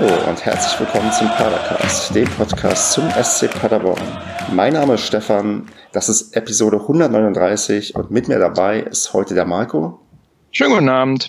[0.00, 4.00] Hallo und herzlich willkommen zum Padercast, dem Podcast zum SC Paderborn.
[4.52, 9.44] Mein Name ist Stefan, das ist Episode 139 und mit mir dabei ist heute der
[9.44, 9.98] Marco.
[10.52, 11.28] Schönen guten Abend.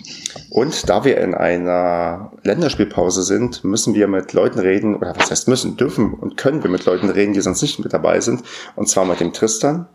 [0.50, 5.48] Und da wir in einer Länderspielpause sind, müssen wir mit Leuten reden, oder was heißt
[5.48, 8.44] müssen, dürfen und können wir mit Leuten reden, die sonst nicht mit dabei sind.
[8.76, 9.88] Und zwar mit dem Tristan.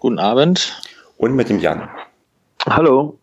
[0.00, 0.82] Guten Abend.
[1.16, 1.88] Und mit dem Jan.
[2.66, 3.18] Hallo.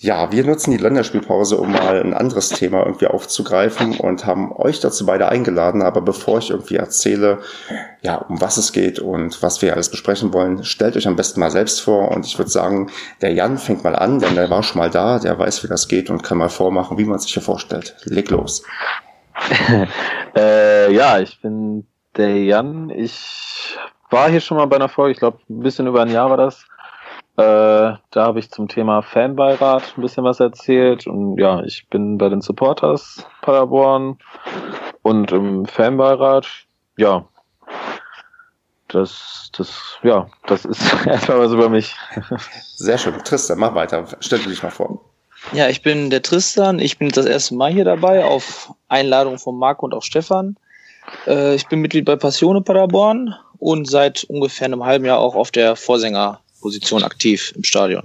[0.00, 4.78] Ja, wir nutzen die Länderspielpause, um mal ein anderes Thema irgendwie aufzugreifen und haben euch
[4.78, 5.82] dazu beide eingeladen.
[5.82, 7.40] Aber bevor ich irgendwie erzähle,
[8.00, 11.40] ja, um was es geht und was wir alles besprechen wollen, stellt euch am besten
[11.40, 12.12] mal selbst vor.
[12.12, 15.18] Und ich würde sagen, der Jan fängt mal an, denn der war schon mal da,
[15.18, 17.96] der weiß, wie das geht und kann mal vormachen, wie man sich hier vorstellt.
[18.04, 18.62] Leg los.
[20.36, 22.90] äh, ja, ich bin der Jan.
[22.90, 23.76] Ich
[24.10, 26.36] war hier schon mal bei einer Folge, ich glaube, ein bisschen über ein Jahr war
[26.36, 26.68] das
[27.44, 31.06] da habe ich zum Thema Fanbeirat ein bisschen was erzählt.
[31.06, 34.18] Und ja, ich bin bei den Supporters Paderborn
[35.02, 36.48] und im Fanbeirat.
[36.96, 37.28] Ja,
[38.88, 41.94] das, das, ja, das ist erstmal was über mich.
[42.74, 43.14] Sehr schön.
[43.22, 44.04] Tristan, mach weiter.
[44.18, 45.00] Stell dich mal vor.
[45.52, 46.80] Ja, ich bin der Tristan.
[46.80, 50.56] Ich bin das erste Mal hier dabei, auf Einladung von Marco und auch Stefan.
[51.28, 55.52] Äh, ich bin Mitglied bei Passione Paderborn und seit ungefähr einem halben Jahr auch auf
[55.52, 58.04] der Vorsänger Position aktiv im Stadion.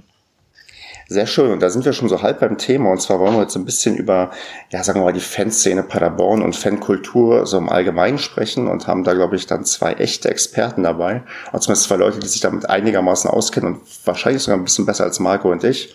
[1.06, 1.50] Sehr schön.
[1.50, 2.90] Und da sind wir schon so halb beim Thema.
[2.90, 4.30] Und zwar wollen wir jetzt ein bisschen über,
[4.70, 9.04] ja, sagen wir mal, die Fanszene Paderborn und Fankultur so im Allgemeinen sprechen und haben
[9.04, 11.22] da, glaube ich, dann zwei echte Experten dabei.
[11.52, 15.04] Und zumindest zwei Leute, die sich damit einigermaßen auskennen und wahrscheinlich sogar ein bisschen besser
[15.04, 15.94] als Marco und ich.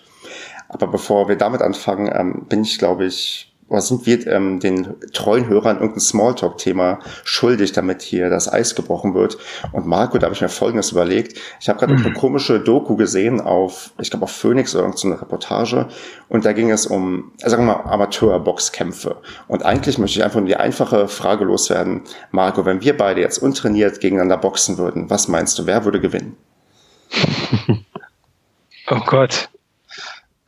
[0.67, 4.95] Aber bevor wir damit anfangen, ähm, bin ich, glaube ich, oder sind wir ähm, den
[5.13, 9.37] treuen Hörern irgendein Smalltalk-Thema schuldig, damit hier das Eis gebrochen wird?
[9.71, 11.39] Und Marco, da habe ich mir Folgendes überlegt.
[11.61, 12.05] Ich habe gerade mhm.
[12.05, 15.87] eine komische Doku gesehen auf, ich glaube auf Phoenix oder irgendeine Reportage
[16.27, 19.17] und da ging es um, sagen wir mal, Amateur-Boxkämpfe.
[19.47, 22.01] Und eigentlich möchte ich einfach nur die einfache Frage loswerden.
[22.31, 26.35] Marco, wenn wir beide jetzt untrainiert gegeneinander boxen würden, was meinst du, wer würde gewinnen?
[28.89, 29.49] oh Gott.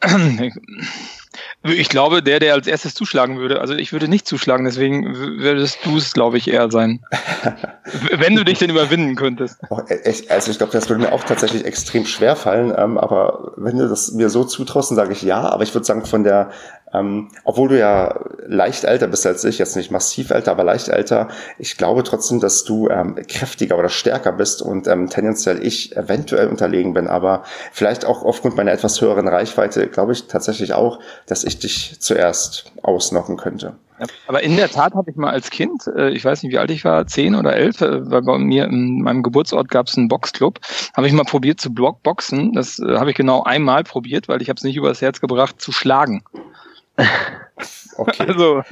[1.64, 3.62] Ich glaube, der, der als erstes zuschlagen würde.
[3.62, 7.06] Also ich würde nicht zuschlagen, deswegen würdest du es, glaube ich, eher sein.
[8.12, 9.60] Wenn du dich denn überwinden könntest.
[9.70, 9.80] Oh,
[10.30, 12.74] also ich glaube, das würde mir auch tatsächlich extrem schwer fallen.
[12.76, 15.42] Ähm, aber wenn du das mir so zutraust, dann sage ich ja.
[15.42, 16.50] Aber ich würde sagen, von der
[16.94, 20.90] ähm, obwohl du ja leicht älter bist als ich, jetzt nicht massiv älter, aber leicht
[20.90, 25.96] älter, ich glaube trotzdem, dass du ähm, kräftiger oder stärker bist und ähm, tendenziell ich
[25.96, 31.00] eventuell unterlegen bin, aber vielleicht auch aufgrund meiner etwas höheren Reichweite glaube ich tatsächlich auch,
[31.28, 33.76] dass ich dich zuerst ausnocken könnte.
[34.28, 36.72] aber in der Tat habe ich mal als Kind, äh, ich weiß nicht, wie alt
[36.72, 40.08] ich war, zehn oder elf, äh, weil bei mir in meinem Geburtsort gab es einen
[40.08, 40.60] Boxclub,
[40.96, 42.54] habe ich mal probiert zu boxen.
[42.54, 45.62] Das äh, habe ich genau einmal probiert, weil ich habe es nicht übers Herz gebracht
[45.62, 46.24] zu schlagen.
[47.98, 48.26] Okay.
[48.28, 48.64] Also,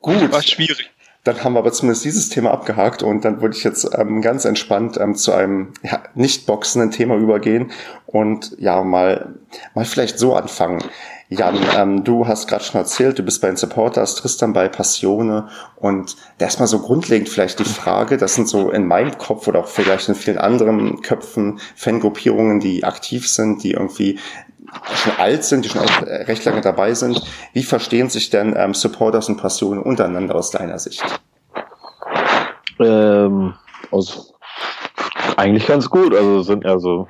[0.00, 0.30] gut.
[0.30, 0.90] War schwierig.
[1.24, 4.46] Dann haben wir aber zumindest dieses Thema abgehakt und dann würde ich jetzt ähm, ganz
[4.46, 7.72] entspannt ähm, zu einem ja, nicht boxenden Thema übergehen
[8.06, 9.34] und ja mal
[9.74, 10.82] mal vielleicht so anfangen.
[11.28, 15.48] Jan, ähm, du hast gerade schon erzählt, du bist bei den Supporters, Tristan bei Passione
[15.76, 19.68] und erstmal so grundlegend vielleicht die Frage, das sind so in meinem Kopf oder auch
[19.68, 24.18] vielleicht in vielen anderen Köpfen Fangruppierungen, die aktiv sind, die irgendwie
[24.94, 27.22] schon alt sind, die schon auch recht lange dabei sind.
[27.52, 31.02] Wie verstehen sich denn ähm, Supporters und Passionen untereinander aus deiner Sicht?
[32.78, 33.54] Ähm,
[33.90, 34.34] aus,
[35.36, 36.14] eigentlich ganz gut.
[36.14, 37.08] Also sind ja so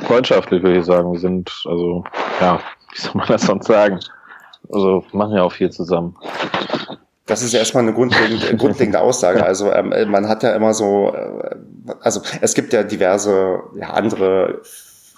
[0.00, 1.12] freundschaftlich, würde ich sagen.
[1.12, 2.04] Wir sind, also,
[2.40, 2.60] ja,
[2.92, 4.00] wie soll man das sonst sagen?
[4.72, 6.16] Also machen ja auch viel zusammen.
[7.26, 9.42] Das ist ja erstmal eine grundlegende, grundlegende Aussage.
[9.44, 11.56] Also ähm, man hat ja immer so, äh,
[12.00, 14.62] also es gibt ja diverse ja, andere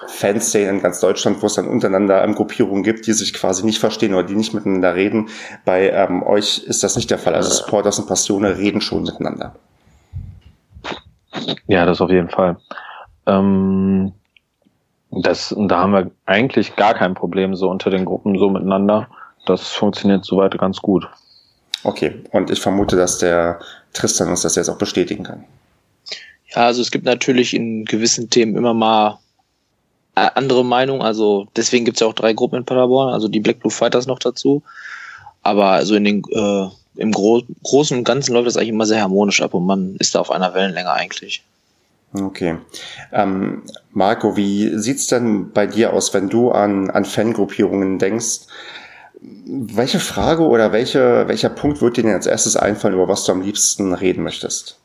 [0.09, 3.79] Fanszenen in ganz Deutschland, wo es dann untereinander ähm, Gruppierungen gibt, die sich quasi nicht
[3.79, 5.29] verstehen oder die nicht miteinander reden.
[5.65, 7.35] Bei ähm, euch ist das nicht der Fall.
[7.35, 9.55] Also Supporters und Passione reden schon miteinander.
[11.67, 12.59] Ja, das auf jeden Fall.
[13.27, 14.13] Ähm,
[15.11, 19.09] das, da haben wir eigentlich gar kein Problem so unter den Gruppen so miteinander.
[19.47, 21.09] Das funktioniert soweit ganz gut.
[21.85, 23.61] Okay, und ich vermute, dass der
[23.93, 25.45] Tristan uns das jetzt auch bestätigen kann.
[26.49, 29.19] Ja, also es gibt natürlich in gewissen Themen immer mal
[30.17, 31.03] andere Meinung.
[31.03, 34.07] Also deswegen gibt es ja auch drei Gruppen in Paderborn, also die Black Blue Fighters
[34.07, 34.63] noch dazu.
[35.43, 39.03] Aber also in den äh, im Gro Großen und Ganzen läuft das eigentlich immer sehr
[39.03, 41.45] harmonisch ab und man ist da auf einer Wellenlänge eigentlich.
[42.15, 42.57] Okay.
[43.13, 48.47] Ähm, Marco, wie sieht's denn bei dir aus, wenn du an, an Fangruppierungen denkst?
[49.21, 53.33] Welche Frage oder welche, welcher Punkt wird dir denn als erstes einfallen, über was du
[53.33, 54.79] am liebsten reden möchtest?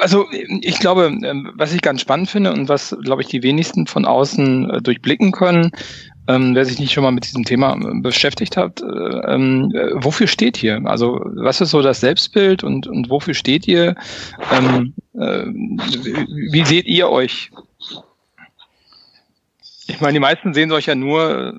[0.00, 3.86] Also ich glaube, ähm, was ich ganz spannend finde und was, glaube ich, die wenigsten
[3.86, 5.70] von außen äh, durchblicken können,
[6.28, 9.90] ähm, wer sich nicht schon mal mit diesem Thema äh, beschäftigt hat, äh, ähm, äh,
[9.94, 10.80] wofür steht ihr?
[10.84, 13.96] Also was ist so das Selbstbild und, und wofür steht ihr?
[14.52, 17.50] Ähm, äh, wie seht ihr euch?
[19.92, 21.52] Ich meine, die meisten sehen euch ja nur äh,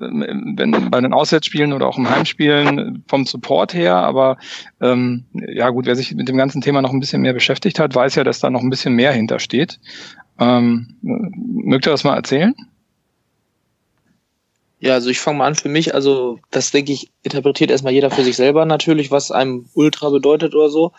[0.56, 4.38] wenn, bei den Auswärtsspielen oder auch im Heimspielen vom Support her, aber
[4.80, 7.94] ähm, ja gut, wer sich mit dem ganzen Thema noch ein bisschen mehr beschäftigt hat,
[7.94, 9.78] weiß ja, dass da noch ein bisschen mehr hintersteht.
[10.40, 12.54] Ähm, mögt ihr das mal erzählen?
[14.80, 15.94] Ja, also ich fange mal an für mich.
[15.94, 20.54] Also das denke ich, interpretiert erstmal jeder für sich selber natürlich, was einem Ultra bedeutet
[20.54, 20.92] oder so.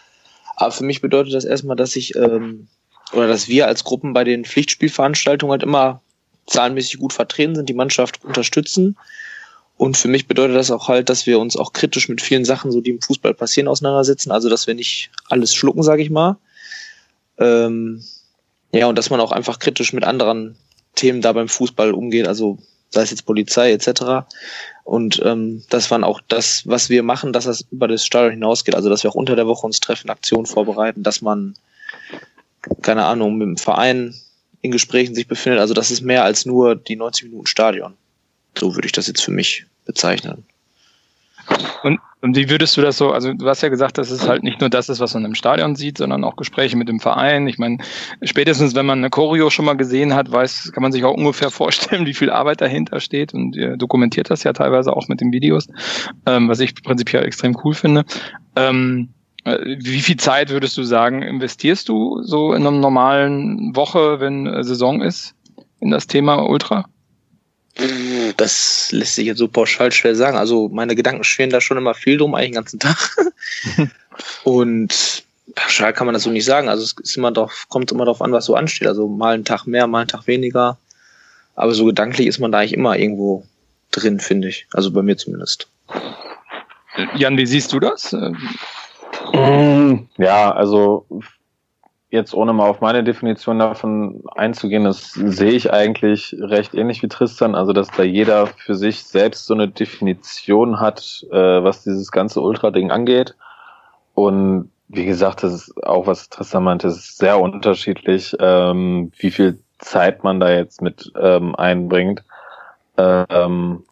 [0.56, 2.68] Aber für mich bedeutet das erstmal, dass ich ähm,
[3.14, 6.02] oder dass wir als Gruppen bei den Pflichtspielveranstaltungen halt immer
[6.48, 8.98] zahlenmäßig gut vertreten sind, die Mannschaft unterstützen.
[9.78, 12.72] Und für mich bedeutet das auch halt, dass wir uns auch kritisch mit vielen Sachen,
[12.72, 14.32] so die im Fußball passieren, auseinandersetzen.
[14.32, 16.38] Also dass wir nicht alles schlucken, sage ich mal.
[17.38, 18.02] Ähm,
[18.72, 20.56] ja, und dass man auch einfach kritisch mit anderen
[20.96, 22.28] Themen da beim Fußball umgeht.
[22.28, 22.58] Also
[22.90, 24.28] sei es jetzt Polizei etc.
[24.86, 28.76] Und ähm, das waren auch das, was wir machen, dass das über das Stadion hinausgeht.
[28.76, 31.56] Also dass wir auch unter der Woche uns treffen, Aktionen vorbereiten, dass man,
[32.82, 34.16] keine Ahnung, mit dem Verein
[34.66, 35.60] in Gesprächen sich befindet.
[35.60, 37.94] Also das ist mehr als nur die 90 Minuten Stadion.
[38.58, 40.46] So würde ich das jetzt für mich bezeichnen.
[41.84, 44.42] Und, und wie würdest du das so, also du hast ja gesagt, dass es halt
[44.42, 47.48] nicht nur das ist, was man im Stadion sieht, sondern auch Gespräche mit dem Verein.
[47.48, 47.78] Ich meine,
[48.24, 51.52] spätestens wenn man eine Choreo schon mal gesehen hat, weiß, kann man sich auch ungefähr
[51.52, 55.32] vorstellen, wie viel Arbeit dahinter steht und ihr dokumentiert das ja teilweise auch mit den
[55.32, 55.68] Videos,
[56.26, 58.06] ähm, was ich prinzipiell extrem cool finde.
[58.56, 59.15] Ähm, äh,
[59.46, 64.64] wie viel Zeit würdest du sagen, investierst du so in einer normalen Woche, wenn äh,
[64.64, 65.36] Saison ist,
[65.80, 66.90] in das Thema Ultra?
[68.38, 70.38] Das lässt sich jetzt so pauschal schwer sagen.
[70.38, 73.18] Also meine Gedanken schwirren da schon immer viel drum, eigentlich den ganzen Tag.
[74.44, 76.70] Und pauschal kann man das so nicht sagen.
[76.70, 78.88] Also es ist immer drauf, kommt immer darauf an, was so ansteht.
[78.88, 80.78] Also mal einen Tag mehr, mal einen Tag weniger.
[81.56, 83.46] Aber so gedanklich ist man da eigentlich immer irgendwo
[83.92, 84.68] drin, finde ich.
[84.72, 85.68] Also bei mir zumindest.
[87.16, 88.16] Jan, wie siehst du das?
[90.18, 91.06] Ja, also
[92.10, 97.08] jetzt ohne mal auf meine Definition davon einzugehen, das sehe ich eigentlich recht ähnlich wie
[97.08, 102.12] Tristan, also dass da jeder für sich selbst so eine Definition hat, äh, was dieses
[102.12, 103.36] ganze Ultra-Ding angeht.
[104.14, 109.32] Und wie gesagt, das ist auch, was Tristan meinte, es ist sehr unterschiedlich, ähm, wie
[109.32, 112.24] viel Zeit man da jetzt mit ähm, einbringt.
[112.98, 113.84] Ähm,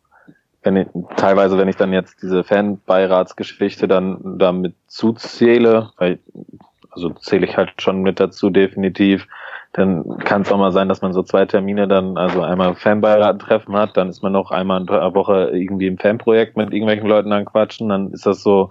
[0.64, 0.88] wenn ich,
[1.18, 6.20] teilweise, wenn ich dann jetzt diese Fanbeiratsgeschichte dann damit zuzähle, weil
[6.96, 9.28] also zähle ich halt schon mit dazu definitiv.
[9.74, 13.76] Dann kann es auch mal sein, dass man so zwei Termine dann, also einmal Fanbeirat-Treffen
[13.76, 17.32] hat, dann ist man noch einmal in der Woche irgendwie im Fanprojekt mit irgendwelchen Leuten
[17.32, 18.70] dann quatschen, dann ist das so,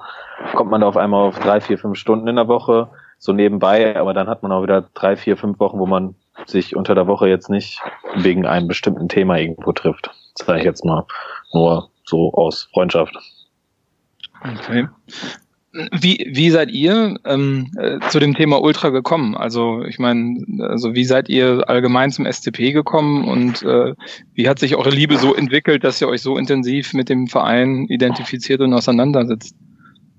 [0.55, 3.97] kommt man da auf einmal auf drei, vier, fünf Stunden in der Woche, so nebenbei,
[3.97, 6.15] aber dann hat man auch wieder drei, vier, fünf Wochen, wo man
[6.47, 7.81] sich unter der Woche jetzt nicht
[8.15, 10.11] wegen einem bestimmten Thema irgendwo trifft.
[10.43, 11.07] Das sage ich jetzt mal
[11.53, 13.17] nur so aus Freundschaft.
[14.43, 14.89] Okay.
[15.73, 19.37] Wie, wie seid ihr ähm, äh, zu dem Thema Ultra gekommen?
[19.37, 23.95] Also ich meine, also wie seid ihr allgemein zum SCP gekommen und äh,
[24.35, 27.87] wie hat sich eure Liebe so entwickelt, dass ihr euch so intensiv mit dem Verein
[27.87, 29.55] identifiziert und auseinandersetzt?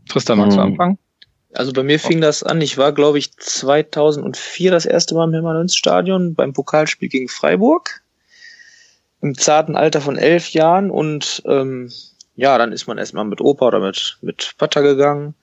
[0.08, 0.72] Tristan, magst du hm.
[0.72, 0.98] anfangen?
[1.54, 5.34] Also bei mir fing das an, ich war glaube ich 2004 das erste Mal im
[5.34, 8.03] Hilmarns-Stadion beim Pokalspiel gegen Freiburg
[9.24, 11.92] im zarten Alter von elf Jahren und ähm,
[12.36, 15.34] ja, dann ist man erstmal mit Opa oder mit, mit Vater gegangen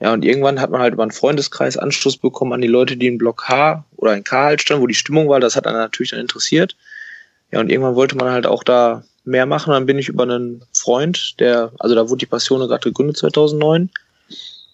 [0.00, 3.06] ja, und irgendwann hat man halt über einen Freundeskreis Anschluss bekommen an die Leute, die
[3.06, 5.40] in Block H oder in K halt standen, wo die Stimmung war.
[5.40, 6.74] Das hat dann natürlich dann interessiert.
[7.52, 9.72] Ja, und irgendwann wollte man halt auch da mehr machen.
[9.72, 13.90] Dann bin ich über einen Freund, der, also da wurde die Passion gerade gegründet 2009,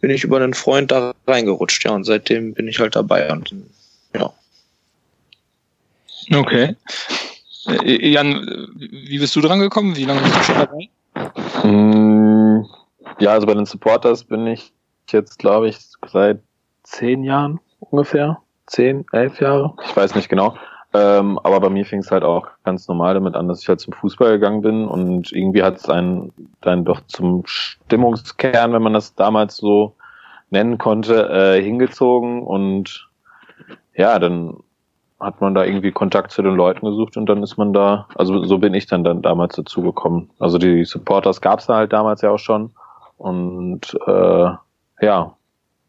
[0.01, 1.85] bin ich über einen Freund da reingerutscht.
[1.85, 3.53] Ja, und seitdem bin ich halt dabei und
[4.15, 4.33] ja.
[6.33, 6.77] Okay.
[7.67, 9.97] Äh, Jan, wie bist du dran gekommen?
[9.97, 10.89] Wie lange bist du schon dabei?
[11.67, 12.67] Mm,
[13.19, 14.73] ja, also bei den Supporters bin ich
[15.09, 16.41] jetzt, glaube ich, seit
[16.83, 18.39] zehn Jahren ungefähr.
[18.67, 19.75] Zehn, elf Jahre.
[19.85, 20.57] Ich weiß nicht genau.
[20.93, 23.81] Ähm, aber bei mir fing es halt auch ganz normal damit an, dass ich halt
[23.81, 28.95] zum Fußball gegangen bin und irgendwie hat es einen dann doch zum Stimmungskern, wenn man
[28.95, 29.95] das damals so
[30.51, 33.09] nennen konnte, äh, hingezogen und
[33.95, 34.63] ja, dann
[35.19, 38.45] hat man da irgendwie Kontakt zu den Leuten gesucht und dann ist man da, also
[38.45, 40.31] so bin ich dann, dann damals dazu gekommen.
[40.39, 42.73] Also die Supporters gab es da halt damals ja auch schon
[43.17, 44.49] und äh,
[45.01, 45.37] ja,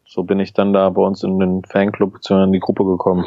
[0.05, 3.25] so bin ich dann da bei uns in den Fanclub, in die Gruppe gekommen.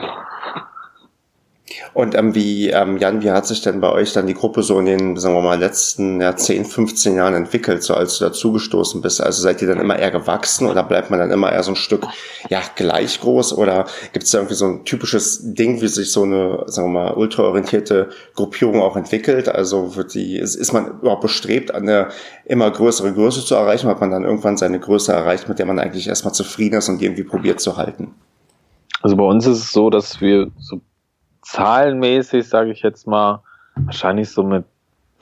[1.95, 4.79] Und ähm, wie, ähm, Jan, wie hat sich denn bei euch dann die Gruppe so
[4.79, 9.01] in den, sagen wir mal, letzten ja, 10, 15 Jahren entwickelt, so als du dazugestoßen
[9.01, 9.21] bist?
[9.21, 11.77] Also seid ihr dann immer eher gewachsen oder bleibt man dann immer eher so ein
[11.77, 12.07] Stück
[12.49, 13.57] ja, gleich groß?
[13.57, 17.01] Oder gibt es da irgendwie so ein typisches Ding, wie sich so eine, sagen wir
[17.01, 19.49] mal, ultraorientierte Gruppierung auch entwickelt?
[19.49, 22.09] Also wird die, ist, ist man überhaupt bestrebt, eine
[22.45, 23.89] immer größere Größe zu erreichen?
[23.89, 27.01] Hat man dann irgendwann seine Größe erreicht, mit der man eigentlich erstmal zufrieden ist und
[27.01, 28.15] die irgendwie probiert zu halten?
[29.03, 30.81] Also bei uns ist es so, dass wir so
[31.43, 33.43] zahlenmäßig, sage ich jetzt mal,
[33.77, 34.65] wahrscheinlich so mit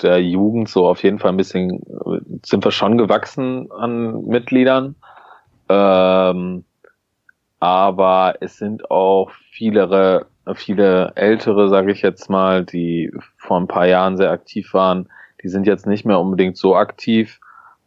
[0.03, 1.83] der Jugend so auf jeden Fall ein bisschen,
[2.45, 4.95] sind wir schon gewachsen an Mitgliedern.
[5.69, 6.65] Ähm,
[7.61, 13.87] aber es sind auch viele, viele ältere, sage ich jetzt mal, die vor ein paar
[13.87, 15.09] Jahren sehr aktiv waren.
[15.43, 17.41] Die sind jetzt nicht mehr unbedingt so aktiv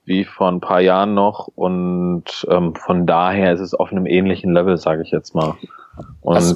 [0.04, 4.52] wie vor ein paar Jahren noch und ähm, von daher ist es auf einem ähnlichen
[4.52, 5.56] Level, sage ich jetzt mal.
[6.22, 6.56] Und also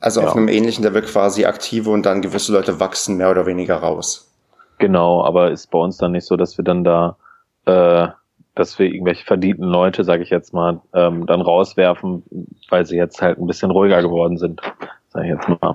[0.00, 0.28] also ja.
[0.28, 4.32] auf einem ähnlichen Level quasi aktive und dann gewisse Leute wachsen mehr oder weniger raus.
[4.78, 7.16] Genau, aber ist bei uns dann nicht so, dass wir dann da,
[7.64, 8.08] äh,
[8.54, 12.22] dass wir irgendwelche verdienten Leute, sage ich jetzt mal, ähm, dann rauswerfen,
[12.68, 14.60] weil sie jetzt halt ein bisschen ruhiger geworden sind,
[15.08, 15.74] sage ich jetzt mal.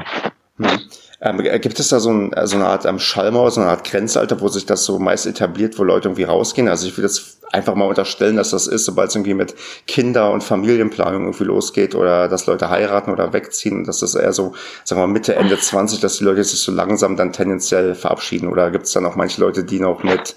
[0.58, 0.80] Hm.
[1.22, 4.42] Ähm, gibt es da so, ein, so eine Art ähm, Schallmauer, so eine Art Grenzalter,
[4.42, 6.68] wo sich das so meist etabliert, wo Leute irgendwie rausgehen?
[6.68, 9.56] Also ich will jetzt einfach mal unterstellen, dass das ist, sobald es irgendwie mit
[9.86, 14.54] Kinder- und Familienplanung irgendwie losgeht oder dass Leute heiraten oder wegziehen, dass das eher so,
[14.84, 18.50] sagen wir mal, Mitte, Ende 20, dass die Leute sich so langsam dann tendenziell verabschieden.
[18.50, 20.36] Oder gibt es dann auch manche Leute, die noch mit,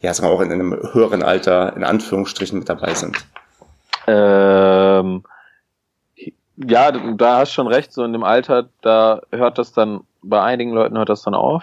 [0.00, 3.18] ja, sagen wir auch in einem höheren Alter, in Anführungsstrichen, mit dabei sind?
[4.06, 5.22] Ähm
[6.56, 10.72] ja, da hast schon recht, so in dem Alter, da hört das dann, bei einigen
[10.72, 11.62] Leuten hört das dann auf.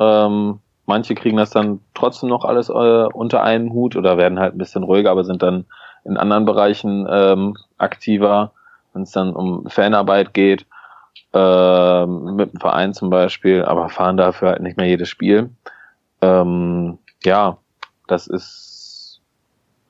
[0.00, 4.54] Ähm, manche kriegen das dann trotzdem noch alles äh, unter einem Hut oder werden halt
[4.54, 5.66] ein bisschen ruhiger, aber sind dann
[6.04, 8.52] in anderen Bereichen ähm, aktiver,
[8.92, 10.66] wenn es dann um Fanarbeit geht,
[11.32, 15.50] äh, mit dem Verein zum Beispiel, aber fahren dafür halt nicht mehr jedes Spiel.
[16.22, 17.58] Ähm, ja,
[18.06, 19.20] das ist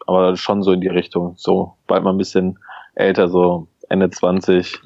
[0.07, 1.35] aber schon so in die Richtung.
[1.37, 2.59] So, bald mal ein bisschen
[2.95, 4.81] älter, so Ende 20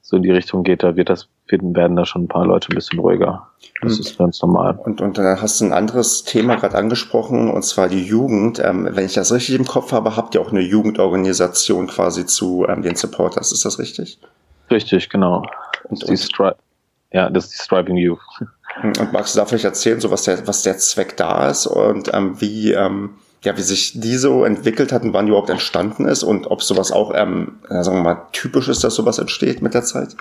[0.00, 2.74] so in die Richtung geht, da wird das, werden da schon ein paar Leute ein
[2.74, 3.48] bisschen ruhiger.
[3.82, 4.78] Das ist ganz normal.
[4.82, 8.58] Und, und da hast du ein anderes Thema gerade angesprochen, und zwar die Jugend.
[8.58, 12.66] Ähm, wenn ich das richtig im Kopf habe, habt ihr auch eine Jugendorganisation quasi zu
[12.68, 13.52] ähm, den Supporters.
[13.52, 14.18] Ist das richtig?
[14.70, 15.44] Richtig, genau.
[15.88, 16.52] Und, das ist die
[17.12, 18.20] ja, das ist die Striping Youth.
[18.82, 22.12] Und magst du da vielleicht erzählen, so was der, was der Zweck da ist und
[22.14, 23.10] ähm, wie, ähm,
[23.42, 26.62] ja, wie sich die so entwickelt hat und wann die überhaupt entstanden ist und ob
[26.62, 30.16] sowas auch, ähm, sagen wir mal, typisch ist, dass sowas entsteht mit der Zeit?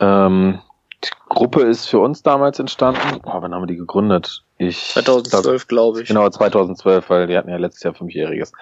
[0.00, 0.60] Ähm,
[1.04, 3.20] die Gruppe ist für uns damals entstanden.
[3.24, 4.44] Oh, wann haben wir die gegründet?
[4.58, 6.08] Ich 2012, glaube ich.
[6.08, 8.52] Genau, 2012, weil die hatten ja letztes Jahr fünfjähriges.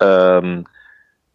[0.00, 0.66] Ähm,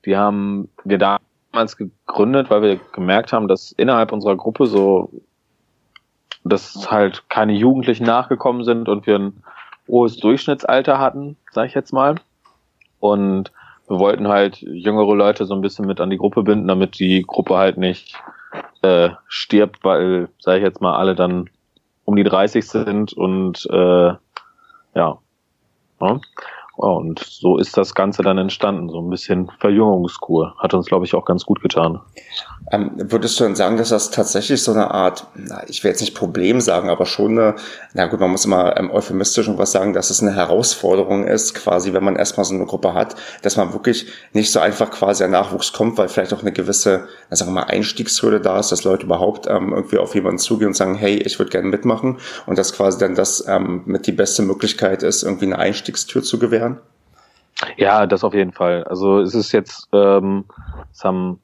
[0.06, 5.10] die haben wir damals gegründet, weil wir gemerkt haben, dass innerhalb unserer Gruppe so,
[6.44, 9.44] dass halt keine Jugendlichen nachgekommen sind und wir ein
[9.88, 12.16] hohes Durchschnittsalter hatten, sag ich jetzt mal.
[13.00, 13.52] Und
[13.88, 17.24] wir wollten halt jüngere Leute so ein bisschen mit an die Gruppe binden, damit die
[17.24, 18.16] Gruppe halt nicht
[18.82, 21.50] äh, stirbt, weil, sag ich jetzt mal, alle dann
[22.06, 24.14] um die 30 sind und äh,
[24.96, 25.18] ja.
[26.00, 26.22] ja.
[26.76, 30.56] Und so ist das Ganze dann entstanden, so ein bisschen Verjüngungskur.
[30.58, 32.02] Hat uns, glaube ich, auch ganz gut getan.
[32.72, 36.02] Ähm, würdest du denn sagen, dass das tatsächlich so eine Art, na, ich will jetzt
[36.02, 37.56] nicht Problem sagen, aber schon eine,
[37.94, 41.54] na gut, man muss immer ähm, euphemistisch und was sagen, dass es eine Herausforderung ist,
[41.54, 45.24] quasi, wenn man erstmal so eine Gruppe hat, dass man wirklich nicht so einfach quasi
[45.24, 48.72] ein Nachwuchs kommt, weil vielleicht auch eine gewisse, na, sagen wir mal, Einstiegshürde da ist,
[48.72, 52.18] dass Leute überhaupt ähm, irgendwie auf jemanden zugehen und sagen, hey, ich würde gerne mitmachen
[52.48, 56.40] und dass quasi dann das ähm, mit die beste Möglichkeit ist, irgendwie eine Einstiegstür zu
[56.40, 56.63] gewähren?
[57.78, 58.84] Ja, das auf jeden Fall.
[58.84, 60.46] Also es ist jetzt, ähm,
[60.92, 61.40] es haben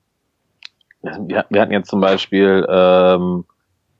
[1.01, 3.45] wir, wir hatten jetzt zum Beispiel ähm,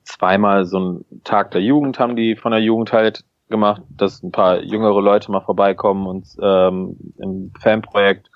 [0.04, 4.32] zweimal so einen Tag der Jugend haben die von der Jugend halt gemacht, dass ein
[4.32, 8.30] paar jüngere Leute mal vorbeikommen und ähm, im Fanprojekt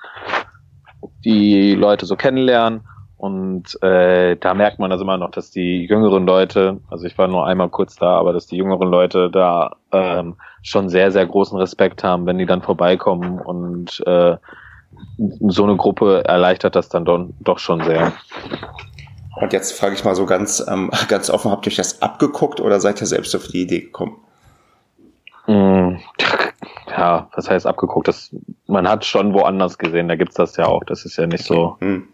[1.24, 2.86] die Leute so kennenlernen.
[3.16, 7.28] Und äh, da merkt man das immer noch, dass die jüngeren Leute, also ich war
[7.28, 11.56] nur einmal kurz da, aber dass die jüngeren Leute da ähm, schon sehr, sehr großen
[11.58, 14.36] Respekt haben, wenn die dann vorbeikommen und äh,
[15.48, 18.12] so eine Gruppe erleichtert das dann doch, doch schon sehr.
[19.36, 22.60] Und jetzt frage ich mal so ganz, ähm, ganz offen, habt ihr euch das abgeguckt
[22.60, 24.16] oder seid ihr selbst auf die Idee gekommen?
[25.46, 25.96] Mm,
[26.88, 28.08] ja, was heißt abgeguckt?
[28.08, 28.34] Das,
[28.66, 30.84] man hat schon woanders gesehen, da gibt's das ja auch.
[30.84, 32.08] Das ist ja nicht so hm.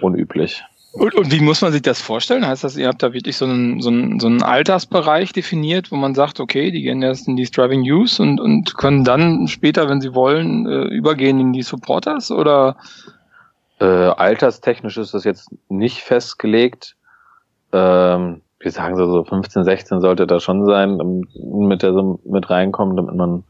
[0.00, 0.62] unüblich.
[0.92, 2.46] Und, und, wie muss man sich das vorstellen?
[2.46, 5.96] Heißt das, ihr habt da wirklich so einen, so, einen, so einen Altersbereich definiert, wo
[5.96, 9.88] man sagt, okay, die gehen erst in die Striving Use und, und können dann später,
[9.88, 12.30] wenn sie wollen, äh, übergehen in die Supporters?
[12.30, 12.76] Oder
[13.80, 16.96] Äh, alterstechnisch ist das jetzt nicht festgelegt.
[17.72, 22.50] Ähm, wir sagen so, so 15, 16 sollte da schon sein, mit der so mit
[22.50, 23.44] reinkommen, damit man,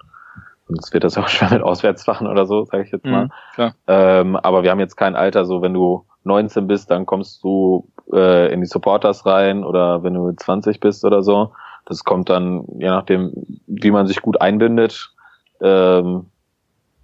[0.69, 3.29] sonst wird das auch schwer mit Auswärtsfachen oder so, sage ich jetzt mal.
[3.57, 7.43] Mhm, ähm, aber wir haben jetzt kein Alter, so wenn du 19 bist, dann kommst
[7.43, 11.53] du äh, in die Supporters rein oder wenn du 20 bist oder so.
[11.87, 13.33] Das kommt dann, je nachdem,
[13.67, 15.13] wie man sich gut einbindet,
[15.61, 16.27] ähm,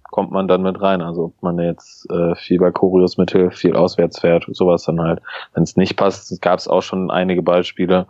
[0.03, 1.01] kommt man dann mit rein.
[1.01, 5.21] Also ob man jetzt äh, viel bei Choreos mithilft, viel auswärts fährt, sowas dann halt.
[5.53, 8.07] Wenn es nicht passt, gab es auch schon einige Beispiele,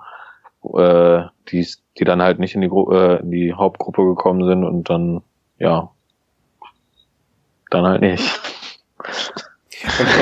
[0.73, 4.63] äh, die, die dann halt nicht in die, Gru äh, in die Hauptgruppe gekommen sind
[4.63, 5.21] und dann,
[5.57, 5.89] ja,
[7.71, 8.39] dann halt nicht.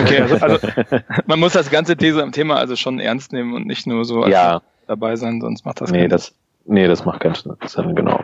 [0.01, 0.67] Okay, also, also
[1.27, 4.27] man muss das ganze These am Thema also schon ernst nehmen und nicht nur so
[4.27, 4.61] ja.
[4.87, 6.33] dabei sein, sonst macht das nee, das
[6.65, 8.23] Nee, das macht keinen Sinn, genau.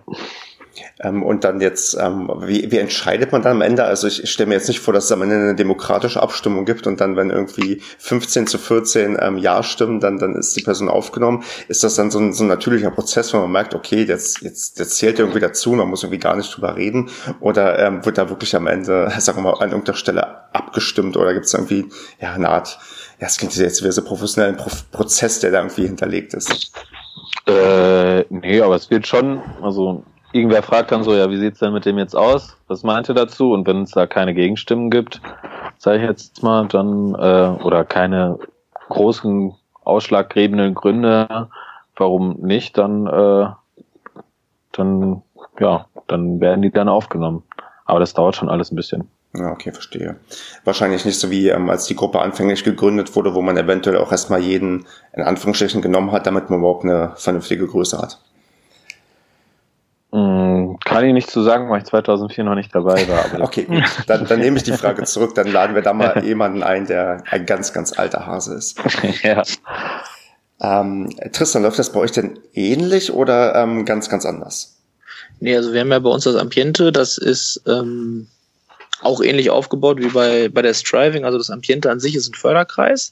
[1.00, 3.84] Ähm, und dann jetzt, ähm, wie, wie entscheidet man dann am Ende?
[3.84, 6.66] Also ich, ich stelle mir jetzt nicht vor, dass es am Ende eine demokratische Abstimmung
[6.66, 10.62] gibt und dann, wenn irgendwie 15 zu 14 ähm, Ja stimmen, dann, dann ist die
[10.62, 11.44] Person aufgenommen.
[11.68, 14.80] Ist das dann so ein, so ein natürlicher Prozess, wo man merkt, okay, jetzt, jetzt,
[14.80, 17.10] jetzt zählt irgendwie dazu, man muss irgendwie gar nicht drüber reden?
[17.40, 21.34] Oder ähm, wird da wirklich am Ende, sagen wir mal, an irgendeiner Stelle abgestimmt oder
[21.34, 22.80] gibt es irgendwie ja, eine Art,
[23.20, 26.72] ja, es klingt jetzt wie so professionellen Pro Prozess, der da irgendwie hinterlegt ist?
[27.46, 31.74] Äh, nee, aber es wird schon, also irgendwer fragt dann so, ja, wie sieht's denn
[31.74, 32.58] mit dem jetzt aus?
[32.68, 33.52] Was meint ihr dazu?
[33.52, 35.22] Und wenn es da keine Gegenstimmen gibt,
[35.78, 38.40] sage ich jetzt mal, dann, äh, oder keine
[38.90, 41.50] großen ausschlaggebenden Gründe,
[41.96, 43.48] warum nicht, dann, äh,
[44.72, 45.22] dann,
[45.60, 47.44] ja, dann werden die dann aufgenommen.
[47.86, 49.10] Aber das dauert schon alles ein bisschen.
[49.34, 50.18] Ja, okay, verstehe.
[50.66, 54.12] Wahrscheinlich nicht so wie ähm, als die Gruppe anfänglich gegründet wurde, wo man eventuell auch
[54.12, 58.20] erstmal jeden in Anführungsstrichen genommen hat, damit man überhaupt eine vernünftige Größe hat.
[61.02, 63.26] Kann ich nicht zu sagen, weil ich 2004 noch nicht dabei war.
[63.42, 63.84] okay, gut.
[64.06, 65.34] Dann, dann nehme ich die Frage zurück.
[65.34, 68.78] Dann laden wir da mal jemanden ein, der ein ganz, ganz alter Hase ist.
[69.24, 69.42] ja.
[70.62, 74.78] Ähm, Tristan, läuft das bei euch denn ähnlich oder ähm, ganz, ganz anders?
[75.40, 78.28] Nee, also wir haben ja bei uns das Ambiente, das ist ähm,
[79.02, 81.26] auch ähnlich aufgebaut wie bei, bei der Striving.
[81.26, 83.12] Also das Ambiente an sich ist ein Förderkreis.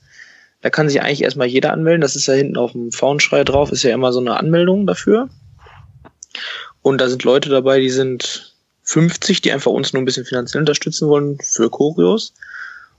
[0.61, 2.01] Da kann sich eigentlich erstmal jeder anmelden.
[2.01, 5.27] Das ist ja hinten auf dem Faunschrei drauf, ist ja immer so eine Anmeldung dafür.
[6.89, 10.61] Und da sind Leute dabei, die sind 50, die einfach uns nur ein bisschen finanziell
[10.61, 12.33] unterstützen wollen für Choreos.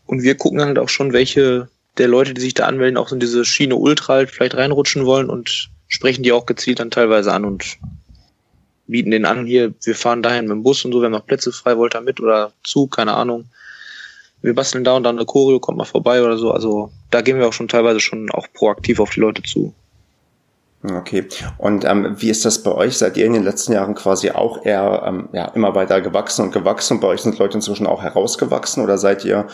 [0.07, 3.09] Und wir gucken dann halt auch schon, welche der Leute, die sich da anmelden, auch
[3.09, 6.93] so in diese Schiene Ultra halt vielleicht reinrutschen wollen und sprechen die auch gezielt dann
[6.93, 7.79] teilweise an und
[8.87, 11.27] bieten den an, hier, wir fahren dahin mit dem Bus und so, wir haben noch
[11.27, 13.47] Plätze frei, wollt ihr mit oder Zug, keine Ahnung.
[14.41, 16.53] Wir basteln da und dann eine Choreo, kommt mal vorbei oder so.
[16.53, 19.75] Also da gehen wir auch schon teilweise schon auch proaktiv auf die Leute zu.
[20.83, 21.29] Okay.
[21.59, 22.97] Und ähm, wie ist das bei euch?
[22.97, 26.53] Seid ihr in den letzten Jahren quasi auch eher ähm, ja, immer weiter gewachsen und
[26.53, 29.47] gewachsen und bei euch sind Leute inzwischen auch herausgewachsen oder seid ihr,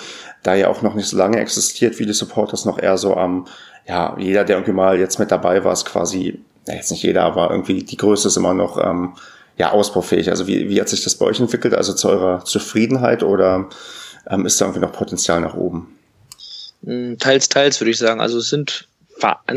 [0.45, 3.39] da ihr auch noch nicht so lange existiert, wie die Supporters noch eher so am,
[3.39, 3.45] ähm,
[3.89, 7.25] ja, jeder, der irgendwie mal jetzt mit dabei war, ist quasi ja, jetzt nicht jeder,
[7.25, 9.15] aber irgendwie die Größe ist immer noch ähm,
[9.57, 10.31] ja ausbaufähig.
[10.31, 11.75] Also wie, wie hat sich das bei euch entwickelt?
[11.75, 13.69] Also zu eurer Zufriedenheit oder
[14.29, 15.89] ähm, ist da irgendwie noch Potenzial nach oben?
[16.85, 18.21] Hm, teils, teils würde ich sagen.
[18.21, 18.89] Also es sind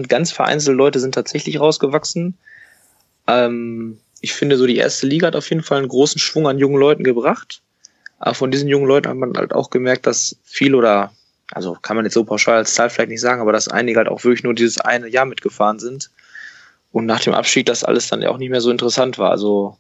[0.07, 2.37] ganz vereinzelte Leute sind tatsächlich rausgewachsen.
[3.27, 6.59] Ähm, ich finde, so die erste Liga hat auf jeden Fall einen großen Schwung an
[6.59, 7.61] jungen Leuten gebracht.
[8.19, 11.13] Aber von diesen jungen Leuten hat man halt auch gemerkt, dass viel oder,
[11.51, 14.09] also kann man jetzt so pauschal als Zahl vielleicht nicht sagen, aber dass einige halt
[14.09, 16.09] auch wirklich nur dieses eine Jahr mitgefahren sind
[16.91, 19.31] und nach dem Abschied das alles dann ja auch nicht mehr so interessant war.
[19.31, 19.77] Also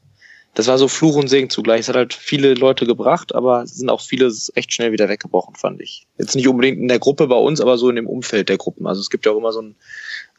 [0.55, 1.81] das war so Fluch und Segen zugleich.
[1.81, 5.79] Es hat halt viele Leute gebracht, aber sind auch viele recht schnell wieder weggebrochen, fand
[5.81, 6.07] ich.
[6.17, 8.87] Jetzt nicht unbedingt in der Gruppe bei uns, aber so in dem Umfeld der Gruppen.
[8.87, 9.75] Also es gibt ja auch immer so einen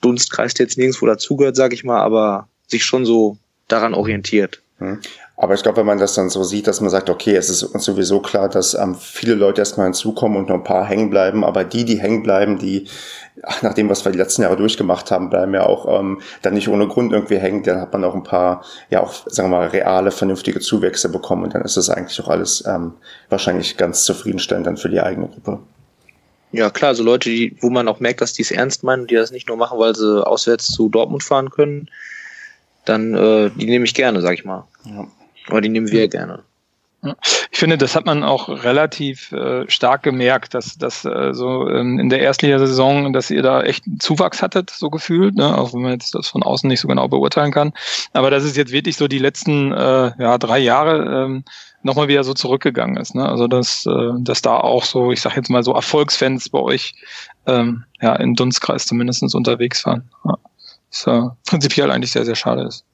[0.01, 4.61] Dunstkreis, der jetzt nirgendwo dazugehört, sag ich mal, aber sich schon so daran orientiert.
[5.43, 7.63] Aber ich glaube, wenn man das dann so sieht, dass man sagt, okay, es ist
[7.63, 11.45] uns sowieso klar, dass ähm, viele Leute erstmal hinzukommen und noch ein paar hängen bleiben,
[11.45, 12.89] aber die, die hängen bleiben, die
[13.45, 16.53] ach, nach dem, was wir die letzten Jahre durchgemacht haben, bleiben ja auch ähm, dann
[16.53, 17.63] nicht ohne Grund irgendwie hängen.
[17.63, 21.45] Dann hat man auch ein paar, ja auch, sagen wir mal, reale, vernünftige Zuwächse bekommen
[21.45, 22.93] und dann ist das eigentlich auch alles ähm,
[23.31, 25.59] wahrscheinlich ganz zufriedenstellend dann für die eigene Gruppe.
[26.53, 29.11] Ja, klar, so Leute, die, wo man auch merkt, dass die es ernst meinen und
[29.11, 31.89] die das nicht nur machen, weil sie auswärts zu Dortmund fahren können,
[32.85, 34.65] dann äh, die nehme ich gerne, sag ich mal.
[34.85, 35.07] Ja.
[35.49, 36.43] Aber die nehmen wir gerne.
[37.51, 41.99] Ich finde, das hat man auch relativ äh, stark gemerkt, dass, dass äh, so ähm,
[41.99, 45.57] in der Erstliga-Saison, dass ihr da echt Zuwachs hattet, so gefühlt, ne?
[45.57, 47.73] auch wenn man jetzt das von außen nicht so genau beurteilen kann.
[48.13, 51.45] Aber dass es jetzt wirklich so die letzten äh, ja, drei Jahre ähm,
[51.83, 53.15] nochmal wieder so zurückgegangen ist.
[53.15, 53.27] Ne?
[53.27, 56.93] Also dass, äh, dass da auch so, ich sag jetzt mal so Erfolgsfans bei euch
[57.47, 60.11] ähm, ja, im Dunstkreis zumindest unterwegs waren.
[60.27, 60.37] Ja.
[60.91, 62.85] Was äh, prinzipiell eigentlich sehr, sehr schade ist.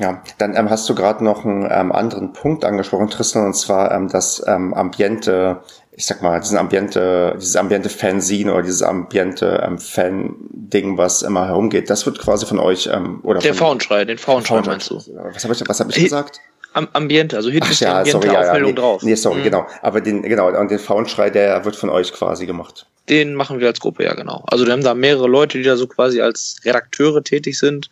[0.00, 3.92] Ja, dann ähm, hast du gerade noch einen ähm, anderen Punkt angesprochen, Tristan, und zwar
[3.92, 5.60] ähm, das ähm, Ambiente,
[5.92, 11.46] ich sag mal, diesen Ambiente, dieses Ambiente Fanzine oder dieses Ambiente ähm, Fan-Ding, was immer
[11.46, 11.90] herumgeht.
[11.90, 14.94] Das wird quasi von euch ähm, oder Der von, Frauenschrei, den Frauenschrei meinst du?
[14.94, 16.40] Was habe ich, was hab ich gesagt?
[16.72, 19.02] Am Ambiente, also hinten Ach ist ja, Ambiente sorry, ja, ja, Aufmeldung nee, drauf.
[19.02, 19.44] nee, sorry, Mhm.
[19.44, 19.66] genau.
[19.82, 22.86] Aber den, genau, und den Frauenschrei, der wird von euch quasi gemacht.
[23.10, 24.44] Den machen wir als Gruppe, ja genau.
[24.46, 27.90] Also wir haben da mehrere Leute, die da so quasi als Redakteure tätig sind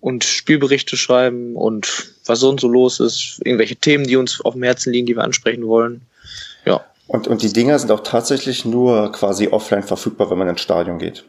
[0.00, 4.62] und Spielberichte schreiben und was sonst so los ist, irgendwelche Themen, die uns auf dem
[4.62, 6.02] Herzen liegen, die wir ansprechen wollen.
[6.64, 6.84] Ja.
[7.06, 10.98] Und, und die Dinger sind auch tatsächlich nur quasi offline verfügbar, wenn man ins Stadion
[10.98, 11.24] geht.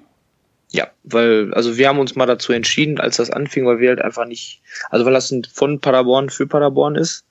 [0.71, 4.01] Ja, weil, also wir haben uns mal dazu entschieden, als das anfing, weil wir halt
[4.01, 7.25] einfach nicht, also weil das von Paderborn für Paderborn ist.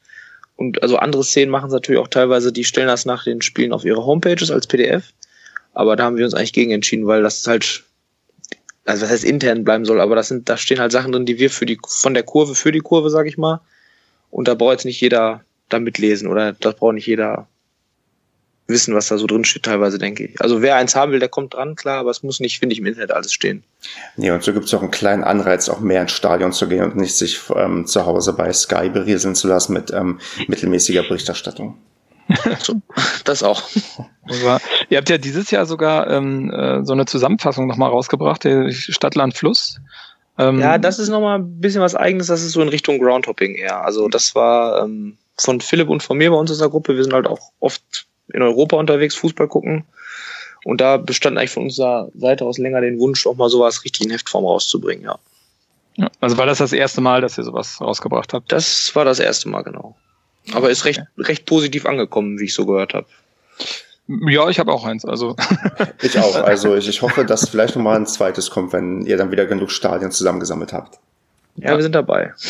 [0.56, 3.72] Und also andere Szenen machen es natürlich auch teilweise, die stellen das nach den Spielen
[3.72, 5.12] auf ihre Homepages als PDF.
[5.72, 7.84] Aber da haben wir uns eigentlich gegen entschieden, weil das halt,
[8.88, 11.38] also was heißt intern bleiben soll, aber das sind, da stehen halt Sachen drin, die
[11.38, 13.60] wir für die, von der Kurve für die Kurve, sag ich mal.
[14.30, 17.46] Und da braucht jetzt nicht jeder da mitlesen oder das braucht nicht jeder
[18.66, 20.40] wissen, was da so drin steht, teilweise, denke ich.
[20.40, 22.78] Also wer eins haben will, der kommt dran, klar, aber es muss nicht, finde ich,
[22.80, 23.62] im Internet alles stehen.
[24.16, 26.84] Nee, und so gibt es auch einen kleinen Anreiz, auch mehr ins Stadion zu gehen
[26.84, 31.76] und nicht sich ähm, zu Hause bei Sky berieseln zu lassen mit ähm, mittelmäßiger Berichterstattung.
[32.60, 32.80] So,
[33.24, 33.62] das auch.
[34.24, 34.60] Aber
[34.90, 39.34] ihr habt ja dieses Jahr sogar ähm, äh, so eine Zusammenfassung nochmal rausgebracht, der Stadtland
[39.34, 39.80] Fluss.
[40.38, 43.54] Ähm, Ja, das ist nochmal ein bisschen was eigenes, das ist so in Richtung Groundhopping
[43.54, 43.82] eher.
[43.84, 46.96] Also das war ähm, von Philipp und von mir bei uns in der Gruppe.
[46.96, 49.84] Wir sind halt auch oft in Europa unterwegs, Fußball gucken.
[50.64, 54.04] Und da bestand eigentlich von unserer Seite aus länger den Wunsch, auch mal sowas richtig
[54.04, 55.18] in Heftform rauszubringen, ja.
[55.96, 58.52] ja, also war das das erste Mal, dass ihr sowas rausgebracht habt?
[58.52, 59.96] Das war das erste Mal, genau.
[60.52, 63.06] Aber ist recht, recht positiv angekommen, wie ich so gehört habe.
[64.06, 65.04] Ja, ich habe auch eins.
[65.04, 65.36] Also
[66.02, 66.34] Ich auch.
[66.36, 69.70] Also ich, ich hoffe, dass vielleicht nochmal ein zweites kommt, wenn ihr dann wieder genug
[69.70, 70.98] Stadien zusammengesammelt habt.
[71.56, 72.32] Ja, wir sind dabei.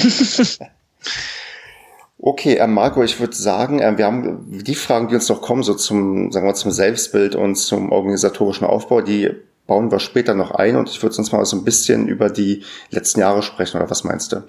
[2.20, 5.62] Okay, äh, Marco, ich würde sagen, äh, wir haben die Fragen, die uns noch kommen,
[5.62, 9.30] so zum, sagen wir, zum Selbstbild und zum organisatorischen Aufbau, die
[9.68, 12.64] bauen wir später noch ein und ich würde sonst mal so ein bisschen über die
[12.90, 14.42] letzten Jahre sprechen, oder was meinst du?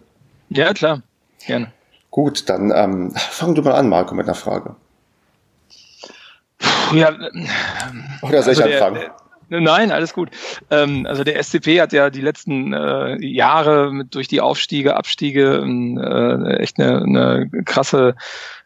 [0.49, 1.03] ja, klar,
[1.45, 1.71] gerne.
[2.11, 4.75] Gut, dann ähm, fang du mal an, Marco, mit einer Frage.
[6.93, 7.11] Ja,
[8.21, 9.09] Oder soll ich Also der- anfangen?
[9.51, 10.29] Nein, alles gut.
[10.69, 15.55] Ähm, also der SCP hat ja die letzten äh, Jahre mit durch die Aufstiege, Abstiege
[15.63, 18.15] ähm, äh, echt eine, eine krasse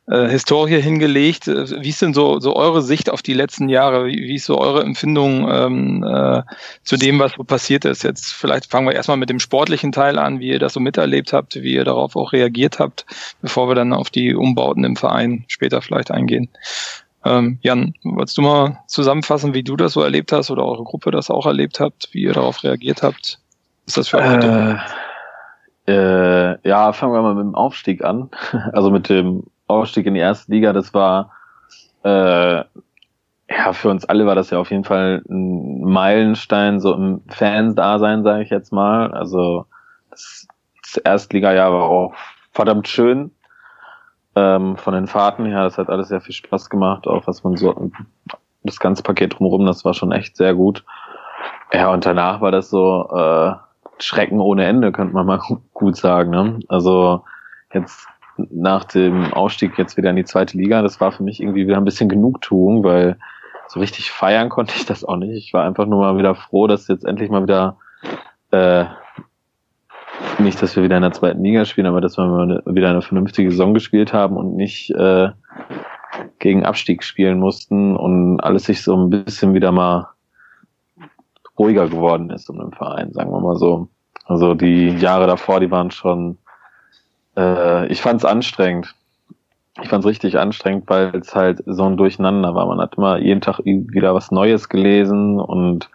[0.07, 1.47] äh, Historie hingelegt.
[1.47, 4.05] Äh, Wie ist denn so, so eure Sicht auf die letzten Jahre?
[4.05, 6.43] Wie, wie ist so eure Empfindung ähm, äh,
[6.83, 8.03] zu dem, was so passiert ist?
[8.03, 11.33] Jetzt vielleicht fangen wir erstmal mit dem sportlichen Teil an, wie ihr das so miterlebt
[11.33, 13.05] habt, wie ihr darauf auch reagiert habt,
[13.41, 16.49] bevor wir dann auf die Umbauten im Verein später vielleicht eingehen.
[17.25, 21.11] Ähm, Jan, wolltest du mal zusammenfassen, wie du das so erlebt hast oder eure Gruppe
[21.11, 23.39] das auch erlebt habt, wie ihr darauf reagiert habt?
[23.85, 24.43] Ist das für euch?
[24.43, 24.75] Äh,
[25.85, 28.29] äh, ja, fangen wir mal mit dem Aufstieg an.
[28.73, 31.31] Also mit dem Aufstieg in die erste Liga, das war
[32.03, 32.63] äh,
[33.49, 38.23] ja für uns alle war das ja auf jeden Fall ein Meilenstein so im Fans-Dasein,
[38.23, 39.11] sage ich jetzt mal.
[39.13, 39.65] Also
[40.09, 40.47] das,
[40.81, 42.13] das Erstliga-Jahr war auch
[42.51, 43.31] verdammt schön.
[44.35, 47.55] Ähm, von den Fahrten her, das hat alles sehr viel Spaß gemacht, auch was man
[47.55, 47.91] so
[48.63, 50.83] das ganze Paket drumherum, das war schon echt sehr gut.
[51.71, 53.53] Ja, und danach war das so äh,
[53.99, 55.39] Schrecken ohne Ende, könnte man mal
[55.73, 56.31] gut sagen.
[56.31, 56.59] Ne?
[56.67, 57.23] Also
[57.73, 61.67] jetzt nach dem Aufstieg jetzt wieder in die zweite Liga, das war für mich irgendwie
[61.67, 63.17] wieder ein bisschen Genugtuung, weil
[63.67, 65.31] so richtig feiern konnte ich das auch nicht.
[65.31, 67.77] Ich war einfach nur mal wieder froh, dass jetzt endlich mal wieder
[68.51, 68.85] äh,
[70.39, 73.01] nicht, dass wir wieder in der zweiten Liga spielen, aber dass wir mal wieder eine
[73.01, 75.29] vernünftige Saison gespielt haben und nicht äh,
[76.39, 80.07] gegen Abstieg spielen mussten und alles sich so ein bisschen wieder mal
[81.57, 83.89] ruhiger geworden ist um den Verein, sagen wir mal so.
[84.25, 86.37] Also die Jahre davor, die waren schon,
[87.37, 88.95] äh, ich fand es anstrengend.
[89.81, 92.67] Ich fand es richtig anstrengend, weil es halt so ein Durcheinander war.
[92.67, 95.89] Man hat immer jeden Tag wieder was Neues gelesen und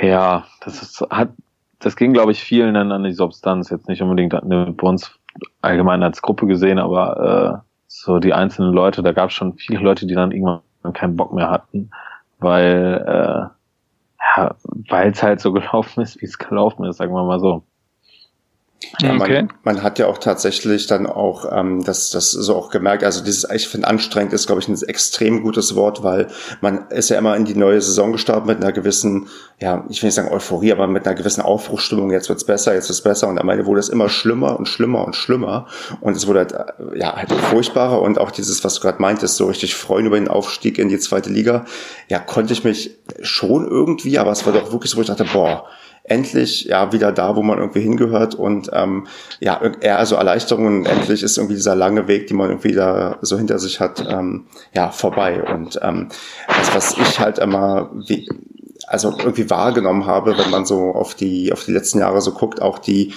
[0.00, 1.30] ja, das ist, hat,
[1.78, 3.70] das ging, glaube ich, vielen dann an die Substanz.
[3.70, 5.18] Jetzt nicht unbedingt bei uns
[5.62, 9.80] allgemein als Gruppe gesehen, aber äh, so die einzelnen Leute, da gab es schon viele
[9.80, 11.90] Leute, die dann irgendwann keinen Bock mehr hatten,
[12.38, 13.60] weil äh,
[14.36, 14.54] ja,
[14.88, 17.64] weil es halt so gelaufen ist, wie es gelaufen ist, sagen wir mal so.
[19.00, 19.42] Ja, okay.
[19.42, 23.22] man, man hat ja auch tatsächlich dann auch ähm, das, das so auch gemerkt, also
[23.22, 26.28] dieses, ich finde anstrengend ist, glaube ich, ein extrem gutes Wort, weil
[26.62, 30.08] man ist ja immer in die neue Saison gestartet mit einer gewissen, ja, ich will
[30.08, 33.28] nicht sagen Euphorie, aber mit einer gewissen Aufbruchstimmung, jetzt wird's besser, jetzt wird's besser.
[33.28, 35.66] Und am Ende wurde es immer schlimmer und schlimmer und schlimmer.
[36.00, 38.00] Und es wurde halt, äh, ja, halt furchtbarer.
[38.00, 40.98] Und auch dieses, was du gerade meintest, so richtig freuen über den Aufstieg in die
[40.98, 41.66] zweite Liga,
[42.08, 45.26] ja, konnte ich mich schon irgendwie, aber es war doch wirklich so, wo ich dachte,
[45.30, 45.66] boah,
[46.10, 49.06] endlich ja wieder da, wo man irgendwie hingehört und ähm,
[49.38, 53.18] ja, eher also Erleichterung und endlich ist irgendwie dieser lange Weg, die man irgendwie da
[53.22, 55.40] so hinter sich hat, ähm, ja, vorbei.
[55.42, 56.08] Und ähm,
[56.48, 58.28] das, was ich halt immer wie,
[58.88, 62.60] also irgendwie wahrgenommen habe, wenn man so auf die, auf die letzten Jahre so guckt,
[62.60, 63.14] auch die,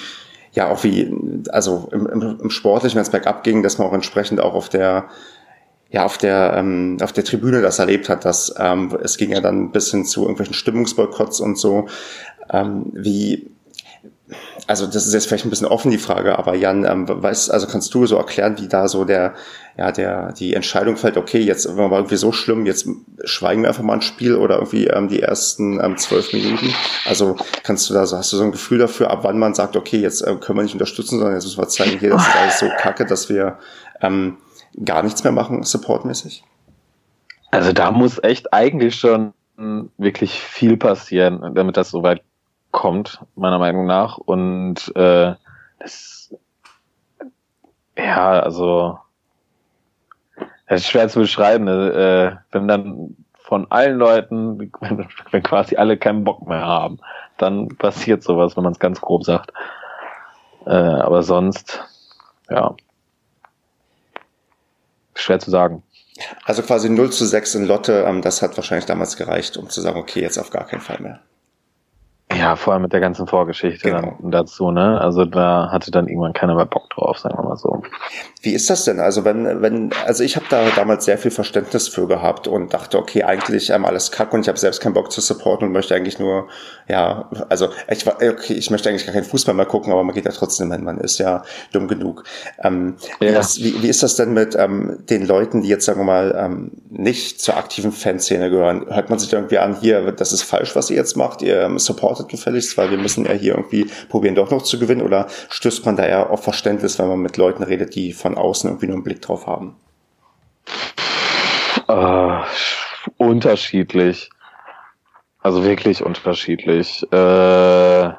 [0.52, 1.12] ja, auch wie,
[1.50, 4.70] also im, im, im Sportlichen, wenn es bergab ging, dass man auch entsprechend auch auf
[4.70, 5.10] der,
[5.94, 9.42] ja, auf der, ähm, auf der Tribüne das erlebt hat, dass ähm, es ging ja
[9.42, 11.88] dann bis hin zu irgendwelchen Stimmungsboykotts und so.
[12.52, 13.50] Ähm, wie,
[14.68, 17.68] also das ist jetzt vielleicht ein bisschen offen die Frage, aber Jan, ähm, weißt, also
[17.68, 19.34] kannst du so erklären, wie da so der,
[19.78, 22.88] ja, der, die Entscheidung fällt, okay, jetzt war irgendwie so schlimm, jetzt
[23.24, 26.74] schweigen wir einfach mal ein Spiel oder irgendwie ähm, die ersten ähm, zwölf Minuten.
[27.06, 29.76] Also kannst du da so, hast du so ein Gefühl dafür, ab wann man sagt,
[29.76, 32.36] okay, jetzt äh, können wir nicht unterstützen, sondern jetzt müssen wir zeigen, hier, das ist
[32.36, 33.58] alles so kacke, dass wir
[34.02, 34.38] ähm,
[34.84, 36.44] gar nichts mehr machen, supportmäßig?
[37.52, 39.34] Also da muss echt eigentlich schon
[39.98, 42.24] wirklich viel passieren, damit das so weit
[42.74, 44.18] kommt, meiner Meinung nach.
[44.18, 45.36] Und äh,
[45.80, 46.36] das,
[47.98, 49.00] ja, also
[50.68, 51.68] das ist schwer zu beschreiben.
[51.68, 57.00] Äh, wenn dann von allen Leuten, wenn, wenn quasi alle keinen Bock mehr haben,
[57.38, 59.54] dann passiert sowas, wenn man es ganz grob sagt.
[60.66, 61.82] Äh, aber sonst,
[62.50, 62.76] ja,
[65.16, 65.84] schwer zu sagen.
[66.46, 69.82] Also quasi 0 zu 6 in Lotte, ähm, das hat wahrscheinlich damals gereicht, um zu
[69.82, 71.20] sagen, okay, jetzt auf gar keinen Fall mehr.
[72.38, 74.17] Ja, vor allem mit der ganzen Vorgeschichte genau.
[74.22, 75.00] dann dazu, ne?
[75.00, 77.82] Also da hatte dann irgendwann keiner mehr Bock drauf, sagen wir mal so.
[78.41, 79.00] Wie ist das denn?
[79.00, 82.98] Also wenn, wenn, also ich habe da damals sehr viel Verständnis für gehabt und dachte,
[82.98, 85.96] okay, eigentlich ähm, alles kack und ich habe selbst keinen Bock zu supporten und möchte
[85.96, 86.48] eigentlich nur,
[86.88, 90.13] ja, also ich war, okay, ich möchte eigentlich gar keinen Fußball mehr gucken, aber man
[90.13, 92.24] geht ja trotzdem hin, man ist ja dumm genug.
[92.62, 93.30] Ähm, ja.
[93.30, 96.06] wie, ist, wie, wie, ist das denn mit ähm, den Leuten, die jetzt, sagen wir
[96.06, 98.86] mal, ähm, nicht zur aktiven Fanszene gehören?
[98.89, 101.80] Hört man sich irgendwie an, hier, das ist falsch, was ihr jetzt macht, ihr ähm,
[102.24, 105.86] supportet gefälligst, weil wir müssen ja hier irgendwie probieren, doch noch zu gewinnen oder stößt
[105.86, 108.96] man da eher auf Verständnis, wenn man mit Leuten redet, die von außen irgendwie nur
[108.96, 109.76] einen Blick drauf haben?
[111.90, 112.42] Uh,
[113.18, 114.30] unterschiedlich.
[115.42, 117.06] Also wirklich unterschiedlich.
[117.12, 118.14] Äh,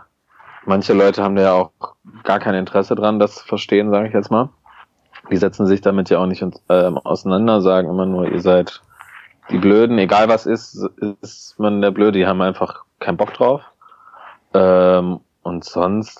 [0.66, 1.70] manche Leute haben ja auch
[2.22, 4.50] gar kein Interesse dran, das zu verstehen, sage ich jetzt mal.
[5.30, 8.82] Die setzen sich damit ja auch nicht äh, auseinander, sagen immer nur, ihr seid
[9.50, 10.86] die Blöden, egal was ist,
[11.22, 13.62] ist man der Blöde, die haben einfach keinen Bock drauf.
[14.54, 16.18] Ähm, und sonst,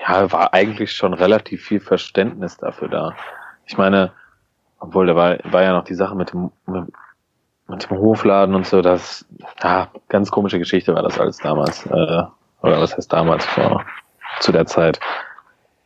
[0.00, 3.14] ja, war eigentlich schon relativ viel Verständnis dafür da.
[3.64, 4.12] Ich meine,
[4.78, 8.82] obwohl da war, war ja noch die Sache mit dem, mit dem Hofladen und so,
[8.82, 9.24] das,
[9.62, 11.86] ja, ganz komische Geschichte war das alles damals.
[11.86, 12.24] Äh,
[12.62, 13.84] oder was heißt damals, vor,
[14.40, 15.00] zu der Zeit.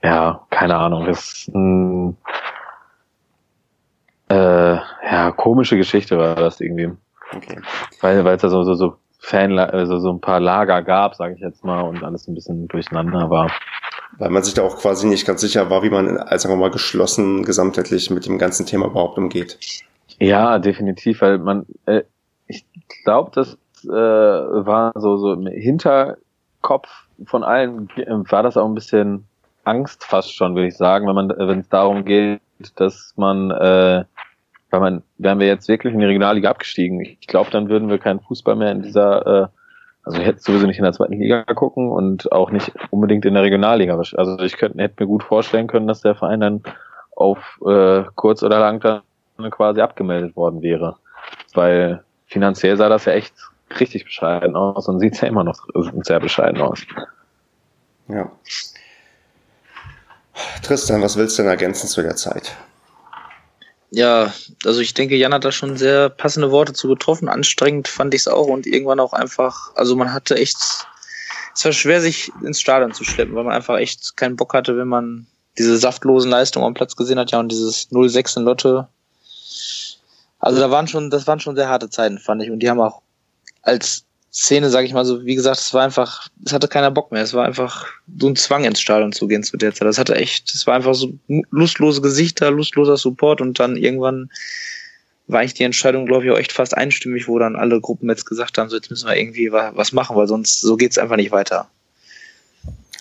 [0.02, 2.16] Ja, keine Ahnung, das ist ein,
[4.28, 6.92] äh, ja, komische Geschichte war das irgendwie.
[7.34, 7.60] Okay.
[8.00, 11.34] Weil, weil es da so, so, so Fan, also so ein paar Lager gab, sage
[11.34, 13.52] ich jetzt mal, und alles ein bisschen durcheinander war.
[14.18, 16.58] Weil man sich da auch quasi nicht ganz sicher war, wie man, als sagen wir
[16.58, 19.58] mal, geschlossen gesamtheitlich mit dem ganzen Thema überhaupt umgeht.
[20.18, 22.02] Ja, definitiv, weil man, äh,
[22.46, 22.64] ich
[23.04, 26.88] glaube, das äh, war so, so im Hinterkopf
[27.24, 27.88] von allen,
[28.30, 29.26] war das auch ein bisschen
[29.64, 32.40] Angst fast schon, würde ich sagen, wenn man, wenn es darum geht,
[32.76, 34.04] dass man äh,
[34.70, 37.98] weil man, wären wir jetzt wirklich in die Regionalliga abgestiegen, ich glaube, dann würden wir
[37.98, 39.46] keinen Fußball mehr in dieser, äh,
[40.04, 43.42] also hätte sowieso nicht in der zweiten Liga gucken und auch nicht unbedingt in der
[43.42, 43.96] Regionalliga.
[43.96, 46.62] Also ich könnte, hätte mir gut vorstellen können, dass der Verein dann
[47.14, 50.96] auf äh, kurz oder lang dann quasi abgemeldet worden wäre.
[51.52, 53.34] Weil finanziell sah das ja echt
[53.78, 55.68] richtig bescheiden aus und sieht ja immer noch
[56.02, 56.80] sehr bescheiden aus.
[58.08, 58.30] Ja.
[60.62, 62.56] Tristan, was willst du denn ergänzen zu der Zeit?
[63.90, 64.32] Ja,
[64.64, 67.28] also ich denke, Jan hat da schon sehr passende Worte zu getroffen.
[67.28, 70.58] Anstrengend fand ich es auch und irgendwann auch einfach, also man hatte echt,
[71.54, 74.76] es war schwer, sich ins Stadion zu schleppen, weil man einfach echt keinen Bock hatte,
[74.76, 75.26] wenn man
[75.58, 78.88] diese saftlosen Leistungen am Platz gesehen hat, ja, und dieses 0-6 in Lotte.
[80.38, 82.50] Also da waren schon, das waren schon sehr harte Zeiten, fand ich.
[82.50, 83.02] Und die haben auch
[83.62, 87.10] als Szene, sag ich mal so, wie gesagt, es war einfach, es hatte keiner Bock
[87.10, 87.22] mehr.
[87.22, 87.86] Es war einfach
[88.18, 89.88] so ein Zwang ins Stadion zu gehen zu der Zeit.
[89.88, 91.12] Das hatte echt, es war einfach so
[91.50, 94.30] lustlose Gesichter, lustloser Support und dann irgendwann
[95.26, 98.26] war ich die Entscheidung, glaube ich, auch echt fast einstimmig, wo dann alle Gruppen jetzt
[98.26, 101.32] gesagt haben, so jetzt müssen wir irgendwie was machen, weil sonst so geht's einfach nicht
[101.32, 101.68] weiter.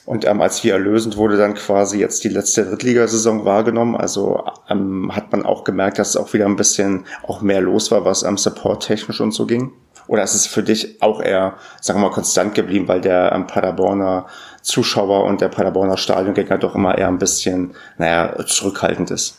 [0.09, 3.95] Und ähm, als wir erlösend wurde dann quasi jetzt die letzte Drittligasaison wahrgenommen.
[3.95, 7.91] Also ähm, hat man auch gemerkt, dass es auch wieder ein bisschen auch mehr los
[7.91, 9.71] war, was am Support technisch und so ging.
[10.09, 13.45] Oder ist es für dich auch eher, sagen wir mal, konstant geblieben, weil der ähm,
[13.45, 14.25] Paderborner
[14.63, 19.37] Zuschauer und der Paderborner Stadiongänger doch immer eher ein bisschen, naja, zurückhaltend ist?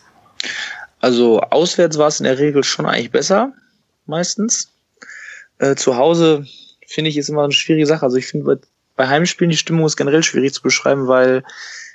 [1.01, 3.53] Also auswärts war es in der Regel schon eigentlich besser,
[4.07, 4.71] meistens.
[5.59, 6.47] Äh, zu Hause
[6.87, 8.05] finde ich, ist immer eine schwierige Sache.
[8.05, 8.61] Also ich finde,
[8.95, 11.43] bei Heimspielen die Stimmung ist generell schwierig zu beschreiben, weil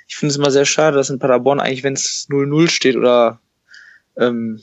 [0.06, 3.40] ich finde es immer sehr schade, dass in Paderborn eigentlich, wenn es 0-0 steht oder
[4.18, 4.60] ähm,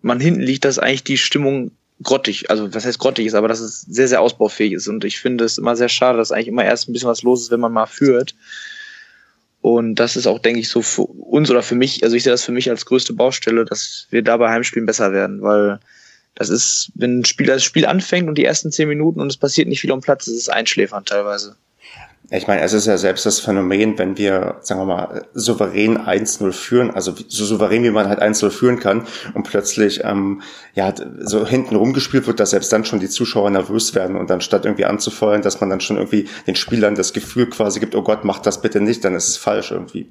[0.00, 3.60] man hinten liegt, dass eigentlich die Stimmung grottig, also was heißt grottig ist, aber dass
[3.60, 4.88] es sehr, sehr ausbaufähig ist.
[4.88, 7.42] Und ich finde es immer sehr schade, dass eigentlich immer erst ein bisschen was los
[7.42, 8.34] ist, wenn man mal führt.
[9.60, 12.32] Und das ist auch, denke ich, so für uns oder für mich, also ich sehe
[12.32, 15.78] das für mich als größte Baustelle, dass wir da bei Heimspielen besser werden, weil
[16.34, 19.36] das ist, wenn ein Spiel, das Spiel anfängt und die ersten zehn Minuten und es
[19.36, 21.56] passiert nicht viel am Platz, ist es einschläfern teilweise.
[22.34, 26.52] Ich meine, es ist ja selbst das Phänomen, wenn wir, sagen wir mal, souverän 1-0
[26.52, 30.40] führen, also so souverän wie man halt 1-0 führen kann und plötzlich ähm,
[30.74, 34.40] ja so hinten rumgespielt wird, dass selbst dann schon die Zuschauer nervös werden und dann
[34.40, 38.02] statt irgendwie anzufeuern, dass man dann schon irgendwie den Spielern das Gefühl quasi gibt, oh
[38.02, 40.10] Gott, macht das bitte nicht, dann ist es falsch irgendwie.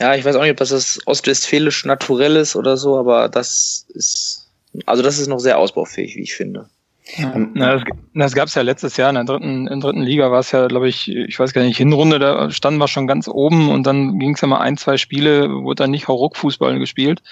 [0.00, 3.86] Ja, ich weiß auch nicht, ob das das ostwestfälisch naturell ist oder so, aber das
[3.90, 4.48] ist,
[4.84, 6.68] also das ist noch sehr ausbaufähig, wie ich finde.
[7.14, 7.82] Ähm, na, das,
[8.14, 10.50] das gab es ja letztes Jahr in der dritten, in der dritten Liga war es
[10.50, 13.86] ja, glaube ich, ich weiß gar nicht, Hinrunde, da standen wir schon ganz oben und
[13.86, 17.22] dann ging es ja mal ein, zwei Spiele, wurde dann nicht Hauruck-Fußball gespielt.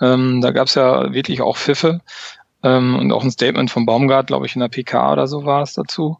[0.00, 2.00] Ähm, da gab es ja wirklich auch Pfiffe
[2.62, 5.62] ähm, und auch ein Statement von Baumgart, glaube ich, in der PK oder so war
[5.62, 6.18] es dazu.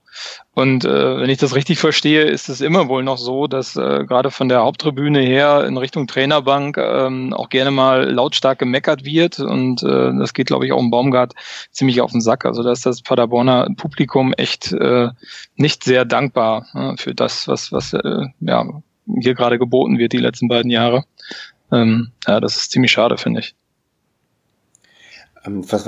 [0.54, 4.04] Und äh, wenn ich das richtig verstehe, ist es immer wohl noch so, dass äh,
[4.06, 9.40] gerade von der Haupttribüne her in Richtung Trainerbank ähm, auch gerne mal lautstark gemeckert wird.
[9.40, 11.34] Und äh, das geht, glaube ich, auch im Baumgart
[11.70, 12.44] ziemlich auf den Sack.
[12.44, 15.08] Also da ist das Paderborner Publikum echt äh,
[15.56, 18.66] nicht sehr dankbar äh, für das, was, was äh, ja,
[19.20, 21.04] hier gerade geboten wird die letzten beiden Jahre.
[21.72, 23.54] Ähm, ja, das ist ziemlich schade, finde ich.
[25.46, 25.84] Ähm, was,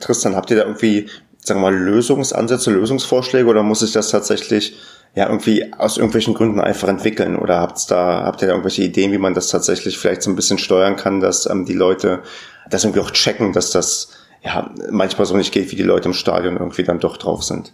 [0.00, 4.76] Tristan, habt ihr da irgendwie, sagen wir mal, Lösungsansätze, Lösungsvorschläge oder muss sich das tatsächlich
[5.14, 7.36] ja irgendwie aus irgendwelchen Gründen einfach entwickeln?
[7.36, 10.36] Oder habt's da, habt ihr da irgendwelche Ideen, wie man das tatsächlich vielleicht so ein
[10.36, 12.22] bisschen steuern kann, dass ähm, die Leute
[12.70, 14.10] das irgendwie auch checken, dass das
[14.42, 17.72] ja manchmal so nicht geht, wie die Leute im Stadion irgendwie dann doch drauf sind?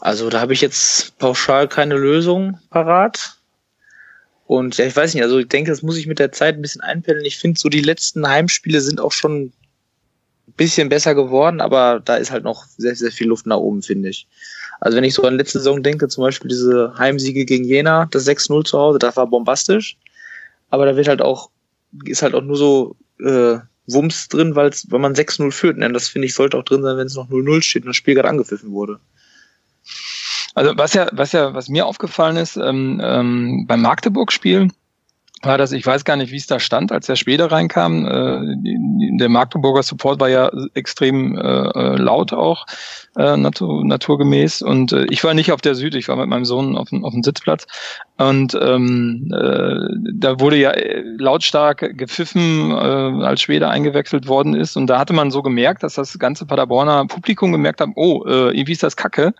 [0.00, 3.36] Also da habe ich jetzt pauschal keine Lösung parat.
[4.46, 6.62] Und ja, ich weiß nicht, also ich denke, das muss ich mit der Zeit ein
[6.62, 7.24] bisschen einpendeln.
[7.24, 9.52] Ich finde, so die letzten Heimspiele sind auch schon
[10.56, 14.08] bisschen besser geworden, aber da ist halt noch sehr, sehr viel Luft nach oben, finde
[14.08, 14.26] ich.
[14.80, 18.26] Also wenn ich so an letzte Saison denke, zum Beispiel diese Heimsiege gegen Jena, das
[18.26, 19.96] 6-0 zu Hause, das war bombastisch.
[20.70, 21.50] Aber da wird halt auch,
[22.04, 25.76] ist halt auch nur so äh, Wumms drin, weil man 6-0 führt.
[25.76, 27.96] Und das finde ich sollte auch drin sein, wenn es noch 0-0 steht und das
[27.96, 29.00] Spiel gerade angepfiffen wurde.
[30.54, 34.68] Also was ja, was ja, was mir aufgefallen ist, ähm, ähm, beim Magdeburg-Spiel,
[35.42, 38.06] war das, ich weiß gar nicht, wie es da stand, als der später reinkam.
[38.06, 38.56] Äh,
[39.18, 42.66] der Magdeburger Support war ja extrem äh, äh, laut auch
[43.16, 44.62] äh, natur, naturgemäß.
[44.62, 47.04] Und äh, ich war nicht auf der Süd, ich war mit meinem Sohn auf dem,
[47.04, 47.66] auf dem Sitzplatz.
[48.18, 54.76] Und ähm, äh, da wurde ja äh, lautstark gepfiffen, äh, als Schwede eingewechselt worden ist.
[54.76, 58.56] Und da hatte man so gemerkt, dass das ganze Paderborner Publikum gemerkt hat, oh, äh,
[58.56, 59.34] irgendwie ist das Kacke.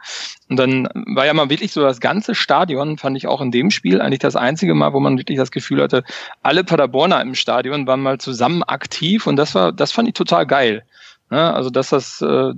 [0.49, 3.71] Und dann war ja mal wirklich so das ganze Stadion, fand ich auch in dem
[3.71, 6.03] Spiel eigentlich das einzige Mal, wo man wirklich das Gefühl hatte,
[6.43, 10.47] alle Paderborner im Stadion waren mal zusammen aktiv und das war, das fand ich total
[10.47, 10.83] geil.
[11.31, 12.53] Ja, also dass das, äh,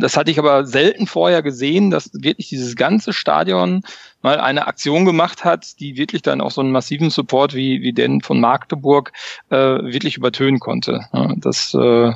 [0.00, 3.82] das hatte ich aber selten vorher gesehen, dass wirklich dieses ganze Stadion
[4.22, 7.92] mal eine Aktion gemacht hat, die wirklich dann auch so einen massiven Support wie, wie
[7.92, 9.12] den von Magdeburg
[9.50, 11.00] äh, wirklich übertönen konnte.
[11.12, 12.12] Ja, das, äh,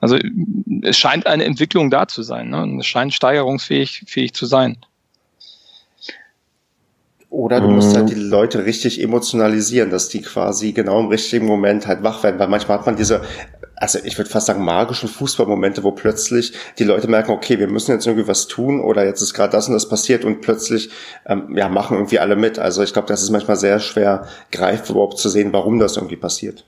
[0.00, 0.18] also
[0.82, 2.50] es scheint eine Entwicklung da zu sein.
[2.50, 2.62] Ne?
[2.62, 4.78] Und es scheint steigerungsfähig fähig zu sein.
[7.30, 8.14] Oder du musst halt mhm.
[8.14, 12.48] die Leute richtig emotionalisieren, dass die quasi genau im richtigen Moment halt wach werden, weil
[12.48, 13.22] manchmal hat man diese
[13.76, 17.92] also ich würde fast sagen, magischen Fußballmomente, wo plötzlich die Leute merken, okay, wir müssen
[17.92, 20.90] jetzt irgendwie was tun oder jetzt ist gerade das und das passiert und plötzlich
[21.26, 22.58] ähm, ja, machen irgendwie alle mit.
[22.58, 26.16] Also ich glaube, das ist manchmal sehr schwer greifbar überhaupt zu sehen, warum das irgendwie
[26.16, 26.64] passiert.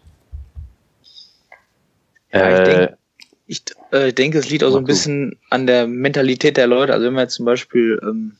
[2.32, 2.98] Ja, ich denke,
[3.46, 3.62] ich
[3.92, 6.92] äh, denke, es liegt auch so ein bisschen an der Mentalität der Leute.
[6.92, 8.36] Also wenn man jetzt zum Beispiel ähm,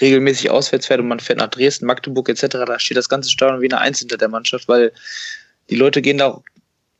[0.00, 3.60] regelmäßig auswärts fährt und man fährt nach Dresden, Magdeburg etc., da steht das ganze Stadion
[3.60, 4.92] wie eine Eins hinter der Mannschaft, weil
[5.70, 6.40] die Leute gehen da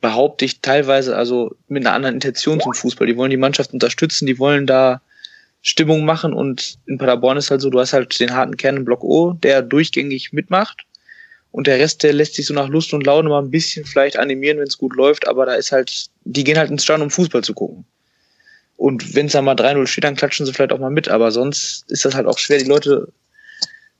[0.01, 3.07] behaupte ich, teilweise also mit einer anderen Intention zum Fußball.
[3.07, 5.01] Die wollen die Mannschaft unterstützen, die wollen da
[5.63, 8.85] Stimmung machen und in Paderborn ist halt so, du hast halt den harten Kern im
[8.85, 10.87] Block O, der durchgängig mitmacht
[11.53, 14.19] und der Rest, der lässt sich so nach Lust und Laune mal ein bisschen vielleicht
[14.19, 17.11] animieren, wenn es gut läuft, aber da ist halt, die gehen halt ins Stadion, um
[17.11, 17.85] Fußball zu gucken.
[18.77, 21.31] Und wenn es da mal 3-0 steht, dann klatschen sie vielleicht auch mal mit, aber
[21.31, 23.13] sonst ist das halt auch schwer, die Leute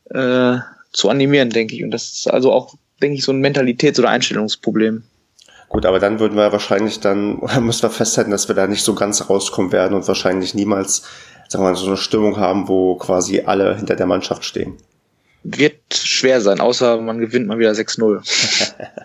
[0.09, 0.57] äh,
[0.93, 1.85] zu animieren, denke ich.
[1.85, 5.03] Und das ist also auch, denke ich, so ein Mentalitäts- oder Einstellungsproblem.
[5.71, 8.95] Gut, aber dann würden wir wahrscheinlich dann, müssen wir festhalten, dass wir da nicht so
[8.95, 11.05] ganz rauskommen werden und wahrscheinlich niemals,
[11.49, 14.77] sagen wir mal, so eine Stimmung haben, wo quasi alle hinter der Mannschaft stehen.
[15.45, 18.21] wird schwer sein, außer man gewinnt mal wieder 6-0.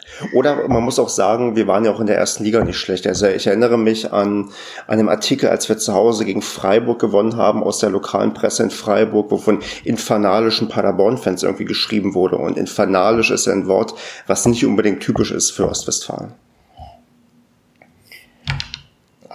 [0.33, 3.05] Oder man muss auch sagen, wir waren ja auch in der ersten Liga nicht schlecht.
[3.05, 4.49] Also ich erinnere mich an,
[4.87, 8.63] an einem Artikel, als wir zu Hause gegen Freiburg gewonnen haben, aus der lokalen Presse
[8.63, 12.37] in Freiburg, wo von infernalischen Paderborn-Fans irgendwie geschrieben wurde.
[12.37, 13.93] Und infernalisch ist ja ein Wort,
[14.25, 16.33] was nicht unbedingt typisch ist für Ostwestfalen.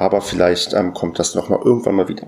[0.01, 2.27] Aber vielleicht ähm, kommt das noch mal irgendwann mal wieder.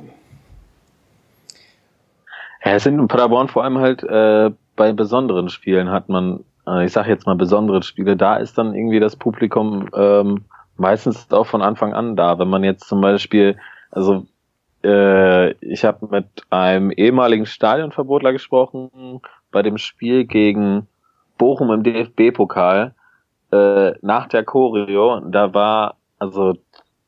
[2.62, 6.84] Ja, es sind in Paderborn vor allem halt äh, bei besonderen Spielen hat man, äh,
[6.84, 10.44] ich sage jetzt mal besondere Spiele, da ist dann irgendwie das Publikum ähm,
[10.76, 12.38] meistens auch von Anfang an da.
[12.38, 13.56] Wenn man jetzt zum Beispiel,
[13.90, 14.26] also
[14.84, 20.88] äh, ich habe mit einem ehemaligen Stadionverbotler gesprochen bei dem Spiel gegen
[21.38, 22.94] Bochum im DFB-Pokal
[23.50, 25.20] äh, nach der Choreo.
[25.20, 26.54] Da war also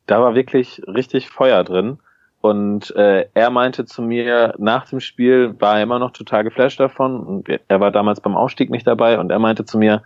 [0.07, 1.99] da war wirklich richtig Feuer drin.
[2.41, 6.79] Und äh, er meinte zu mir, nach dem Spiel war er immer noch total geflasht
[6.79, 7.21] davon.
[7.21, 9.19] Und er war damals beim Aufstieg nicht dabei.
[9.19, 10.03] Und er meinte zu mir,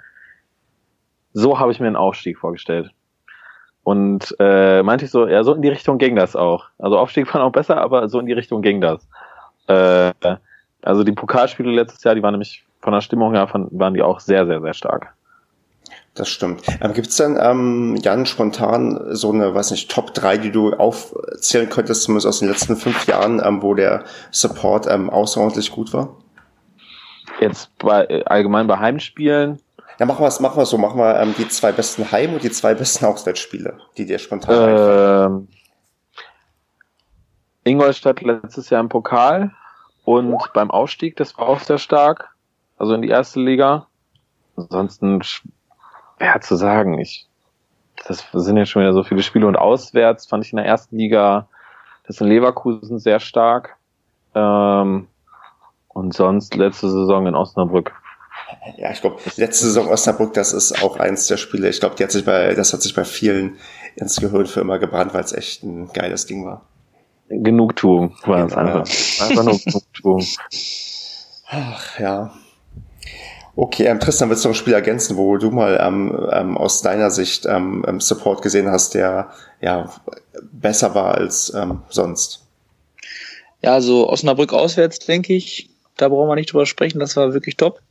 [1.34, 2.91] so habe ich mir einen Aufstieg vorgestellt.
[3.84, 6.66] Und äh, meinte ich so, ja, so in die Richtung ging das auch.
[6.78, 9.08] Also Aufstieg war noch besser, aber so in die Richtung ging das.
[9.68, 10.14] Äh,
[10.82, 14.20] also die Pokalspiele letztes Jahr, die waren nämlich von der Stimmung her, waren die auch
[14.20, 15.14] sehr, sehr, sehr stark.
[16.16, 16.64] Das stimmt.
[16.82, 20.74] Ähm, Gibt es denn, ähm, Jan, spontan so eine, weiß nicht, Top 3, die du
[20.74, 25.93] aufzählen könntest, zumindest aus den letzten fünf Jahren, ähm, wo der Support ähm, außerordentlich gut
[25.93, 26.18] war?
[27.39, 29.62] Jetzt bei, äh, allgemein bei Heimspielen?
[29.99, 30.78] Ja, machen wir es machen so.
[30.78, 34.55] Machen wir ähm, die zwei besten Heim- und die zwei besten Auswärtsspiele, die dir spontan
[34.55, 35.47] ähm, einfallen.
[37.66, 39.51] Ingolstadt letztes Jahr im Pokal
[40.05, 42.30] und beim Aufstieg, das war auch sehr stark.
[42.78, 43.88] Also in die erste Liga.
[44.55, 45.22] Ansonsten
[46.20, 47.00] schwer zu sagen.
[47.00, 47.28] Ich,
[48.08, 50.98] das sind ja schon wieder so viele Spiele und auswärts fand ich in der ersten
[50.98, 51.48] Liga
[52.06, 53.78] das in Leverkusen sehr stark.
[54.36, 55.08] Ähm,
[55.88, 57.94] und sonst letzte Saison in Osnabrück.
[58.78, 61.70] Ja, ich glaube, letzte Saison Osnabrück, das ist auch eins der Spiele.
[61.70, 63.58] Ich glaube, die hat sich bei, das hat sich bei vielen
[63.96, 66.62] ins Gehirn für immer gebrannt, weil es echt ein geiles Ding war.
[67.30, 68.82] Genugtuung war es einfach.
[69.22, 70.26] Einfach nur Genugtuung.
[71.52, 72.32] Ach ja.
[73.62, 76.82] Okay, ähm, Tristan, willst du noch ein Spiel ergänzen, wo du mal ähm, ähm, aus
[76.82, 79.93] deiner Sicht ähm, ähm, Support gesehen hast, der ja
[80.53, 82.45] besser war als ähm, sonst?
[83.62, 87.57] Ja, also Osnabrück auswärts, denke ich, da brauchen wir nicht drüber sprechen, das war wirklich
[87.57, 87.82] top.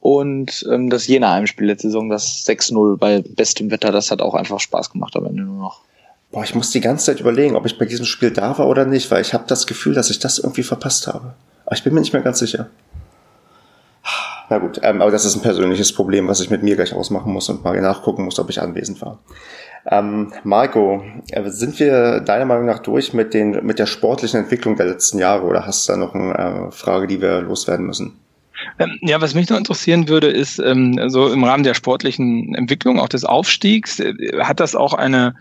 [0.00, 4.60] Und ähm, das Jena-Heimspiel letzte Saison, das 6-0 bei bestem Wetter, das hat auch einfach
[4.60, 5.80] Spaß gemacht am Ende nur noch.
[6.30, 8.84] Boah, ich muss die ganze Zeit überlegen, ob ich bei diesem Spiel da war oder
[8.84, 11.32] nicht, weil ich habe das Gefühl, dass ich das irgendwie verpasst habe.
[11.64, 12.68] Aber ich bin mir nicht mehr ganz sicher.
[14.54, 17.32] Na gut, ähm, aber das ist ein persönliches Problem, was ich mit mir gleich ausmachen
[17.32, 19.18] muss und mal nachgucken muss, ob ich anwesend war.
[19.84, 21.02] Ähm, Marco,
[21.32, 25.18] äh, sind wir deiner Meinung nach durch mit, den, mit der sportlichen Entwicklung der letzten
[25.18, 28.20] Jahre oder hast du da noch eine äh, Frage, die wir loswerden müssen?
[28.78, 33.00] Ähm, ja, was mich noch interessieren würde, ist, ähm, so im Rahmen der sportlichen Entwicklung,
[33.00, 35.34] auch des Aufstiegs, äh, hat das auch eine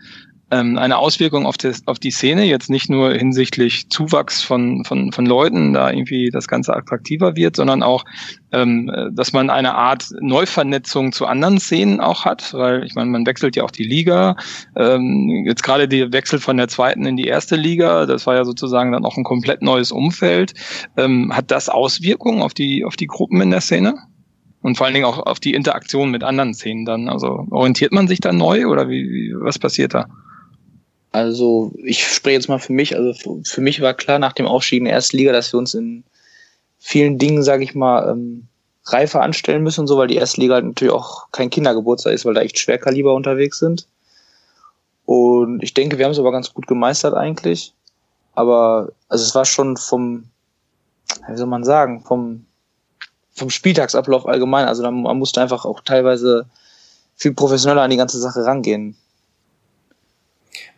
[0.54, 5.12] ähm, eine Auswirkung auf, das, auf die Szene, jetzt nicht nur hinsichtlich Zuwachs von, von,
[5.12, 8.06] von Leuten, da irgendwie das Ganze attraktiver wird, sondern auch,
[8.51, 13.26] ähm, dass man eine Art Neuvernetzung zu anderen Szenen auch hat, weil ich meine, man
[13.26, 14.36] wechselt ja auch die Liga.
[14.76, 18.45] Ähm, jetzt gerade der Wechsel von der zweiten in die erste Liga, das war ja
[18.45, 20.54] sozusagen dann auch ein komplett neues Umfeld.
[20.97, 23.95] Ähm, hat das Auswirkungen auf die, auf die Gruppen in der Szene?
[24.62, 27.10] Und vor allen Dingen auch auf die Interaktion mit anderen Szenen dann.
[27.10, 30.06] Also orientiert man sich da neu oder wie, wie was passiert da?
[31.14, 32.97] Also ich spreche jetzt mal für mich.
[32.97, 33.14] Also
[33.45, 36.03] für mich war klar nach dem Aufstieg in der ersten Liga, dass wir uns in
[36.80, 38.47] vielen Dingen, sage ich mal, ähm,
[38.86, 42.26] reifer anstellen müssen und so, weil die erste Liga halt natürlich auch kein Kindergeburtstag ist,
[42.26, 43.88] weil da echt Schwerkaliber unterwegs sind.
[45.05, 47.74] Und ich denke, wir haben es aber ganz gut gemeistert eigentlich.
[48.34, 50.26] Aber also es war schon vom,
[51.30, 52.45] wie soll man sagen, vom
[53.34, 54.68] vom Spieltagsablauf allgemein.
[54.68, 56.45] Also man musste einfach auch teilweise
[57.16, 58.95] viel professioneller an die ganze Sache rangehen.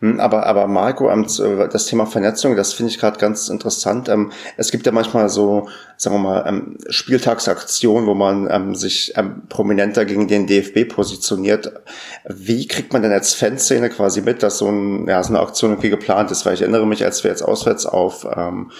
[0.06, 1.26] Hm, aber, aber Marco, ähm,
[1.72, 4.08] das Thema Vernetzung, das finde ich gerade ganz interessant.
[4.08, 9.14] Ähm, es gibt ja manchmal so, sagen wir mal, ähm, Spieltagsaktionen, wo man sich
[9.48, 11.72] prominenter gegen den DFB positioniert.
[12.28, 15.72] Wie kriegt man denn als Fanszene quasi mit, dass so, ein, ja, so eine Aktion
[15.72, 16.46] irgendwie geplant ist?
[16.46, 18.70] Weil ich erinnere mich, als wir jetzt auswärts auf ähm,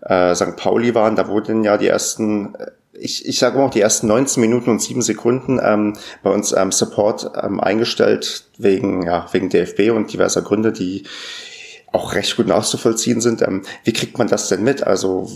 [0.00, 0.56] äh, St.
[0.56, 2.56] Pauli waren, da wurden ja die ersten
[3.02, 6.72] ich, ich sage auch die ersten 19 Minuten und 7 Sekunden ähm, bei uns ähm,
[6.72, 11.04] Support ähm, eingestellt wegen, ja, wegen DFB und diverser Gründe, die
[11.90, 13.42] auch recht gut nachzuvollziehen sind.
[13.42, 14.86] Ähm, wie kriegt man das denn mit?
[14.86, 15.30] Also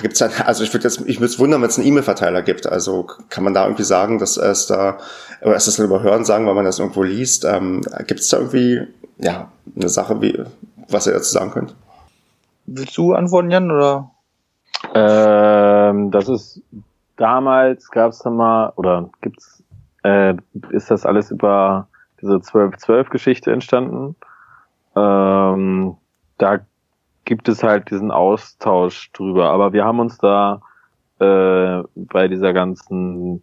[0.00, 2.66] gibt's da, also ich würde jetzt, ich würde es wundern, wenn es einen E-Mail-Verteiler gibt.
[2.66, 4.98] Also kann man da irgendwie sagen, dass es da,
[5.42, 7.44] oder ist das dann überhören sagen, weil man das irgendwo liest?
[7.44, 8.86] Ähm, Gibt es da irgendwie,
[9.18, 10.42] ja, eine Sache, wie,
[10.88, 11.74] was ihr dazu sagen könnt?
[12.66, 14.10] Willst du antworten, Jan, oder?
[14.94, 16.62] Ähm, das ist
[17.20, 19.62] damals gab es da mal, oder gibt's,
[20.02, 20.34] äh,
[20.70, 21.88] ist das alles über
[22.20, 24.16] diese 12-12-Geschichte entstanden?
[24.96, 25.96] Ähm,
[26.38, 26.60] da
[27.24, 29.50] gibt es halt diesen Austausch drüber.
[29.50, 30.62] Aber wir haben uns da
[31.18, 33.42] äh, bei dieser ganzen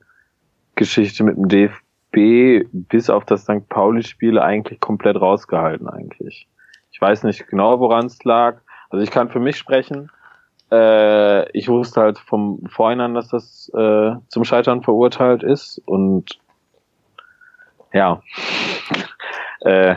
[0.75, 3.69] Geschichte mit dem DFB bis auf das St.
[3.69, 6.47] Pauli-Spiel eigentlich komplett rausgehalten eigentlich.
[6.91, 8.61] Ich weiß nicht genau, woran es lag.
[8.89, 10.09] Also ich kann für mich sprechen.
[10.72, 16.39] Äh, ich wusste halt vom Vorhinein, dass das äh, zum Scheitern verurteilt ist und
[17.93, 18.22] ja,
[19.61, 19.95] äh,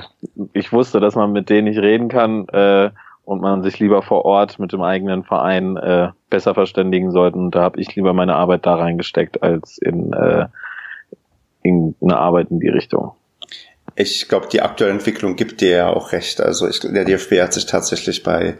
[0.52, 2.90] ich wusste, dass man mit denen nicht reden kann äh,
[3.24, 7.38] und man sich lieber vor Ort mit dem eigenen Verein äh, besser verständigen sollte.
[7.38, 10.46] Und da habe ich lieber meine Arbeit da reingesteckt als in, äh,
[11.62, 13.12] in eine Arbeit in die Richtung.
[13.96, 16.40] Ich glaube, die aktuelle Entwicklung gibt dir ja auch recht.
[16.40, 18.56] Also ich, der DFB hat sich tatsächlich bei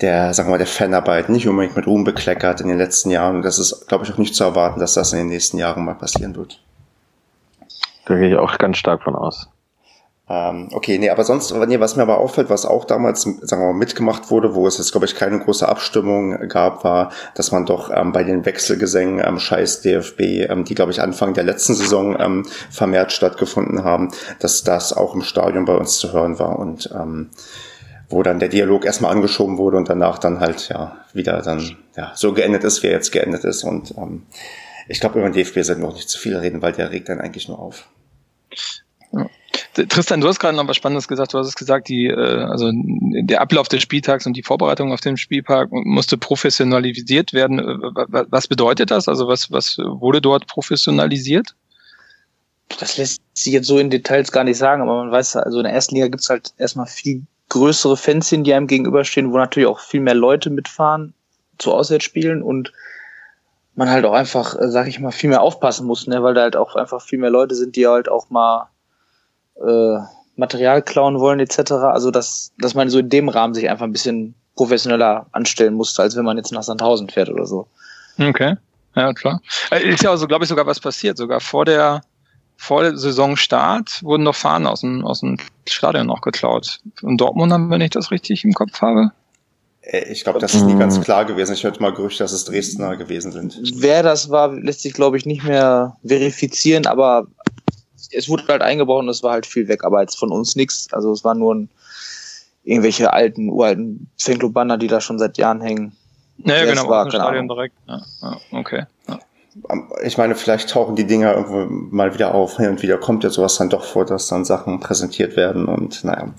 [0.00, 3.36] der, sagen wir mal, der Fanarbeit nicht unbedingt mit Ruhm bekleckert in den letzten Jahren.
[3.36, 5.84] Und das ist, glaube ich, auch nicht zu erwarten, dass das in den nächsten Jahren
[5.84, 6.60] mal passieren wird.
[8.06, 9.48] Da gehe ich auch ganz stark von aus.
[10.26, 13.72] Ähm, okay, nee, aber sonst, nee, was mir aber auffällt, was auch damals, sagen wir
[13.72, 17.66] mal, mitgemacht wurde, wo es jetzt, glaube ich, keine große Abstimmung gab, war, dass man
[17.66, 21.44] doch ähm, bei den Wechselgesängen am ähm, Scheiß DFB, ähm, die, glaube ich, Anfang der
[21.44, 26.38] letzten Saison ähm, vermehrt stattgefunden haben, dass das auch im Stadion bei uns zu hören
[26.38, 27.28] war und ähm,
[28.14, 32.12] wo dann der Dialog erstmal angeschoben wurde und danach dann halt ja wieder dann ja
[32.14, 33.64] so geendet ist, wie er jetzt geendet ist.
[33.64, 34.22] Und ähm,
[34.88, 37.08] ich glaube, über den DFB sollten wir auch nicht zu viel reden, weil der regt
[37.08, 37.88] dann eigentlich nur auf.
[39.74, 41.34] Tristan, du hast gerade noch was Spannendes gesagt.
[41.34, 45.00] Du hast es gesagt, die, äh, also der Ablauf des Spieltags und die Vorbereitung auf
[45.00, 47.58] den Spieltag musste professionalisiert werden.
[47.58, 49.08] Äh, was bedeutet das?
[49.08, 51.54] Also was, was wurde dort professionalisiert?
[52.78, 55.64] Das lässt sich jetzt so in Details gar nicht sagen, aber man weiß, also in
[55.64, 59.80] der ersten Liga gibt's halt erstmal viel größere Fanszenen, die einem gegenüberstehen, wo natürlich auch
[59.80, 61.14] viel mehr Leute mitfahren
[61.58, 62.72] zu Auswärtsspielen und
[63.74, 66.42] man halt auch einfach, äh, sag ich mal, viel mehr aufpassen muss, ne, weil da
[66.42, 68.68] halt auch einfach viel mehr Leute sind, die halt auch mal
[69.56, 69.98] äh,
[70.36, 71.72] Material klauen wollen etc.
[71.72, 76.02] Also dass, dass man so in dem Rahmen sich einfach ein bisschen professioneller anstellen musste,
[76.02, 77.66] als wenn man jetzt nach Sandhausen fährt oder so.
[78.18, 78.56] Okay,
[78.94, 79.40] ja klar.
[79.70, 81.16] Äh, ist ja also, glaube ich, sogar was passiert.
[81.16, 82.02] Sogar vor der
[82.56, 85.36] vor der Saisonstart wurden noch Fahnen aus dem, aus dem
[85.68, 86.78] Stadion noch geklaut.
[87.02, 89.10] In Dortmund haben, wenn ich das richtig im Kopf habe.
[89.82, 91.52] Äh, ich glaube, das ist nie ganz klar gewesen.
[91.54, 93.60] Ich hörte mal Gerüchte, dass es Dresdner gewesen sind.
[93.76, 97.26] Wer das war, lässt sich, glaube ich, nicht mehr verifizieren, aber
[98.12, 100.92] es wurde halt eingebaut und es war halt viel weg, aber jetzt von uns nichts.
[100.92, 101.68] Also es waren nur ein,
[102.62, 105.96] irgendwelche alten, uralten Fanclub-Banner, die da schon seit Jahren hängen.
[106.38, 107.74] Naja, genau, war, Stadion direkt.
[107.86, 108.84] Ja, ja, okay.
[109.08, 109.18] Ja.
[110.02, 112.56] Ich meine, vielleicht tauchen die Dinger irgendwo mal wieder auf.
[112.56, 116.04] Hin und wieder kommt ja sowas dann doch vor, dass dann Sachen präsentiert werden und
[116.04, 116.34] naja,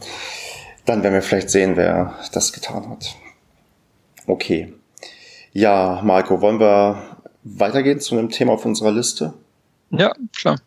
[0.85, 3.15] dann werden wir vielleicht sehen, wer das getan hat.
[4.27, 4.73] Okay.
[5.53, 7.01] Ja, Marco, wollen wir
[7.43, 9.33] weitergehen zu einem Thema auf unserer Liste?
[9.91, 10.57] Ja, klar.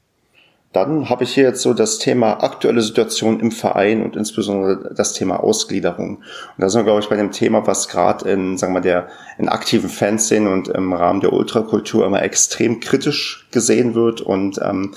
[0.72, 5.14] Dann habe ich hier jetzt so das Thema aktuelle Situation im Verein und insbesondere das
[5.14, 6.16] Thema Ausgliederung.
[6.16, 6.24] Und
[6.58, 9.08] da sind wir, glaube ich, bei dem Thema, was gerade in, sagen wir, der
[9.38, 14.20] in aktiven Fanszenen und im Rahmen der Ultrakultur immer extrem kritisch gesehen wird.
[14.20, 14.94] Und ähm,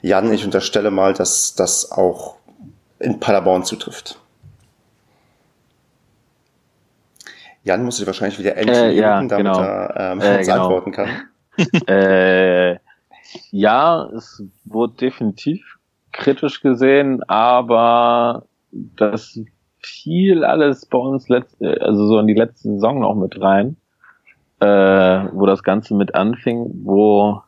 [0.00, 2.36] Jan, ich unterstelle mal, dass das auch
[2.98, 4.18] in Paderborn zutrifft.
[7.62, 9.60] Jan muss sich wahrscheinlich wieder endlich äh, ja, damit genau.
[9.60, 10.62] er ähm, äh, genau.
[10.62, 11.08] antworten kann.
[11.86, 12.78] äh,
[13.50, 15.78] ja, es wurde definitiv
[16.12, 19.40] kritisch gesehen, aber das
[19.78, 23.76] fiel alles bei uns letzte, also so in die letzte Saison noch mit rein,
[24.60, 24.66] äh,
[25.32, 27.42] wo das Ganze mit anfing, wo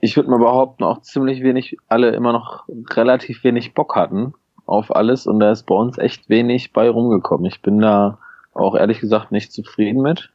[0.00, 4.34] ich würde mal behaupten, auch ziemlich wenig, alle immer noch relativ wenig Bock hatten
[4.66, 7.46] auf alles und da ist bei uns echt wenig bei rumgekommen.
[7.46, 8.18] Ich bin da
[8.52, 10.30] auch ehrlich gesagt nicht zufrieden mit,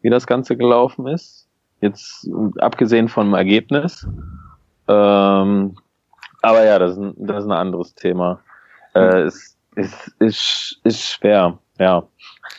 [0.00, 1.43] wie das Ganze gelaufen ist.
[1.84, 2.26] Jetzt
[2.60, 4.08] abgesehen vom Ergebnis.
[4.88, 5.76] Ähm,
[6.40, 8.40] aber ja, das ist, ein, das ist ein anderes Thema.
[8.94, 12.02] Äh, es, es ist, ist schwer, ja.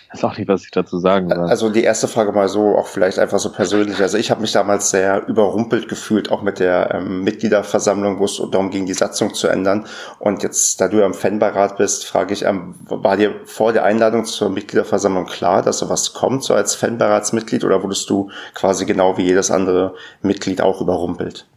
[0.08, 1.46] Ich weiß auch nicht, was ich dazu sagen soll.
[1.50, 4.00] Also die erste Frage mal so, auch vielleicht einfach so persönlich.
[4.02, 8.42] Also ich habe mich damals sehr überrumpelt gefühlt, auch mit der ähm, Mitgliederversammlung, wo es
[8.52, 9.86] darum ging, die Satzung zu ändern.
[10.20, 13.84] Und jetzt, da du ja im Fanbeirat bist, frage ich, ähm, war dir vor der
[13.84, 19.18] Einladung zur Mitgliederversammlung klar, dass sowas kommt, so als Fanbeiratsmitglied, oder wurdest du quasi genau
[19.18, 21.48] wie jedes andere Mitglied auch überrumpelt?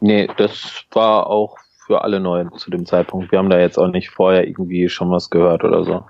[0.00, 1.56] Nee, das war auch
[1.88, 3.32] für alle neu zu dem Zeitpunkt.
[3.32, 6.04] Wir haben da jetzt auch nicht vorher irgendwie schon was gehört oder so.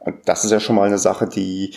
[0.00, 1.74] Und das ist ja schon mal eine Sache, die,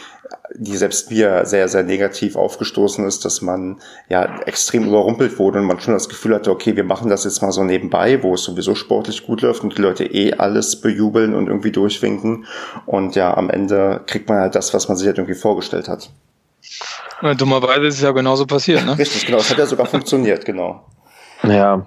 [0.53, 3.79] die selbst mir sehr, sehr negativ aufgestoßen ist, dass man
[4.09, 7.41] ja extrem überrumpelt wurde und man schon das Gefühl hatte, okay, wir machen das jetzt
[7.41, 11.33] mal so nebenbei, wo es sowieso sportlich gut läuft und die Leute eh alles bejubeln
[11.33, 12.45] und irgendwie durchwinken.
[12.85, 16.09] Und ja, am Ende kriegt man halt das, was man sich halt irgendwie vorgestellt hat.
[17.37, 18.97] Dummerweise ist es ja genauso passiert, ne?
[18.97, 19.37] Richtig, genau.
[19.37, 20.85] Es hat ja sogar funktioniert, genau.
[21.43, 21.85] Ja,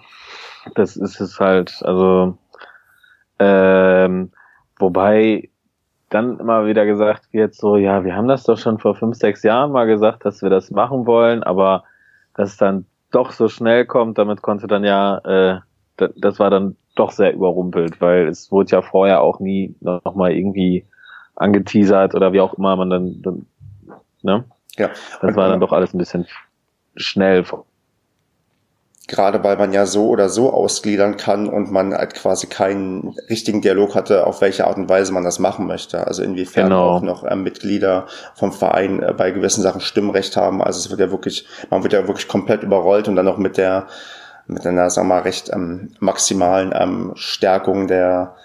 [0.75, 1.83] das ist es halt.
[1.85, 2.39] Also,
[3.39, 4.31] ähm,
[4.79, 5.49] wobei
[6.11, 9.43] dann immer wieder gesagt wird, so, ja, wir haben das doch schon vor fünf, sechs
[9.43, 11.85] Jahren mal gesagt, dass wir das machen wollen, aber
[12.35, 15.61] dass es dann doch so schnell kommt, damit konnte dann ja, äh,
[16.17, 20.33] das war dann doch sehr überrumpelt, weil es wurde ja vorher auch nie noch mal
[20.33, 20.85] irgendwie
[21.37, 23.47] angeteasert oder wie auch immer man dann, dann
[24.23, 24.45] ne?
[24.77, 24.89] Ja.
[25.21, 26.27] Das war dann doch alles ein bisschen
[26.97, 27.45] schnell
[29.11, 33.61] gerade weil man ja so oder so ausgliedern kann und man halt quasi keinen richtigen
[33.61, 36.07] Dialog hatte, auf welche Art und Weise man das machen möchte.
[36.07, 36.91] Also inwiefern genau.
[36.91, 40.63] auch noch äh, Mitglieder vom Verein äh, bei gewissen Sachen Stimmrecht haben.
[40.63, 43.57] Also es wird ja wirklich, man wird ja wirklich komplett überrollt und dann noch mit
[43.57, 43.89] der,
[44.47, 48.37] mit einer, sagen wir mal, recht ähm, maximalen ähm, Stärkung der,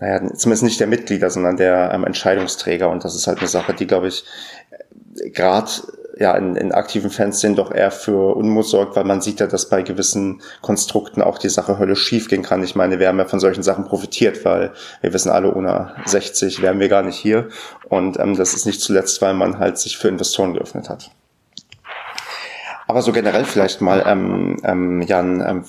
[0.00, 2.88] naja, zumindest nicht der Mitglieder, sondern der ähm, Entscheidungsträger.
[2.88, 4.24] Und das ist halt eine Sache, die, glaube ich,
[5.34, 5.70] gerade
[6.18, 9.68] ja in, in aktiven Fanszenen doch eher für Unmut sorgt, weil man sieht ja, dass
[9.68, 12.62] bei gewissen Konstrukten auch die Sache höllisch schief gehen kann.
[12.64, 16.60] Ich meine, wir haben ja von solchen Sachen profitiert, weil wir wissen alle, ohne 60
[16.60, 17.48] wären wir gar nicht hier.
[17.88, 21.10] Und ähm, das ist nicht zuletzt, weil man halt sich für Investoren geöffnet hat.
[22.88, 25.64] Aber so generell vielleicht mal, ähm, ähm, Jan, ähm,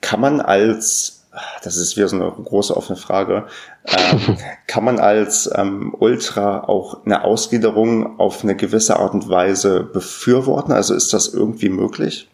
[0.00, 1.20] kann man als
[1.62, 3.46] das ist wieder so eine große offene Frage.
[3.86, 9.82] Ähm, kann man als ähm, Ultra auch eine Ausgliederung auf eine gewisse Art und Weise
[9.82, 10.72] befürworten?
[10.72, 12.28] Also ist das irgendwie möglich?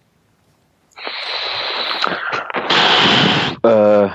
[3.63, 4.09] Äh,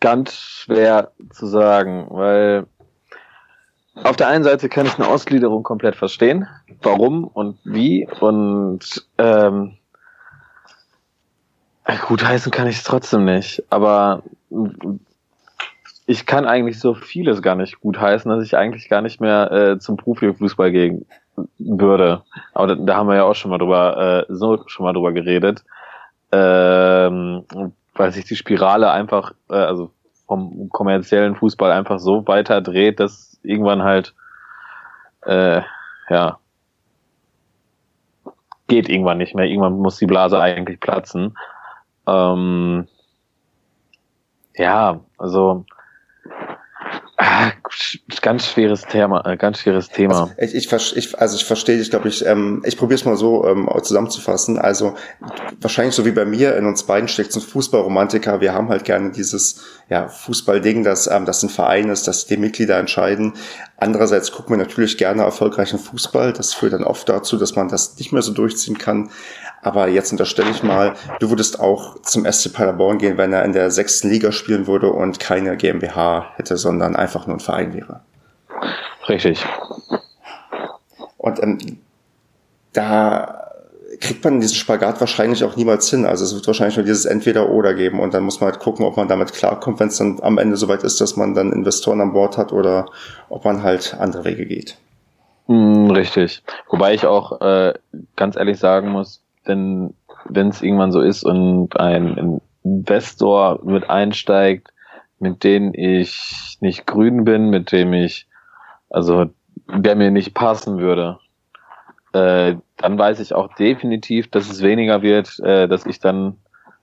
[0.00, 2.66] ganz schwer zu sagen, weil
[3.94, 6.46] auf der einen Seite kann ich eine Ausgliederung komplett verstehen,
[6.82, 9.78] warum und wie und ähm,
[12.06, 14.22] Gut heißen kann ich es trotzdem nicht, aber
[16.08, 19.52] ich kann eigentlich so vieles gar nicht gut heißen, dass ich eigentlich gar nicht mehr
[19.52, 21.04] äh, zum Profifußball gehen
[21.58, 22.22] würde.
[22.54, 25.12] Aber da, da, haben wir ja auch schon mal drüber, äh, so schon mal drüber
[25.12, 25.64] geredet,
[26.32, 27.44] ähm,
[27.94, 29.90] weil sich die Spirale einfach, äh, also
[30.26, 34.14] vom kommerziellen Fußball einfach so weiter dreht, dass irgendwann halt,
[35.26, 35.60] äh,
[36.08, 36.38] ja,
[38.66, 39.44] geht irgendwann nicht mehr.
[39.44, 41.36] Irgendwann muss die Blase eigentlich platzen.
[42.06, 42.88] Ähm,
[44.56, 45.66] ja, also
[48.22, 50.30] Ganz schweres Thema, äh, ganz schweres Thema.
[50.38, 53.16] Also ich, ich, ich, also ich verstehe ich glaube ich, ähm, ich probiere es mal
[53.16, 54.58] so ähm, zusammenzufassen.
[54.58, 54.94] Also
[55.60, 58.40] wahrscheinlich so wie bei mir in uns beiden steckt ein Fußballromantiker.
[58.40, 62.36] Wir haben halt gerne dieses ja, Fußballding, dass ähm, das ein Verein ist, dass die
[62.36, 63.34] Mitglieder entscheiden.
[63.76, 66.32] Andererseits gucken wir natürlich gerne erfolgreichen Fußball.
[66.32, 69.10] Das führt dann oft dazu, dass man das nicht mehr so durchziehen kann.
[69.68, 73.52] Aber jetzt unterstelle ich mal, du würdest auch zum SC Paderborn gehen, wenn er in
[73.52, 78.00] der sechsten Liga spielen würde und keine GmbH hätte, sondern einfach nur ein Verein wäre.
[79.10, 79.44] Richtig.
[81.18, 81.58] Und ähm,
[82.72, 83.44] da
[84.00, 86.06] kriegt man diesen Spagat wahrscheinlich auch niemals hin.
[86.06, 88.96] Also es wird wahrscheinlich nur dieses Entweder-Oder geben und dann muss man halt gucken, ob
[88.96, 92.14] man damit klarkommt, wenn es dann am Ende soweit ist, dass man dann Investoren an
[92.14, 92.86] Bord hat oder
[93.28, 94.78] ob man halt andere Wege geht.
[95.46, 96.42] Mm, richtig.
[96.70, 97.74] Wobei ich auch äh,
[98.16, 99.94] ganz ehrlich sagen muss, wenn
[100.28, 104.68] wenn es irgendwann so ist und ein Investor mit einsteigt,
[105.18, 108.28] mit dem ich nicht grün bin, mit dem ich,
[108.90, 109.26] also
[109.68, 111.18] der mir nicht passen würde,
[112.12, 116.36] äh, dann weiß ich auch definitiv, dass es weniger wird, äh, dass ich dann,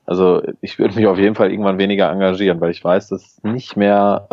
[0.05, 3.75] also ich würde mich auf jeden Fall irgendwann weniger engagieren, weil ich weiß, dass nicht
[3.75, 4.27] mehr,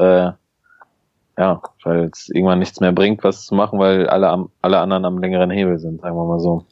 [1.36, 4.80] äh, ja, weil es irgendwann nichts mehr bringt, was zu machen, weil alle, am, alle
[4.80, 6.66] anderen am längeren Hebel sind, sagen wir mal so.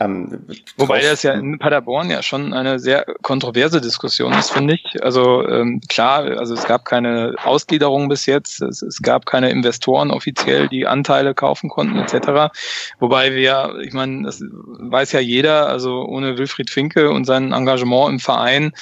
[0.00, 0.46] Ähm,
[0.78, 5.04] Wobei das ja in Paderborn ja schon eine sehr kontroverse Diskussion ist, finde ich.
[5.04, 10.10] Also ähm, klar, also es gab keine Ausgliederung bis jetzt, es, es, gab keine Investoren
[10.10, 12.50] offiziell, die Anteile kaufen konnten etc.
[12.98, 18.08] Wobei wir, ich meine, das weiß ja jeder, also ohne Wilfried Finke und sein Engagement
[18.08, 18.72] im Verein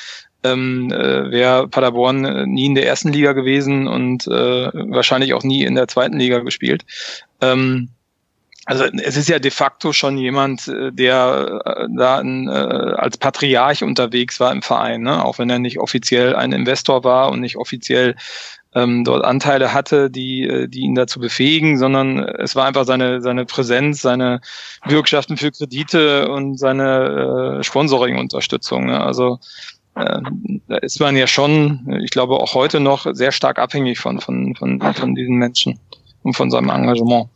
[0.44, 5.64] ähm, äh, wäre Paderborn nie in der ersten Liga gewesen und äh, wahrscheinlich auch nie
[5.64, 6.84] in der zweiten Liga gespielt.
[7.40, 7.88] Ähm,
[8.68, 13.16] also es ist ja de facto schon jemand, äh, der äh, da ein, äh, als
[13.16, 15.24] Patriarch unterwegs war im Verein, ne?
[15.24, 18.14] auch wenn er nicht offiziell ein Investor war und nicht offiziell
[18.74, 23.46] ähm, dort Anteile hatte, die, die ihn dazu befähigen, sondern es war einfach seine, seine
[23.46, 24.42] Präsenz, seine
[24.86, 28.84] Bürgschaften für Kredite und seine äh, Sponsoring-Unterstützung.
[28.84, 29.00] Ne?
[29.00, 29.38] Also
[29.94, 30.20] äh,
[30.68, 34.54] da ist man ja schon, ich glaube auch heute noch sehr stark abhängig von, von,
[34.56, 35.80] von, von diesen Menschen
[36.22, 37.30] und von seinem Engagement.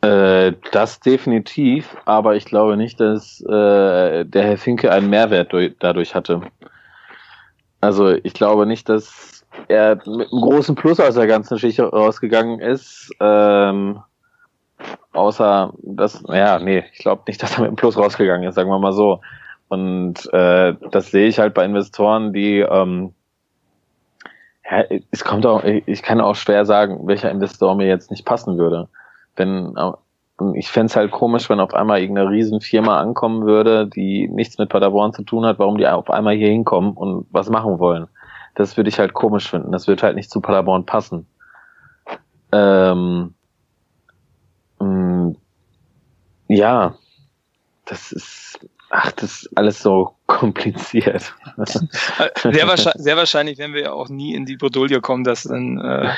[0.00, 5.74] Äh, das definitiv, aber ich glaube nicht, dass äh, der Herr Finke einen Mehrwert durch,
[5.78, 6.40] dadurch hatte.
[7.80, 12.60] Also ich glaube nicht, dass er mit einem großen Plus aus der ganzen Geschichte rausgegangen
[12.60, 13.10] ist.
[13.20, 14.00] Ähm,
[15.12, 18.70] außer dass, ja, nee, ich glaube nicht, dass er mit dem Plus rausgegangen ist, sagen
[18.70, 19.20] wir mal so.
[19.68, 23.14] Und äh, das sehe ich halt bei Investoren, die ähm,
[24.70, 28.56] ja, es kommt auch, ich kann auch schwer sagen, welcher Investor mir jetzt nicht passen
[28.56, 28.88] würde.
[29.36, 29.76] Wenn
[30.54, 34.68] ich fände es halt komisch, wenn auf einmal irgendeine Riesenfirma ankommen würde, die nichts mit
[34.68, 38.08] Paderborn zu tun hat, warum die auf einmal hier hinkommen und was machen wollen.
[38.54, 39.72] Das würde ich halt komisch finden.
[39.72, 41.26] Das wird halt nicht zu Paderborn passen.
[42.52, 43.34] Ähm,
[44.80, 45.32] mm,
[46.48, 46.94] ja,
[47.84, 51.34] das ist, ach, das ist alles so kompliziert.
[51.56, 55.80] sehr, wahrscheinlich, sehr wahrscheinlich werden wir ja auch nie in die Bredouille kommen, dass, ein,
[55.80, 56.08] äh,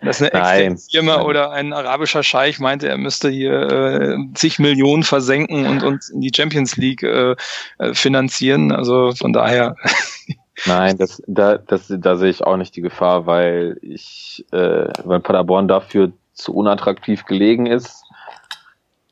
[0.00, 5.02] dass eine externe Firma oder ein arabischer Scheich meinte, er müsste hier äh, zig Millionen
[5.02, 7.34] versenken und uns in die Champions League äh,
[7.78, 8.72] äh finanzieren.
[8.72, 9.74] Also von daher.
[10.66, 15.20] Nein, das, da, das, da sehe ich auch nicht die Gefahr, weil ich, äh, weil
[15.20, 18.04] Paderborn dafür zu unattraktiv gelegen ist,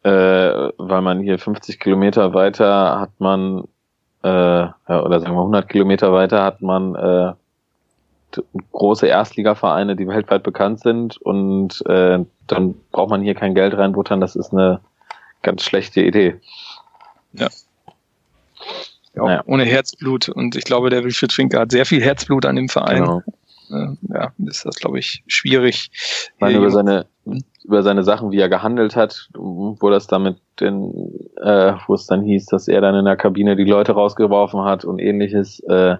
[0.02, 3.64] äh, weil man hier 50 Kilometer weiter hat man
[4.22, 7.32] äh, ja, oder sagen wir 100 Kilometer weiter hat man äh,
[8.72, 14.20] große Erstligavereine, die weltweit bekannt sind und äh, dann braucht man hier kein Geld reinbuttern.
[14.20, 14.80] Das ist eine
[15.42, 16.40] ganz schlechte Idee.
[17.32, 17.48] Ja.
[19.14, 19.42] ja naja.
[19.46, 23.02] Ohne Herzblut und ich glaube, der Wilfried Finke hat sehr viel Herzblut an dem Verein.
[23.02, 23.22] Genau.
[23.70, 25.90] Äh, ja, ist das, glaube ich, schwierig.
[25.92, 27.06] Ich meine, über seine,
[27.64, 32.22] über seine Sachen, wie er gehandelt hat, wo das damit den, äh, wo es dann
[32.22, 35.96] hieß, dass er dann in der Kabine die Leute rausgeworfen hat und ähnliches, äh,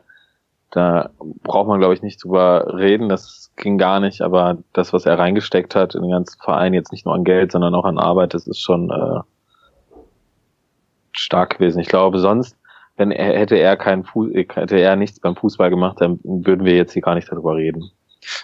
[0.71, 1.11] da
[1.43, 3.09] braucht man, glaube ich, nicht drüber reden.
[3.09, 6.93] Das ging gar nicht, aber das, was er reingesteckt hat in den ganzen Verein, jetzt
[6.93, 9.21] nicht nur an Geld, sondern auch an Arbeit, das ist schon äh,
[11.13, 11.81] stark gewesen.
[11.81, 12.59] Ich glaube, sonst
[12.99, 16.75] wenn er hätte er keinen Fuß, hätte er nichts beim Fußball gemacht, dann würden wir
[16.75, 17.91] jetzt hier gar nicht darüber reden.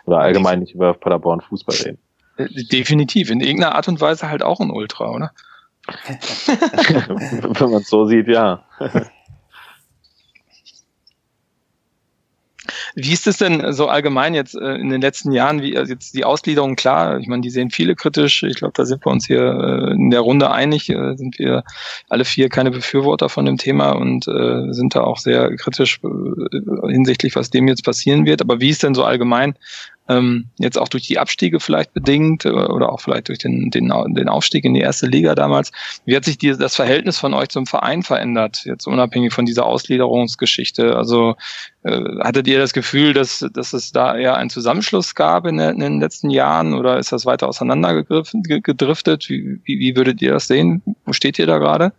[0.07, 1.99] Oder allgemein nicht über Paderborn Fußball reden.
[2.39, 5.33] Definitiv, in irgendeiner Art und Weise halt auch ein Ultra, oder?
[6.07, 8.65] wenn man es so sieht, ja.
[12.97, 16.15] Wie ist es denn so allgemein jetzt äh, in den letzten Jahren, wie also jetzt
[16.15, 19.27] die Ausgliederung klar, ich meine, die sehen viele kritisch, ich glaube, da sind wir uns
[19.27, 21.65] hier äh, in der Runde einig, äh, sind wir
[22.09, 26.01] alle vier keine Befürworter von dem Thema und sind da auch sehr kritisch
[26.89, 28.41] hinsichtlich, was dem jetzt passieren wird.
[28.41, 29.55] Aber wie ist denn so allgemein
[30.09, 33.91] ähm, jetzt auch durch die Abstiege vielleicht bedingt äh, oder auch vielleicht durch den, den,
[34.15, 35.73] den Aufstieg in die erste Liga damals.
[36.05, 39.65] Wie hat sich die, das Verhältnis von euch zum Verein verändert, jetzt unabhängig von dieser
[39.65, 40.97] Ausgliederungsgeschichte?
[40.97, 41.37] Also
[41.85, 45.81] äh, hattet ihr das Gefühl, dass, dass es da eher einen Zusammenschluss gab in, in
[45.81, 49.29] den letzten Jahren oder ist das weiter auseinandergedriftet?
[49.31, 50.83] Wie, wie, wie würdet ihr das sehen?
[51.07, 51.93] Wo steht ihr da gerade?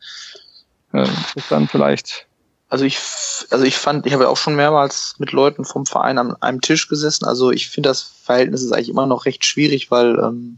[0.93, 1.07] Äh,
[1.49, 2.27] dann vielleicht
[2.75, 2.99] also ich,
[3.51, 6.59] also ich fand, ich habe ja auch schon mehrmals mit Leuten vom Verein an einem
[6.59, 7.23] Tisch gesessen.
[7.23, 10.57] Also ich finde das Verhältnis ist eigentlich immer noch recht schwierig, weil ähm,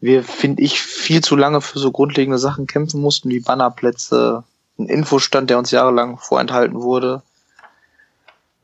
[0.00, 4.42] wir, finde ich, viel zu lange für so grundlegende Sachen kämpfen mussten, wie Bannerplätze,
[4.80, 7.22] ein Infostand, der uns jahrelang vorenthalten wurde.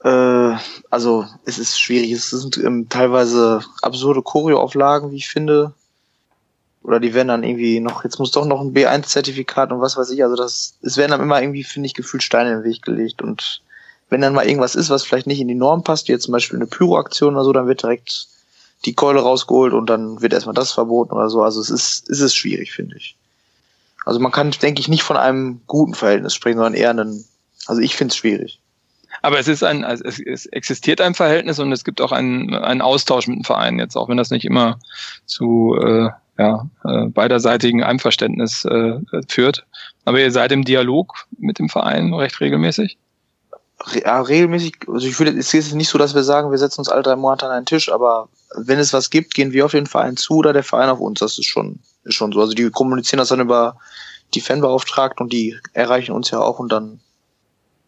[0.03, 0.57] Äh,
[0.91, 2.11] also es ist schwierig.
[2.11, 5.74] Es sind ähm, teilweise absurde Choreoauflagen, wie ich finde
[6.87, 10.11] oder die werden dann irgendwie noch, jetzt muss doch noch ein B1-Zertifikat und was weiß
[10.11, 12.82] ich, also das, es werden dann immer irgendwie, finde ich, gefühlt Steine in den Weg
[12.82, 13.61] gelegt und
[14.09, 16.32] wenn dann mal irgendwas ist, was vielleicht nicht in die Norm passt, wie jetzt zum
[16.32, 18.28] Beispiel eine Pyroaktion oder so, dann wird direkt
[18.84, 22.20] die Keule rausgeholt und dann wird erstmal das verboten oder so, also es ist, es
[22.20, 23.16] ist schwierig, finde ich.
[24.05, 27.24] Also man kann, denke ich, nicht von einem guten Verhältnis sprechen, sondern eher einen,
[27.66, 28.61] also ich finde es schwierig.
[29.22, 32.55] Aber es ist ein, also es, es existiert ein Verhältnis und es gibt auch einen,
[32.55, 34.78] einen Austausch mit dem Verein jetzt, auch wenn das nicht immer
[35.24, 39.66] zu äh, ja, äh, beiderseitigen Einverständnis äh, führt.
[40.05, 42.99] Aber ihr seid im Dialog mit dem Verein recht regelmäßig?
[44.05, 46.89] Ja, regelmäßig, also ich würde, es ist nicht so, dass wir sagen, wir setzen uns
[46.89, 49.87] alle drei Monate an einen Tisch, aber wenn es was gibt, gehen wir auf den
[49.87, 51.20] Verein zu oder der Verein auf uns.
[51.20, 52.41] Das ist schon, ist schon so.
[52.41, 53.76] Also die kommunizieren das dann über
[54.34, 57.01] die Fanbeauftragten und die erreichen uns ja auch und dann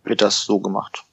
[0.05, 1.05] wird das so gemacht.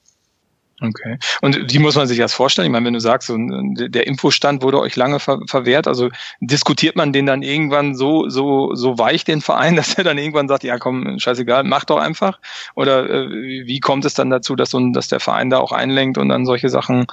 [0.82, 1.18] Okay.
[1.40, 2.66] Und wie muss man sich das vorstellen?
[2.66, 6.10] Ich meine, wenn du sagst, so der Infostand wurde euch lange ver verwehrt, also
[6.40, 10.48] diskutiert man den dann irgendwann so, so, so weich, den Verein, dass er dann irgendwann
[10.48, 12.38] sagt, ja komm, scheißegal, mach doch einfach?
[12.74, 16.18] Oder äh, wie kommt es dann dazu, dass, so, dass der Verein da auch einlenkt
[16.18, 17.06] und dann solche Sachen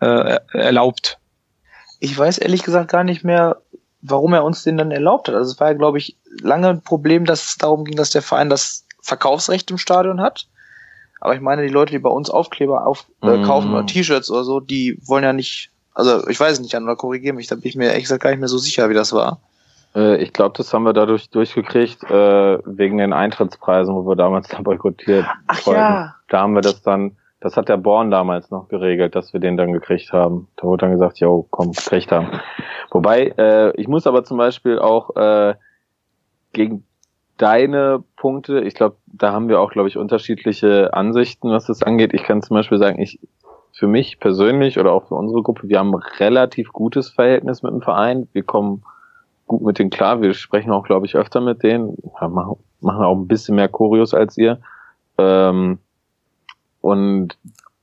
[0.00, 1.18] äh, erlaubt?
[1.98, 3.60] Ich weiß ehrlich gesagt gar nicht mehr,
[4.00, 5.34] warum er uns den dann erlaubt hat.
[5.34, 8.22] Also es war ja, glaube ich, lange ein Problem, dass es darum ging, dass der
[8.22, 10.46] Verein das Verkaufsrecht im Stadion hat
[11.20, 13.42] aber ich meine, die Leute, die bei uns Aufkleber auf, äh, mm.
[13.44, 16.96] kaufen oder T-Shirts oder so, die wollen ja nicht, also ich weiß es nicht, oder
[16.96, 19.12] korrigiere mich, da bin ich mir ehrlich gesagt gar nicht mehr so sicher, wie das
[19.12, 19.38] war.
[19.94, 24.48] Äh, ich glaube, das haben wir dadurch durchgekriegt, äh, wegen den Eintrittspreisen, wo wir damals
[24.50, 25.80] da boykottiert Ach wollten.
[25.80, 26.14] ja.
[26.28, 29.56] Da haben wir das dann, das hat der Born damals noch geregelt, dass wir den
[29.56, 30.48] dann gekriegt haben.
[30.56, 32.28] Da wurde dann gesagt, jo, komm, gekriegt haben.
[32.90, 35.54] Wobei, äh, ich muss aber zum Beispiel auch äh,
[36.52, 36.84] gegen
[37.40, 42.12] deine Punkte, ich glaube, da haben wir auch, glaube ich, unterschiedliche Ansichten, was das angeht.
[42.12, 43.18] Ich kann zum Beispiel sagen, ich
[43.72, 47.72] für mich persönlich oder auch für unsere Gruppe, wir haben ein relativ gutes Verhältnis mit
[47.72, 48.28] dem Verein.
[48.32, 48.82] Wir kommen
[49.46, 50.20] gut mit denen klar.
[50.20, 51.96] Wir sprechen auch, glaube ich, öfter mit denen.
[52.20, 54.60] Ja, machen, auch ein bisschen mehr Choreos als ihr.
[55.16, 55.78] Ähm,
[56.82, 57.38] und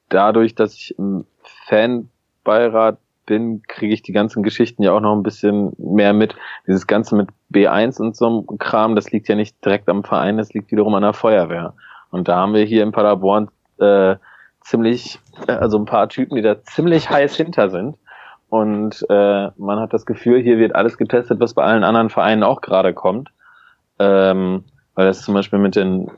[0.10, 1.26] dadurch, dass ich im
[1.68, 6.36] Fanbeirat bin, kriege ich die ganzen Geschichten ja auch noch ein bisschen mehr mit.
[6.66, 10.54] Dieses Ganze mit B1 und so Kram, das liegt ja nicht direkt am Verein, das
[10.54, 11.76] liegt wiederum an der Feuerwehr.
[12.10, 13.50] Und da haben wir hier in Paderborn
[13.80, 14.16] äh,
[14.62, 17.98] ziemlich, äh, also ein paar Typen, die da ziemlich heiß hinter sind.
[18.50, 22.44] Und äh, man hat das Gefühl, hier wird alles getestet, was bei allen anderen Vereinen
[22.44, 23.30] auch gerade kommt.
[24.00, 24.64] Ähm,
[24.96, 26.10] weil das zum Beispiel mit, den,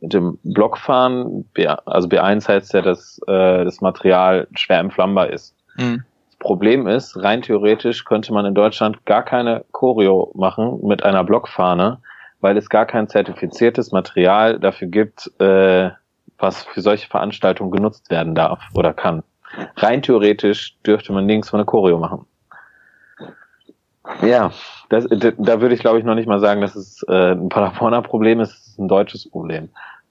[0.00, 1.44] mit dem Blockfahren,
[1.84, 5.54] also B1 heißt ja, dass äh, das Material schwer entflammbar ist.
[5.76, 6.04] Mhm.
[6.38, 11.98] Problem ist, rein theoretisch könnte man in Deutschland gar keine Choreo machen mit einer Blockfahne,
[12.40, 15.90] weil es gar kein zertifiziertes Material dafür gibt, äh,
[16.38, 19.22] was für solche Veranstaltungen genutzt werden darf oder kann.
[19.76, 22.26] Rein theoretisch dürfte man nirgends von eine Choreo machen.
[24.22, 24.52] Ja,
[24.88, 28.02] das, da würde ich glaube ich noch nicht mal sagen, dass es äh, ein Paderborner
[28.02, 29.70] Problem ist, es ist ein deutsches Problem.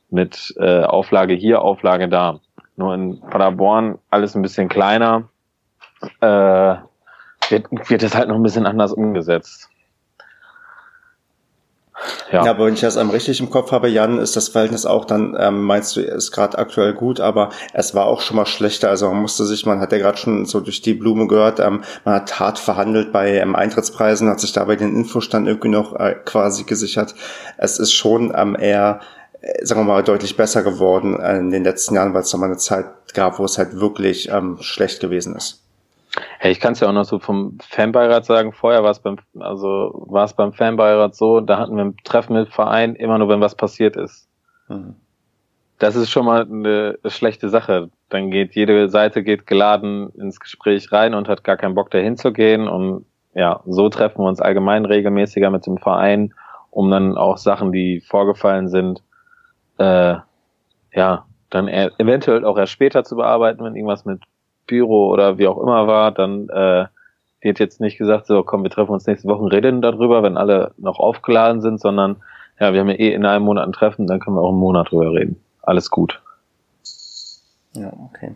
[0.10, 2.40] Mit äh, Auflage hier, Auflage da.
[2.76, 5.30] Nur in Paderborn alles ein bisschen kleiner,
[6.22, 6.76] äh,
[7.50, 9.70] wird, wird es halt noch ein bisschen anders umgesetzt.
[12.32, 12.44] Ja.
[12.44, 15.06] ja, aber wenn ich das am richtig im Kopf habe, Jan, ist das Verhältnis auch
[15.06, 18.90] dann, ähm, meinst du, ist gerade aktuell gut, aber es war auch schon mal schlechter.
[18.90, 21.84] Also man musste sich, man hat ja gerade schon so durch die Blume gehört, ähm,
[22.04, 26.16] man hat hart verhandelt bei ähm, Eintrittspreisen, hat sich dabei den Infostand irgendwie noch äh,
[26.26, 27.16] quasi gesichert.
[27.58, 29.00] Es ist schon ähm, eher,
[29.42, 32.38] äh, sagen wir mal, deutlich besser geworden äh, in den letzten Jahren, weil es da
[32.38, 35.65] mal eine Zeit gab, wo es halt wirklich ähm, schlecht gewesen ist.
[36.40, 38.52] Hey, ich kann es ja auch noch so vom Fanbeirat sagen.
[38.52, 42.34] Vorher war es beim, also war es beim Fanbeirat so, da hatten wir ein Treffen
[42.34, 44.28] mit Verein immer nur, wenn was passiert ist.
[44.68, 44.96] Mhm.
[45.78, 47.90] Das ist schon mal eine schlechte Sache.
[48.10, 52.16] Dann geht jede Seite geht geladen ins Gespräch rein und hat gar keinen Bock dahin
[52.16, 52.68] zu gehen.
[52.68, 56.34] Und ja, so treffen wir uns allgemein regelmäßiger mit dem Verein,
[56.72, 59.04] um dann auch Sachen, die vorgefallen sind,
[59.78, 60.16] äh,
[60.94, 64.22] ja, dann eventuell auch erst später zu bearbeiten, wenn irgendwas mit
[64.68, 66.86] Büro oder wie auch immer war, dann äh,
[67.42, 70.72] wird jetzt nicht gesagt, so komm, wir treffen uns nächste Woche reden darüber, wenn alle
[70.78, 72.18] noch aufgeladen sind, sondern
[72.60, 74.60] ja, wir haben ja eh in einem Monat ein Treffen, dann können wir auch einen
[74.60, 75.42] Monat drüber reden.
[75.62, 76.22] Alles gut.
[77.74, 78.32] Ja, okay.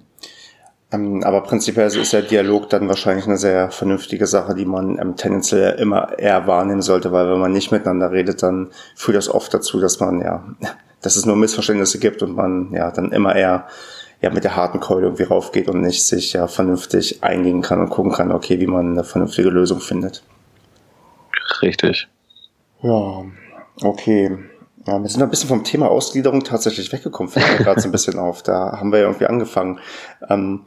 [0.91, 5.15] Ähm, aber prinzipiell ist der Dialog dann wahrscheinlich eine sehr vernünftige Sache, die man ähm,
[5.15, 9.53] tendenziell immer eher wahrnehmen sollte, weil wenn man nicht miteinander redet, dann führt das oft
[9.53, 10.43] dazu, dass man ja,
[11.01, 13.67] dass es nur Missverständnisse gibt und man ja dann immer eher
[14.21, 17.89] ja mit der harten Keule irgendwie raufgeht und nicht sich ja vernünftig eingehen kann und
[17.89, 20.23] gucken kann, okay, wie man eine vernünftige Lösung findet.
[21.61, 22.07] Richtig.
[22.81, 23.23] Ja,
[23.81, 24.37] okay.
[24.87, 27.91] Ja, wir sind ein bisschen vom Thema Ausgliederung tatsächlich weggekommen, fällt mir gerade so ein
[27.91, 28.43] bisschen auf.
[28.43, 29.79] Da haben wir ja irgendwie angefangen.
[30.29, 30.65] Ähm,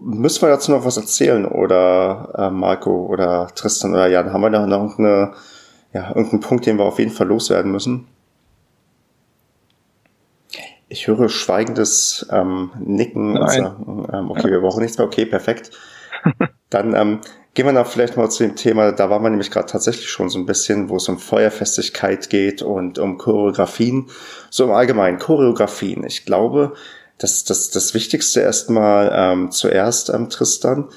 [0.00, 4.50] müssen wir dazu noch was erzählen oder äh, Marco oder Tristan oder Jan, haben wir
[4.50, 5.32] da noch eine,
[5.92, 8.06] ja, irgendeinen Punkt, den wir auf jeden Fall loswerden müssen?
[10.90, 13.38] Ich höre schweigendes ähm, Nicken.
[13.78, 15.06] Und ähm, okay, wir brauchen nichts mehr.
[15.06, 15.70] Okay, perfekt.
[16.70, 17.20] Dann ähm,
[17.54, 20.28] gehen wir noch vielleicht mal zu dem Thema, da waren wir nämlich gerade tatsächlich schon
[20.28, 24.06] so ein bisschen, wo es um Feuerfestigkeit geht und um Choreografien.
[24.50, 26.04] So im Allgemeinen, Choreografien.
[26.04, 26.74] Ich glaube,
[27.18, 30.88] dass das, das Wichtigste erstmal ähm, zuerst, ähm, Tristan,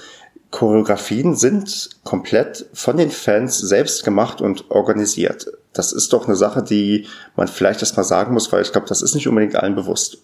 [0.52, 5.48] Choreografien sind komplett von den Fans selbst gemacht und organisiert.
[5.74, 8.88] Das ist doch eine Sache, die man vielleicht erst mal sagen muss, weil ich glaube,
[8.88, 10.20] das ist nicht unbedingt allen bewusst.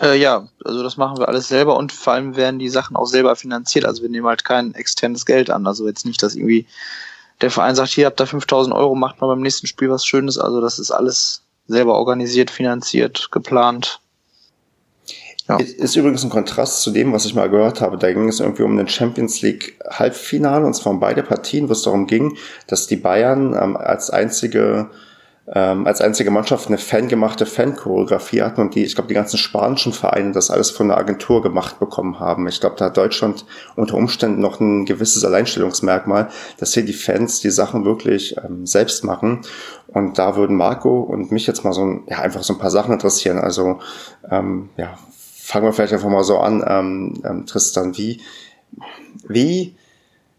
[0.00, 3.06] Äh, ja, also das machen wir alles selber und vor allem werden die Sachen auch
[3.06, 3.84] selber finanziert.
[3.84, 5.66] Also wir nehmen halt kein externes Geld an.
[5.66, 6.66] Also jetzt nicht, dass irgendwie
[7.40, 10.38] der Verein sagt, hier habt ihr 5000 Euro, macht mal beim nächsten Spiel was Schönes.
[10.38, 14.00] Also das ist alles selber organisiert, finanziert, geplant.
[15.48, 15.58] Ja.
[15.58, 17.98] Ist übrigens ein Kontrast zu dem, was ich mal gehört habe.
[17.98, 21.72] Da ging es irgendwie um den Champions League Halbfinale und zwar um beide Partien, wo
[21.72, 22.36] es darum ging,
[22.66, 24.88] dass die Bayern ähm, als einzige
[25.52, 29.92] ähm, als einzige Mannschaft eine fangemachte Fan-Choreografie hatten und die, ich glaube, die ganzen spanischen
[29.92, 32.48] Vereine das alles von der Agentur gemacht bekommen haben.
[32.48, 33.44] Ich glaube, da hat Deutschland
[33.76, 39.04] unter Umständen noch ein gewisses Alleinstellungsmerkmal, dass hier die Fans die Sachen wirklich ähm, selbst
[39.04, 39.42] machen.
[39.88, 42.94] Und da würden Marco und mich jetzt mal so ja, einfach so ein paar Sachen
[42.94, 43.36] interessieren.
[43.36, 43.80] Also
[44.30, 44.96] ähm, ja,
[45.44, 48.22] fangen wir vielleicht einfach mal so an, ähm, ähm, Tristan, wie,
[49.28, 49.76] wie,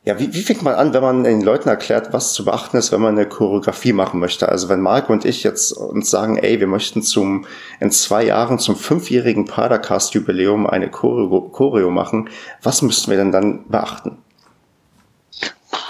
[0.03, 2.91] ja, wie, wie fängt man an, wenn man den Leuten erklärt, was zu beachten ist,
[2.91, 4.49] wenn man eine Choreografie machen möchte?
[4.49, 7.45] Also wenn Marc und ich jetzt uns sagen, ey, wir möchten zum,
[7.79, 12.29] in zwei Jahren zum fünfjährigen Padercast-Jubiläum eine Choreo, Choreo machen,
[12.63, 14.17] was müssten wir denn dann beachten?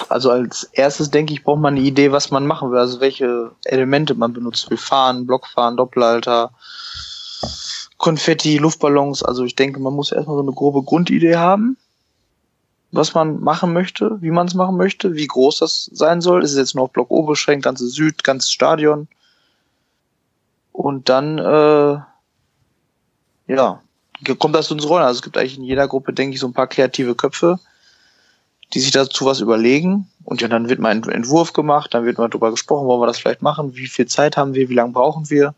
[0.10, 3.52] also als erstes denke ich, braucht man eine Idee, was man machen will, also welche
[3.64, 4.78] Elemente man benutzt will.
[4.78, 6.52] Fahren, Blockfahren, Doppelhalter,
[7.98, 9.24] Konfetti, Luftballons.
[9.24, 11.78] Also ich denke, man muss erstmal so eine grobe Grundidee haben,
[12.92, 16.44] was man machen möchte, wie man es machen möchte, wie groß das sein soll.
[16.44, 19.08] Ist es jetzt nur auf Block O beschränkt, ganze Süd, ganzes Stadion.
[20.72, 22.00] Und dann, äh,
[23.48, 23.82] ja,
[24.40, 25.04] kommt das ins Rollen.
[25.04, 27.60] Also es gibt eigentlich in jeder Gruppe, denke ich, so ein paar kreative Köpfe,
[28.74, 30.10] die sich dazu was überlegen.
[30.24, 33.08] Und ja, dann wird mal ein Entwurf gemacht, dann wird mal drüber gesprochen, wollen wir
[33.08, 35.54] das vielleicht machen, wie viel Zeit haben wir, wie lange brauchen wir.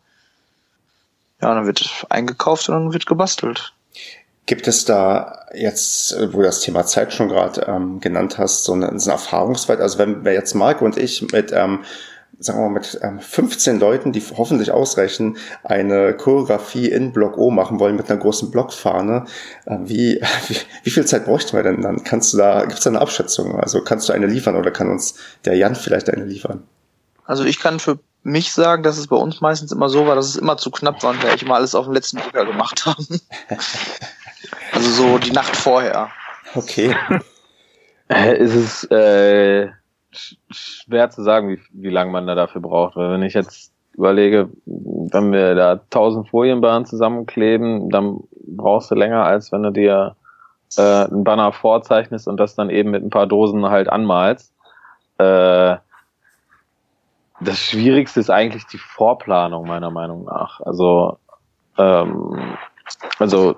[1.42, 3.74] Ja, dann wird eingekauft und dann wird gebastelt.
[4.46, 8.74] Gibt es da jetzt, wo du das Thema Zeit schon gerade ähm, genannt hast, so
[8.74, 9.82] eine, so eine Erfahrungswert?
[9.82, 11.84] Also wenn wir jetzt Marco und ich mit ähm,
[12.40, 17.50] sagen wir mal, mit ähm, 15 Leuten, die hoffentlich ausreichen, eine Choreografie in Block O
[17.50, 19.26] machen wollen mit einer großen Blockfahne,
[19.66, 22.04] äh, wie, wie, wie viel Zeit bräuchten wir denn dann?
[22.04, 23.60] Kannst du da, gibt es da eine Abschätzung?
[23.60, 25.16] Also kannst du eine liefern oder kann uns
[25.46, 26.64] der Jan vielleicht eine liefern?
[27.26, 30.28] Also ich kann für mich sagen, dass es bei uns meistens immer so war, dass
[30.28, 32.86] es immer zu knapp war und wir eigentlich immer alles auf dem letzten Drücker gemacht
[32.86, 33.22] haben.
[34.74, 36.10] also so die Nacht vorher.
[36.54, 36.94] Okay.
[38.10, 39.70] Äh, ist es äh,
[40.12, 42.98] schwer zu sagen, wie, wie lange man da dafür braucht.
[42.98, 49.24] Weil wenn ich jetzt überlege, wenn wir da tausend Folienbahnen zusammenkleben, dann brauchst du länger,
[49.24, 50.16] als wenn du dir
[50.78, 54.54] äh, ein Banner vorzeichnest und das dann eben mit ein paar Dosen halt anmalst.
[55.18, 55.78] Äh,
[57.40, 60.60] das Schwierigste ist eigentlich die Vorplanung, meiner Meinung nach.
[60.62, 61.18] Also,
[61.78, 62.58] ähm,
[63.20, 63.56] also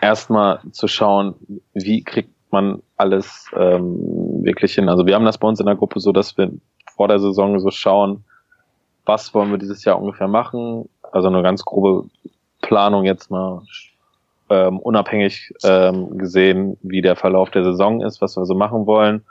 [0.00, 1.34] erstmal zu schauen,
[1.72, 4.88] wie kriegt man alles ähm, wirklich hin.
[4.88, 6.50] Also wir haben das bei uns in der Gruppe so, dass wir
[6.94, 8.24] vor der Saison so schauen,
[9.06, 10.88] was wollen wir dieses Jahr ungefähr machen.
[11.12, 12.08] Also eine ganz grobe
[12.62, 13.62] Planung jetzt mal
[14.50, 19.24] ähm, unabhängig ähm, gesehen, wie der Verlauf der Saison ist, was wir so machen wollen.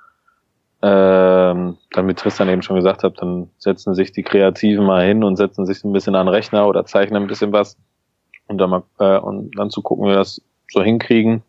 [0.86, 5.24] Ähm, dann, wie Tristan eben schon gesagt hat, dann setzen sich die Kreativen mal hin
[5.24, 7.78] und setzen sich ein bisschen an den Rechner oder zeichnen ein bisschen was
[8.48, 11.42] und dann mal äh, und dann zu gucken, wie wir das so hinkriegen.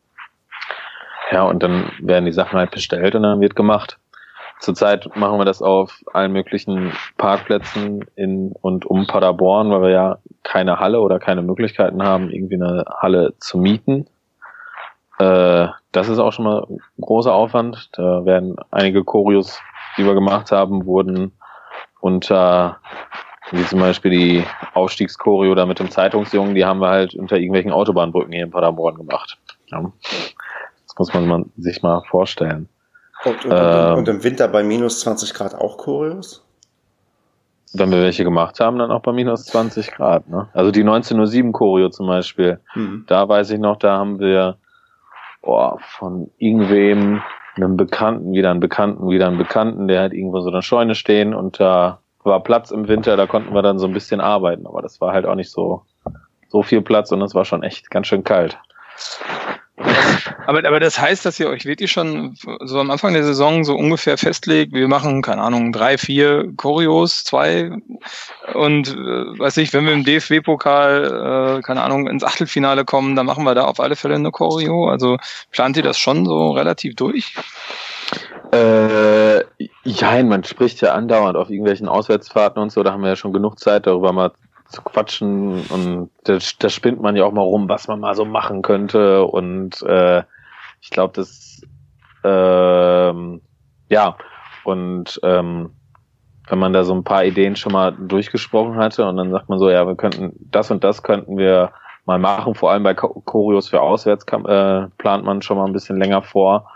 [1.32, 3.98] Ja, und dann werden die Sachen halt bestellt und dann wird gemacht.
[4.60, 10.18] Zurzeit machen wir das auf allen möglichen Parkplätzen in und um Paderborn, weil wir ja
[10.44, 14.06] keine Halle oder keine Möglichkeiten haben, irgendwie eine Halle zu mieten.
[15.18, 17.90] Äh, das ist auch schon mal ein großer Aufwand.
[17.92, 19.60] Da werden einige Choreos,
[19.96, 21.32] die wir gemacht haben, wurden
[22.00, 22.78] unter,
[23.50, 24.44] wie zum Beispiel die
[24.74, 28.96] Aufstiegschoreo da mit dem Zeitungsjungen, die haben wir halt unter irgendwelchen Autobahnbrücken hier in Paderborn
[28.96, 29.38] gemacht.
[29.68, 29.90] Ja.
[30.86, 32.68] Das muss man sich mal vorstellen.
[33.24, 36.44] Und, und, ähm, und, im Winter bei minus 20 Grad auch Choreos?
[37.72, 40.28] Wenn wir welche gemacht haben, dann auch bei minus 20 Grad.
[40.28, 40.48] Ne?
[40.52, 42.60] Also die 1907 Choreo zum Beispiel.
[42.74, 43.04] Mhm.
[43.08, 44.58] Da weiß ich noch, da haben wir
[45.44, 47.22] oh, von irgendwem
[47.56, 51.34] einem Bekannten, wieder einen Bekannten, wieder einen Bekannten, der hat irgendwo so eine Scheune stehen
[51.34, 54.82] und da war Platz im Winter, da konnten wir dann so ein bisschen arbeiten, aber
[54.82, 55.82] das war halt auch nicht so,
[56.48, 58.58] so viel Platz und es war schon echt ganz schön kalt.
[60.46, 63.74] Aber, aber das heißt, dass ihr euch wirklich schon so am Anfang der Saison so
[63.74, 67.72] ungefähr festlegt, wir machen, keine Ahnung, drei, vier Choreos, zwei
[68.54, 73.26] und äh, weiß ich, wenn wir im DFB-Pokal, äh, keine Ahnung, ins Achtelfinale kommen, dann
[73.26, 74.88] machen wir da auf alle Fälle eine Choreo.
[74.88, 75.16] Also
[75.50, 77.34] plant ihr das schon so relativ durch?
[78.52, 79.40] Äh,
[79.82, 83.32] ja, man spricht ja andauernd auf irgendwelchen Auswärtsfahrten und so, da haben wir ja schon
[83.32, 84.30] genug Zeit, darüber mal
[84.74, 88.24] zu quatschen und da, da spinnt man ja auch mal rum, was man mal so
[88.24, 90.22] machen könnte und äh,
[90.80, 91.62] ich glaube, das
[92.24, 93.40] ähm,
[93.88, 94.16] ja
[94.64, 95.70] und ähm,
[96.48, 99.58] wenn man da so ein paar Ideen schon mal durchgesprochen hatte und dann sagt man
[99.58, 101.72] so, ja, wir könnten das und das könnten wir
[102.04, 105.96] mal machen, vor allem bei Choreos für Auswärts äh, plant man schon mal ein bisschen
[105.96, 106.70] länger vor,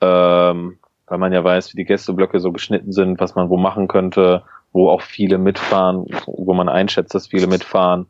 [0.00, 3.88] ähm, weil man ja weiß, wie die Gästeblöcke so geschnitten sind, was man wo machen
[3.88, 4.42] könnte,
[4.72, 8.06] wo auch viele mitfahren, wo man einschätzt, dass viele mitfahren.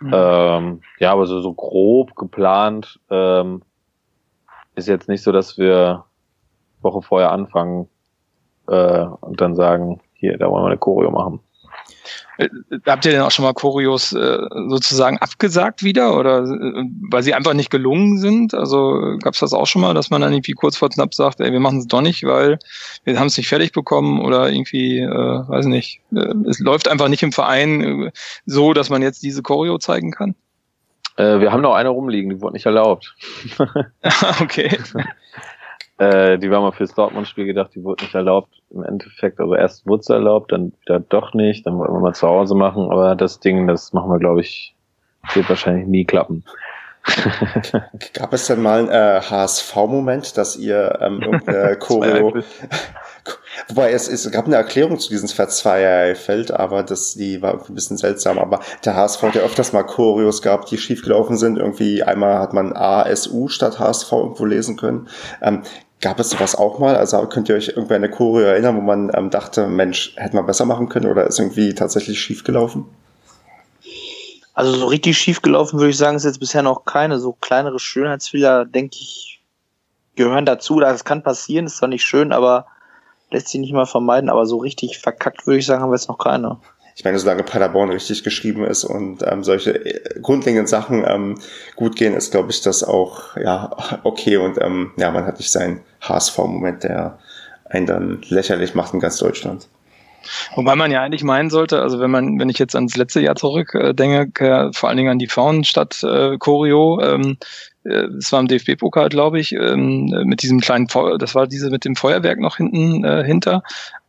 [0.00, 0.10] Mhm.
[0.12, 3.62] Ähm, ja, aber so, so grob geplant ähm,
[4.74, 6.04] ist jetzt nicht so, dass wir
[6.80, 7.88] Woche vorher anfangen
[8.68, 11.40] äh, und dann sagen, hier, da wollen wir eine Choreo machen.
[12.38, 12.48] Äh,
[12.86, 14.38] habt ihr denn auch schon mal Choreos äh,
[14.68, 18.54] sozusagen abgesagt wieder oder äh, weil sie einfach nicht gelungen sind?
[18.54, 21.40] Also gab es das auch schon mal, dass man dann irgendwie kurz vor knapp sagt,
[21.40, 22.58] ey, wir machen es doch nicht, weil
[23.04, 27.08] wir haben es nicht fertig bekommen oder irgendwie, äh, weiß nicht, äh, es läuft einfach
[27.08, 28.12] nicht im Verein äh,
[28.46, 30.34] so, dass man jetzt diese Choreo zeigen kann?
[31.16, 33.14] Äh, wir haben noch eine rumliegen, die wurde nicht erlaubt.
[34.40, 34.78] okay.
[36.02, 38.60] Äh, die war mal fürs Dortmund-Spiel gedacht, die wurde nicht erlaubt.
[38.70, 42.14] Im Endeffekt, also erst wurde sie erlaubt, dann wieder doch nicht, dann wollen wir mal
[42.14, 44.74] zu Hause machen, aber das Ding, das machen wir, glaube ich,
[45.34, 46.44] wird wahrscheinlich nie klappen.
[48.14, 52.32] Gab es denn mal einen äh, HSV-Moment, dass ihr ähm, äh, Choreo,
[53.68, 57.74] Wobei es, es gab eine Erklärung zu diesem Verzweierfeld, aber das, die war irgendwie ein
[57.74, 58.38] bisschen seltsam.
[58.38, 61.58] Aber der HSV hat ja öfters mal Choreos gehabt, die schiefgelaufen sind.
[61.58, 65.08] Irgendwie einmal hat man ASU statt HSV irgendwo lesen können.
[65.42, 65.62] Ähm,
[66.02, 66.96] gab es sowas auch mal?
[66.96, 70.36] Also könnt ihr euch irgendwie an eine Choreo erinnern, wo man ähm, dachte, Mensch, hätte
[70.36, 72.84] man besser machen können oder ist irgendwie tatsächlich schiefgelaufen?
[74.52, 77.18] Also so richtig schiefgelaufen würde ich sagen, ist jetzt bisher noch keine.
[77.18, 79.40] So kleinere Schönheitsfehler, denke ich,
[80.16, 80.78] gehören dazu.
[80.80, 82.66] Das kann passieren, ist zwar nicht schön, aber
[83.30, 86.08] lässt sich nicht mal vermeiden, aber so richtig verkackt, würde ich sagen, haben wir jetzt
[86.08, 86.58] noch keine.
[86.94, 91.38] Ich meine, solange Paderborn richtig geschrieben ist und ähm, solche äh, grundlegenden Sachen ähm,
[91.76, 94.36] gut gehen, ist, glaube ich, das auch ja okay.
[94.36, 97.18] Und ähm, ja, man hat nicht seinen HSV-Moment, der
[97.64, 99.68] einen dann lächerlich macht in ganz Deutschland.
[100.54, 103.34] Wobei man ja eigentlich meinen sollte, also wenn man, wenn ich jetzt ans letzte Jahr
[103.34, 107.38] zurück äh, äh, vor allen Dingen an die Frauenstadt äh, Choreo, ähm,
[107.84, 110.86] äh, es war im DFB-Pokal, glaube ich, ähm, mit diesem kleinen,
[111.18, 113.62] das war diese mit dem Feuerwerk noch hinten äh, hinter.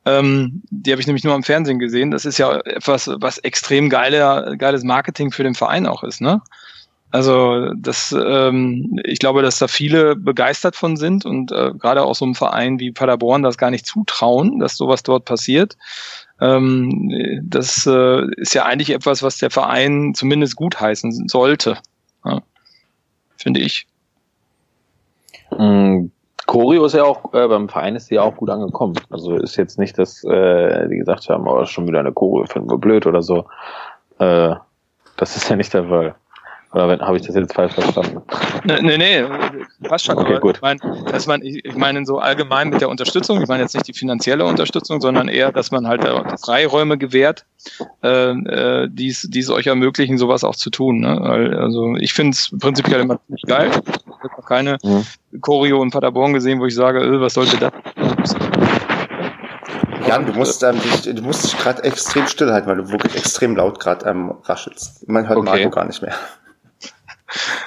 [0.05, 2.11] Ähm, die habe ich nämlich nur am Fernsehen gesehen.
[2.11, 6.41] Das ist ja etwas, was extrem geiler, geiles Marketing für den Verein auch ist, ne?
[7.11, 12.15] Also das, ähm, ich glaube, dass da viele begeistert von sind und äh, gerade auch
[12.15, 15.77] so ein Verein wie Paderborn das gar nicht zutrauen, dass sowas dort passiert.
[16.41, 21.77] Ähm, das äh, ist ja eigentlich etwas, was der Verein zumindest gutheißen sollte.
[22.25, 22.41] Ja
[23.43, 23.85] finde ich.
[25.51, 26.11] Mhm.
[26.45, 28.95] Choreo ist ja auch, äh, beim Verein ist sie ja auch gut angekommen.
[29.09, 32.69] Also ist jetzt nicht, dass äh, die gesagt haben, oh, schon wieder eine Choreo, finden
[32.69, 33.45] wir blöd oder so.
[34.19, 34.55] Äh,
[35.17, 36.15] das ist ja nicht der Fall.
[36.73, 38.21] Oder habe ich das jetzt falsch verstanden?
[38.65, 39.25] Nee, nee, nee
[39.83, 40.17] passt schon.
[40.17, 40.55] Okay, gut.
[40.55, 40.79] Ich meine,
[41.11, 44.45] dass man, ich meine so allgemein mit der Unterstützung, ich meine jetzt nicht die finanzielle
[44.45, 46.03] Unterstützung, sondern eher, dass man halt
[46.43, 47.45] Freiräume gewährt,
[48.03, 51.01] äh, äh, die es euch ermöglichen, sowas auch zu tun.
[51.01, 51.21] Ne?
[51.21, 53.69] Also ich finde es prinzipiell immer ziemlich geil.
[53.69, 55.05] Ich habe noch keine mhm.
[55.41, 57.71] Choreo in Paderborn gesehen, wo ich sage, äh, was sollte das?
[60.07, 63.55] Jan, du musst, ähm, dich, du musst dich gerade extrem stillhalten, weil du wirklich extrem
[63.55, 65.07] laut gerade ähm, raschelst.
[65.07, 65.49] Man hört okay.
[65.49, 66.13] Marco gar nicht mehr.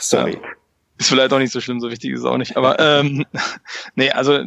[0.01, 0.37] Sorry.
[0.37, 0.43] Um,
[0.99, 2.57] Ist vielleicht auch nicht so schlimm, so wichtig ist es auch nicht.
[2.57, 3.27] Aber ähm,
[3.97, 4.39] nee, also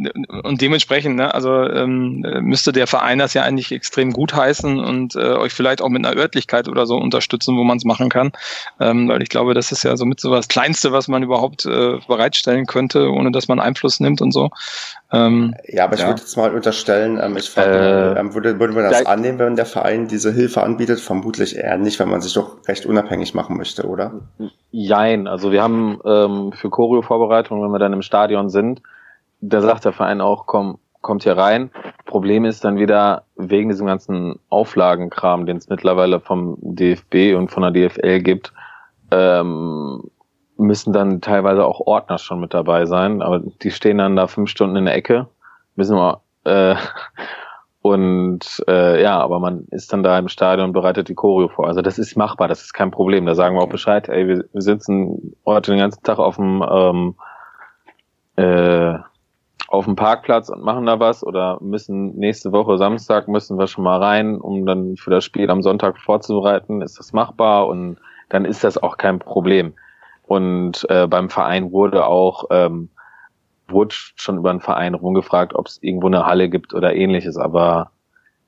[0.44, 5.16] und dementsprechend, ne, also ähm, müsste der Verein das ja eigentlich extrem gut heißen und
[5.16, 8.32] äh, euch vielleicht auch mit einer Örtlichkeit oder so unterstützen, wo man es machen kann.
[8.80, 11.66] Ähm, weil ich glaube, das ist ja so mit so was Kleinste, was man überhaupt
[11.66, 14.50] äh, bereitstellen könnte, ohne dass man Einfluss nimmt und so.
[15.12, 16.08] Ähm, ja, aber ich ja.
[16.08, 19.56] würde jetzt mal unterstellen, ähm, ich frage, äh, ähm, würde, würde man das annehmen, wenn
[19.56, 21.00] der Verein diese Hilfe anbietet?
[21.00, 24.14] Vermutlich eher nicht, wenn man sich doch recht unabhängig machen möchte, oder?
[24.72, 28.82] Jein, also wir haben ähm, für Choreo-Vorbereitung, wenn wir dann im Stadion sind,
[29.42, 31.72] da sagt der Verein auch, komm, kommt hier rein.
[32.06, 37.64] Problem ist dann wieder wegen diesem ganzen Auflagenkram, den es mittlerweile vom DFB und von
[37.64, 38.54] der DFL gibt,
[39.12, 40.10] ähm,
[40.58, 44.50] müssen dann teilweise auch Ordner schon mit dabei sein, aber die stehen dann da fünf
[44.50, 45.28] Stunden in der Ecke,
[45.76, 46.76] müssen wir äh,
[47.82, 51.68] und äh, ja, aber man ist dann da im Stadion und bereitet die Choreo vor.
[51.68, 53.26] Also das ist machbar, das ist kein Problem.
[53.26, 56.64] Da sagen wir auch Bescheid, ey, wir, wir sitzen heute den ganzen Tag auf dem
[56.70, 57.16] ähm,
[58.36, 59.00] äh,
[59.70, 63.84] auf dem Parkplatz und machen da was oder müssen nächste Woche Samstag müssen wir schon
[63.84, 66.82] mal rein, um dann für das Spiel am Sonntag vorzubereiten.
[66.82, 67.98] Ist das machbar und
[68.30, 69.74] dann ist das auch kein Problem.
[70.24, 72.90] Und äh, beim Verein wurde auch ähm,
[73.72, 77.92] wurde schon über einen Verein rumgefragt, ob es irgendwo eine Halle gibt oder ähnliches, aber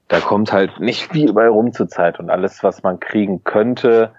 [0.07, 4.11] da kommt halt nicht viel bei rum zur Zeit und alles, was man kriegen könnte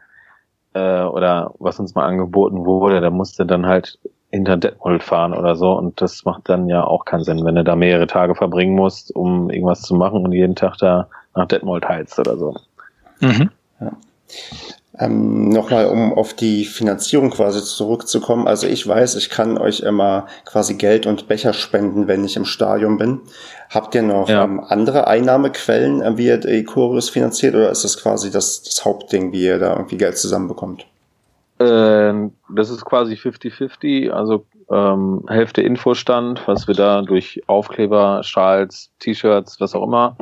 [0.74, 3.98] äh, oder was uns mal angeboten wurde, da musste dann halt
[4.30, 7.64] hinter Detmold fahren oder so und das macht dann ja auch keinen Sinn, wenn du
[7.64, 11.86] da mehrere Tage verbringen musst, um irgendwas zu machen und jeden Tag da nach Detmold
[11.86, 12.56] heizt oder so.
[13.20, 13.50] Mhm.
[13.80, 13.92] Ja.
[14.98, 18.46] Ähm, Nochmal, um auf die Finanzierung quasi zurückzukommen.
[18.46, 22.44] Also ich weiß, ich kann euch immer quasi Geld und Becher spenden, wenn ich im
[22.44, 23.20] Stadion bin.
[23.70, 24.44] Habt ihr noch ja.
[24.44, 28.84] ähm, andere Einnahmequellen, äh, wie ihr die Chorus finanziert, oder ist das quasi das, das
[28.84, 30.86] Hauptding, wie ihr da irgendwie Geld zusammenbekommt?
[31.58, 38.90] Ähm, das ist quasi 50-50, also ähm, Hälfte Infostand, was wir da durch Aufkleber, Schals,
[38.98, 40.16] T-Shirts, was auch immer,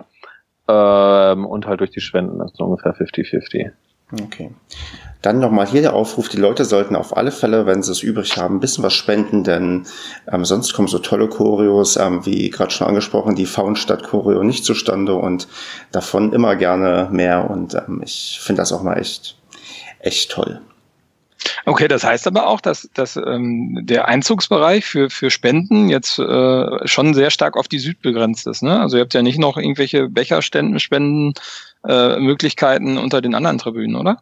[0.69, 3.73] ähm, und halt durch die Spenden, das ist ungefähr 50-50.
[4.13, 4.51] Okay.
[5.23, 8.37] Dann nochmal hier der Aufruf, die Leute sollten auf alle Fälle, wenn sie es übrig
[8.37, 9.87] haben, ein bisschen was spenden, denn
[10.31, 14.65] ähm, sonst kommen so tolle Choreos, ähm, wie gerade schon angesprochen, die Faunstadt Choreo nicht
[14.65, 15.47] zustande und
[15.93, 19.37] davon immer gerne mehr und ähm, ich finde das auch mal echt,
[20.01, 20.61] echt toll.
[21.67, 26.87] Okay, das heißt aber auch, dass, dass ähm, der Einzugsbereich für, für Spenden jetzt äh,
[26.87, 28.63] schon sehr stark auf die Süd begrenzt ist.
[28.63, 28.81] Ne?
[28.81, 31.35] Also ihr habt ja nicht noch irgendwelche Becherständen, Spenden,
[31.87, 34.19] äh, Möglichkeiten unter den anderen Tribünen, oder?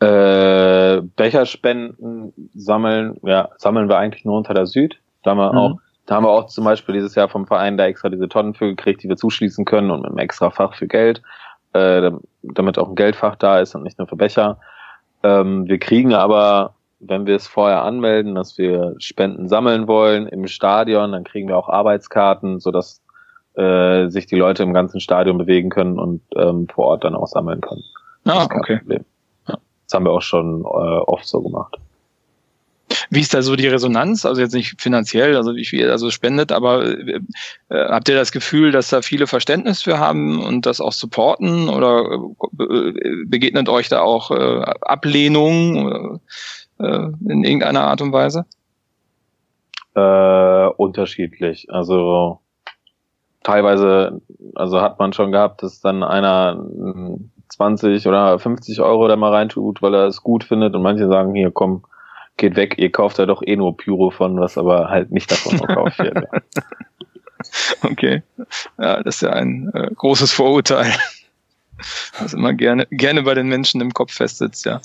[0.00, 4.98] Äh, Becherspenden sammeln, ja, sammeln wir eigentlich nur unter der Süd.
[5.22, 5.58] Da haben wir mhm.
[5.58, 8.54] auch Da haben wir auch zum Beispiel dieses Jahr vom Verein da extra diese Tonnen
[8.54, 11.22] für gekriegt, die wir zuschließen können und mit einem extra Fach für Geld,
[11.72, 12.10] äh,
[12.42, 14.58] damit auch ein Geldfach da ist und nicht nur für Becher.
[15.22, 20.48] Ähm, wir kriegen aber, wenn wir es vorher anmelden, dass wir Spenden sammeln wollen im
[20.48, 23.01] Stadion, dann kriegen wir auch Arbeitskarten, sodass
[23.54, 27.26] äh, sich die Leute im ganzen Stadion bewegen können und ähm, vor Ort dann auch
[27.26, 27.84] sammeln können.
[28.24, 28.80] Ah, okay.
[28.88, 28.98] Ja.
[29.46, 31.76] Das haben wir auch schon äh, oft so gemacht.
[33.10, 34.24] Wie ist da so die Resonanz?
[34.24, 37.20] Also jetzt nicht finanziell, also wie viel also spendet, aber äh,
[37.68, 41.68] äh, habt ihr das Gefühl, dass da viele Verständnis für haben und das auch supporten
[41.68, 42.04] oder
[42.58, 46.20] äh, begegnet euch da auch äh, Ablehnung
[46.78, 48.46] äh, in irgendeiner Art und Weise?
[49.94, 51.66] Äh, unterschiedlich.
[51.70, 52.41] Also
[53.42, 54.20] teilweise,
[54.54, 56.64] also hat man schon gehabt, dass dann einer
[57.48, 61.34] 20 oder 50 Euro da mal reintut, weil er es gut findet und manche sagen,
[61.34, 61.84] hier komm,
[62.36, 65.58] geht weg, ihr kauft da doch eh nur Pyro von, was aber halt nicht davon
[65.58, 66.24] verkauft wird.
[67.82, 68.22] Okay.
[68.78, 70.94] Ja, das ist ja ein äh, großes Vorurteil,
[72.20, 74.80] was immer gerne, gerne bei den Menschen im Kopf festsitzt, ja.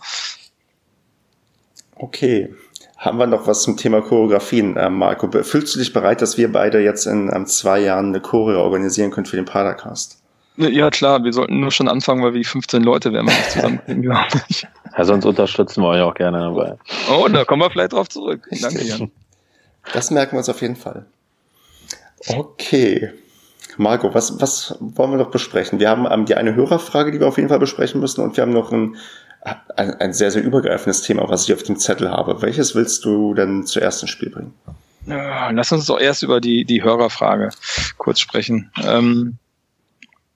[1.96, 2.50] Okay.
[2.98, 5.30] Haben wir noch was zum Thema Choreografien, äh, Marco?
[5.44, 9.12] Fühlst du dich bereit, dass wir beide jetzt in ähm, zwei Jahren eine Choreo organisieren
[9.12, 10.20] können für den Padercast?
[10.58, 14.02] Ja, klar, wir sollten nur schon anfangen, weil wir 15 Leute werden wir nicht zusammenkriegen,
[14.02, 14.68] glaube ich.
[14.98, 16.78] Ja, sonst unterstützen wir euch auch gerne dabei.
[17.12, 18.48] Oh, da kommen wir vielleicht drauf zurück.
[18.62, 19.12] Danke, Jan.
[19.94, 21.06] Das merken wir uns auf jeden Fall.
[22.28, 23.12] Okay.
[23.78, 25.80] Marco, was, was wollen wir noch besprechen?
[25.80, 28.42] Wir haben ähm, die eine Hörerfrage, die wir auf jeden Fall besprechen müssen und wir
[28.42, 28.96] haben noch ein,
[29.76, 32.42] ein, ein sehr, sehr übergreifendes Thema, was ich auf dem Zettel habe.
[32.42, 34.54] Welches willst du denn zuerst ins Spiel bringen?
[35.06, 37.50] Lass uns doch erst über die, die Hörerfrage
[37.98, 38.72] kurz sprechen.
[38.84, 39.38] Ähm,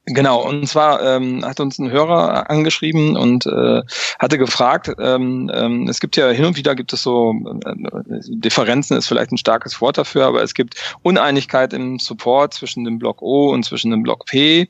[0.05, 3.83] Genau, und zwar ähm, hat uns ein Hörer angeschrieben und äh,
[4.17, 7.75] hatte gefragt, ähm, ähm, es gibt ja hin und wieder gibt es so, äh,
[8.29, 12.97] Differenzen ist vielleicht ein starkes Wort dafür, aber es gibt Uneinigkeit im Support zwischen dem
[12.97, 14.69] Block O und zwischen dem Block P.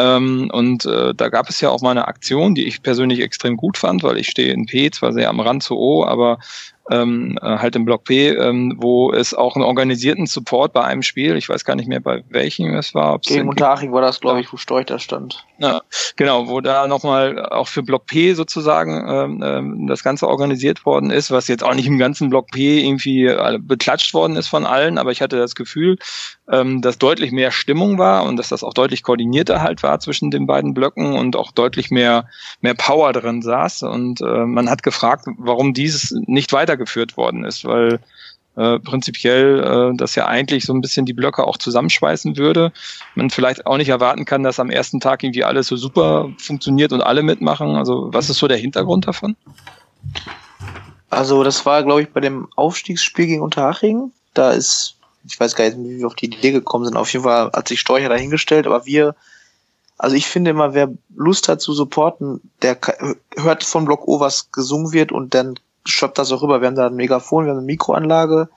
[0.00, 3.58] Ähm, und äh, da gab es ja auch mal eine Aktion, die ich persönlich extrem
[3.58, 6.38] gut fand, weil ich stehe in P zwar sehr am Rand zu O, aber
[6.90, 11.02] ähm, äh, halt im Block P, ähm, wo es auch einen organisierten Support bei einem
[11.02, 13.18] Spiel, ich weiß gar nicht mehr bei welchem es war.
[13.20, 15.44] Gegen Unterhaching war das, glaube ich, wo Storch da stand.
[15.58, 15.82] Ja,
[16.16, 21.10] genau, wo da nochmal auch für Block P sozusagen ähm, ähm, das Ganze organisiert worden
[21.10, 23.30] ist, was jetzt auch nicht im ganzen Block P irgendwie
[23.60, 25.98] beklatscht worden ist von allen, aber ich hatte das Gefühl,
[26.50, 30.30] ähm, dass deutlich mehr Stimmung war und dass das auch deutlich koordinierter halt war zwischen
[30.30, 32.28] den beiden Blöcken und auch deutlich mehr,
[32.60, 33.84] mehr Power drin saß.
[33.84, 36.50] Und äh, man hat gefragt, warum dieses nicht
[36.80, 38.00] weitergeführt worden ist, weil
[38.56, 42.72] äh, prinzipiell äh, das ja eigentlich so ein bisschen die Blöcke auch zusammenschweißen würde.
[43.14, 46.92] Man vielleicht auch nicht erwarten kann, dass am ersten Tag irgendwie alles so super funktioniert
[46.92, 47.76] und alle mitmachen.
[47.76, 49.36] Also was ist so der Hintergrund davon?
[51.10, 54.12] Also das war, glaube ich, bei dem Aufstiegsspiel gegen Unterhaching.
[54.34, 54.96] Da ist
[55.26, 56.96] ich weiß gar nicht, wie wir auf die Idee gekommen sind.
[56.96, 59.14] Auf jeden Fall hat sich Storcher dahingestellt, aber wir,
[59.98, 62.78] also ich finde immer, wer Lust hat zu supporten, der
[63.36, 66.60] hört vom Block O, was gesungen wird und dann schöpft das auch rüber.
[66.60, 68.48] Wir haben da ein Megafon, wir haben eine Mikroanlage,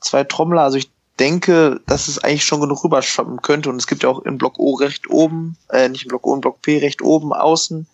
[0.00, 4.02] zwei Trommler, also ich denke, dass es eigentlich schon genug rüberschoppen könnte und es gibt
[4.02, 6.78] ja auch im Block O recht oben, äh, nicht im Block O, im Block P
[6.78, 7.86] recht oben, außen,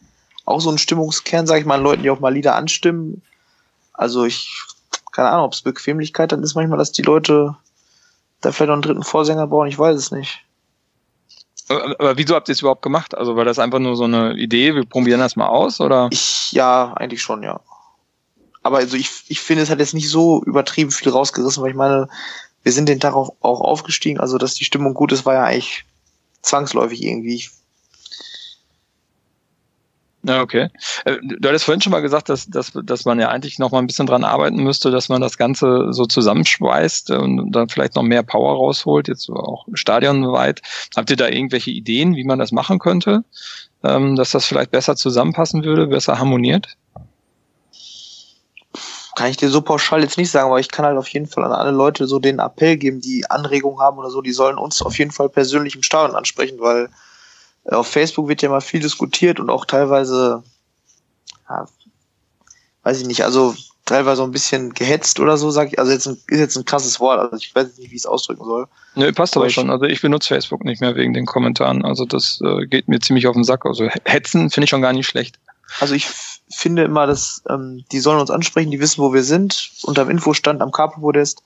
[0.44, 3.22] auch so einen Stimmungskern, sag ich mal, an Leuten, die auch mal Lieder anstimmen.
[3.92, 4.62] Also ich,
[5.12, 7.56] keine Ahnung, ob es Bequemlichkeit dann ist manchmal, dass die Leute
[8.40, 10.40] da vielleicht noch einen dritten Vorsänger brauchen, ich weiß es nicht.
[11.68, 13.16] Aber wieso habt ihr es überhaupt gemacht?
[13.16, 16.08] Also war das einfach nur so eine Idee, wir probieren das mal aus, oder?
[16.10, 17.60] Ich, ja, eigentlich schon, ja.
[18.62, 21.76] Aber also ich, ich finde, es hat jetzt nicht so übertrieben viel rausgerissen, weil ich
[21.76, 22.08] meine,
[22.62, 25.44] wir sind den Tag auch, auch aufgestiegen, also dass die Stimmung gut ist, war ja
[25.44, 25.84] eigentlich
[26.42, 27.44] zwangsläufig irgendwie.
[30.22, 30.68] Ja, okay.
[31.06, 33.78] Äh, du hattest vorhin schon mal gesagt, dass, dass, dass man ja eigentlich noch mal
[33.78, 38.02] ein bisschen dran arbeiten müsste, dass man das Ganze so zusammenschweißt und dann vielleicht noch
[38.02, 40.60] mehr Power rausholt, jetzt auch stadionweit.
[40.94, 43.24] Habt ihr da irgendwelche Ideen, wie man das machen könnte,
[43.82, 46.76] ähm, dass das vielleicht besser zusammenpassen würde, besser harmoniert?
[49.20, 51.44] Kann ich dir so pauschal jetzt nicht sagen, aber ich kann halt auf jeden Fall
[51.44, 54.80] an alle Leute so den Appell geben, die Anregungen haben oder so, die sollen uns
[54.80, 56.88] auf jeden Fall persönlich im Stadion ansprechen, weil
[57.66, 60.42] auf Facebook wird ja mal viel diskutiert und auch teilweise,
[61.50, 61.66] ja,
[62.82, 65.78] weiß ich nicht, also teilweise so ein bisschen gehetzt oder so, sag ich.
[65.78, 68.06] Also jetzt ein, ist jetzt ein krasses Wort, also ich weiß nicht, wie ich es
[68.06, 68.68] ausdrücken soll.
[68.94, 69.68] Nö, passt aber, aber schon.
[69.68, 71.84] Also ich benutze Facebook nicht mehr wegen den Kommentaren.
[71.84, 73.66] Also das äh, geht mir ziemlich auf den Sack.
[73.66, 75.38] Also hetzen finde ich schon gar nicht schlecht.
[75.78, 76.08] Also ich
[76.50, 79.70] finde immer, dass ähm, die sollen uns ansprechen, die wissen, wo wir sind.
[79.82, 81.42] Unterm Infostand am Capo-Podest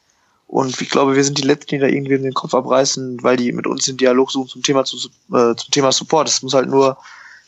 [0.46, 3.52] und ich glaube, wir sind die Letzten, die da irgendwie den Kopf abreißen, weil die
[3.52, 4.96] mit uns den Dialog suchen zum Thema, zu,
[5.32, 6.28] äh, zum Thema Support.
[6.28, 6.96] Es muss halt nur,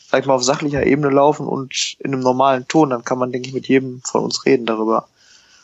[0.09, 2.89] sag ich mal, auf sachlicher Ebene laufen und in einem normalen Ton.
[2.89, 5.07] Dann kann man, denke ich, mit jedem von uns reden darüber.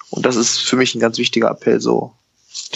[0.09, 2.13] Und das ist für mich ein ganz wichtiger Appell so.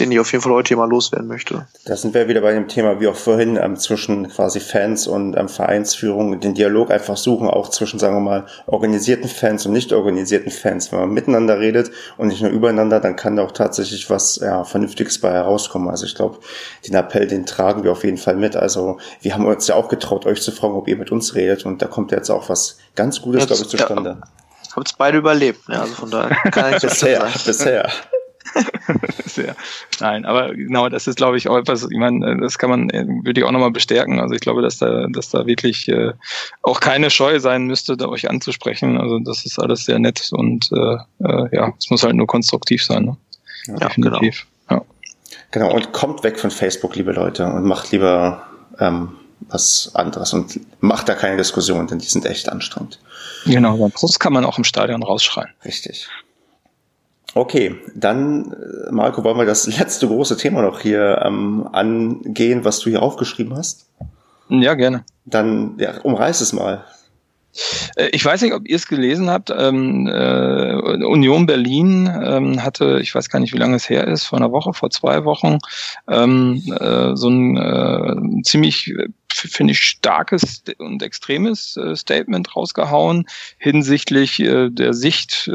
[0.00, 1.66] Den ich auf jeden Fall heute hier mal loswerden möchte.
[1.84, 5.36] Da sind wir wieder bei dem Thema, wie auch vorhin, ähm, zwischen quasi Fans und
[5.36, 9.92] ähm, Vereinsführung, den Dialog einfach suchen, auch zwischen, sagen wir mal, organisierten Fans und nicht
[9.92, 10.90] organisierten Fans.
[10.90, 14.64] Wenn man miteinander redet und nicht nur übereinander, dann kann da auch tatsächlich was ja,
[14.64, 15.88] Vernünftiges bei herauskommen.
[15.88, 16.38] Also ich glaube,
[16.86, 18.56] den Appell, den tragen wir auf jeden Fall mit.
[18.56, 21.64] Also wir haben uns ja auch getraut, euch zu fragen, ob ihr mit uns redet
[21.64, 24.18] und da kommt jetzt auch was ganz Gutes, glaube ich, zustande.
[24.20, 25.80] Ja, habt's beide überlebt, ne?
[25.80, 27.88] also von daher kann ich bisher, bisher.
[29.24, 29.54] Sehr.
[30.00, 32.88] Nein, aber genau, das ist, glaube ich, auch etwas, ich meine, das kann man,
[33.24, 34.20] würde ich auch nochmal bestärken.
[34.20, 36.12] Also ich glaube, dass da, dass da wirklich äh,
[36.62, 38.98] auch keine Scheu sein müsste, da euch anzusprechen.
[38.98, 42.84] Also das ist alles sehr nett und äh, äh, ja, es muss halt nur konstruktiv
[42.84, 43.04] sein.
[43.04, 43.16] Ne?
[43.66, 44.46] Ja, Definitiv.
[44.68, 44.80] Genau.
[44.80, 44.86] Ja.
[45.50, 48.42] genau, und kommt weg von Facebook, liebe Leute, und macht lieber
[48.78, 49.10] ähm,
[49.48, 52.98] was anderes und macht da keine Diskussion, denn die sind echt anstrengend.
[53.44, 55.50] Genau, beim Brust kann man auch im Stadion rausschreien.
[55.64, 56.08] Richtig.
[57.38, 62.80] Okay, dann, äh, Marco, wollen wir das letzte große Thema noch hier ähm, angehen, was
[62.80, 63.86] du hier aufgeschrieben hast?
[64.48, 65.04] Ja, gerne.
[65.24, 66.84] Dann ja, umreiß es mal.
[67.94, 69.50] Äh, ich weiß nicht, ob ihr es gelesen habt.
[69.56, 74.24] Ähm, äh, Union Berlin ähm, hatte, ich weiß gar nicht, wie lange es her ist,
[74.24, 75.58] vor einer Woche, vor zwei Wochen,
[76.08, 78.92] ähm, äh, so ein äh, ziemlich,
[79.28, 83.26] finde ich, starkes und extremes äh, Statement rausgehauen
[83.58, 85.48] hinsichtlich der Sicht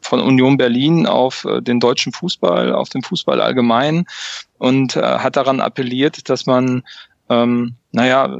[0.00, 4.06] von Union Berlin auf äh, den deutschen Fußball, auf den Fußball allgemein
[4.58, 6.82] und äh, hat daran appelliert, dass man
[7.28, 8.34] ähm, naja,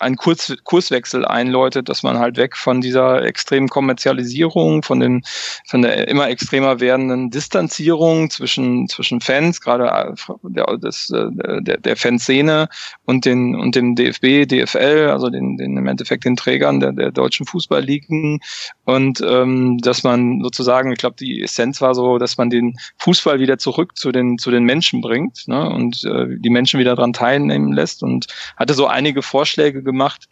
[0.00, 5.22] ein Kurs, Kurswechsel einläutet, dass man halt weg von dieser extremen Kommerzialisierung, von den,
[5.66, 10.14] von der immer extremer werdenden Distanzierung zwischen, zwischen Fans, gerade äh,
[10.44, 11.26] der, des, äh,
[11.60, 12.68] der, der Fanszene
[13.04, 17.12] und den, und dem DFB, DFL, also den, den im Endeffekt den Trägern der, der
[17.12, 18.40] deutschen Fußballligen.
[18.84, 23.40] Und ähm, dass man sozusagen, ich glaube, die Essenz war so, dass man den Fußball
[23.40, 27.12] wieder zurück zu den, zu den Menschen bringt, ne, und äh, die Menschen wieder dran
[27.12, 30.28] teilnehmen lässt und hatte so einige Vorschläge gemacht,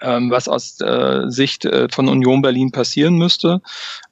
[0.00, 3.60] ähm, was aus äh, Sicht äh, von Union Berlin passieren müsste.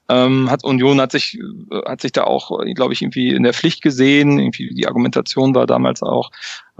[0.09, 3.53] Ähm, hat Union hat sich äh, hat sich da auch, glaube ich, irgendwie in der
[3.53, 4.39] Pflicht gesehen.
[4.39, 6.31] Irgendwie die Argumentation war damals auch,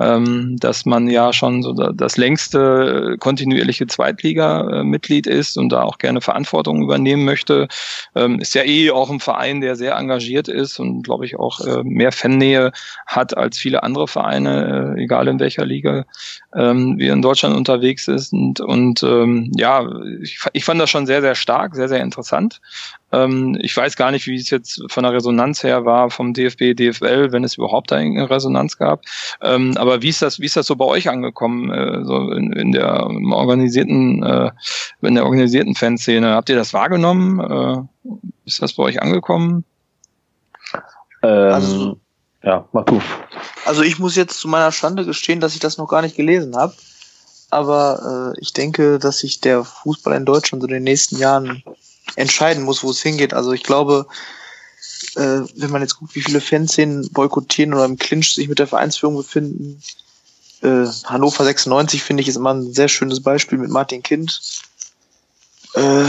[0.01, 6.21] ähm, dass man ja schon so das längste kontinuierliche Zweitliga-Mitglied ist und da auch gerne
[6.21, 7.67] Verantwortung übernehmen möchte.
[8.15, 11.59] Ähm, ist ja eh auch ein Verein, der sehr engagiert ist und glaube ich auch
[11.61, 12.71] äh, mehr Fannähe
[13.05, 16.05] hat als viele andere Vereine, äh, egal in welcher Liga
[16.55, 18.33] ähm, wir in Deutschland unterwegs ist.
[18.33, 19.87] Und, und ähm, ja,
[20.21, 22.59] ich, ich fand das schon sehr, sehr stark, sehr, sehr interessant.
[23.11, 26.75] Ähm, ich weiß gar nicht, wie es jetzt von der Resonanz her war vom DFB,
[26.75, 29.03] DFL, wenn es überhaupt eine Resonanz gab.
[29.41, 32.53] Ähm, aber wie ist das, wie ist das so bei euch angekommen, äh, so in,
[32.53, 34.51] in der organisierten, äh,
[35.01, 36.33] in der organisierten Fanszene?
[36.33, 37.39] Habt ihr das wahrgenommen?
[37.39, 38.09] Äh,
[38.45, 39.65] ist das bei euch angekommen?
[41.23, 41.97] Ähm, also,
[42.43, 43.01] ja, mach du.
[43.65, 46.55] Also ich muss jetzt zu meiner Schande gestehen, dass ich das noch gar nicht gelesen
[46.55, 46.73] habe.
[47.49, 51.63] Aber äh, ich denke, dass sich der Fußball in Deutschland so in den nächsten Jahren
[52.15, 53.33] entscheiden muss, wo es hingeht.
[53.33, 54.07] Also ich glaube,
[55.15, 58.67] äh, wenn man jetzt guckt, wie viele Fanszenen boykottieren oder im Clinch sich mit der
[58.67, 59.81] Vereinsführung befinden,
[60.61, 64.41] äh, Hannover 96 finde ich ist immer ein sehr schönes Beispiel mit Martin Kind.
[65.73, 66.05] Äh,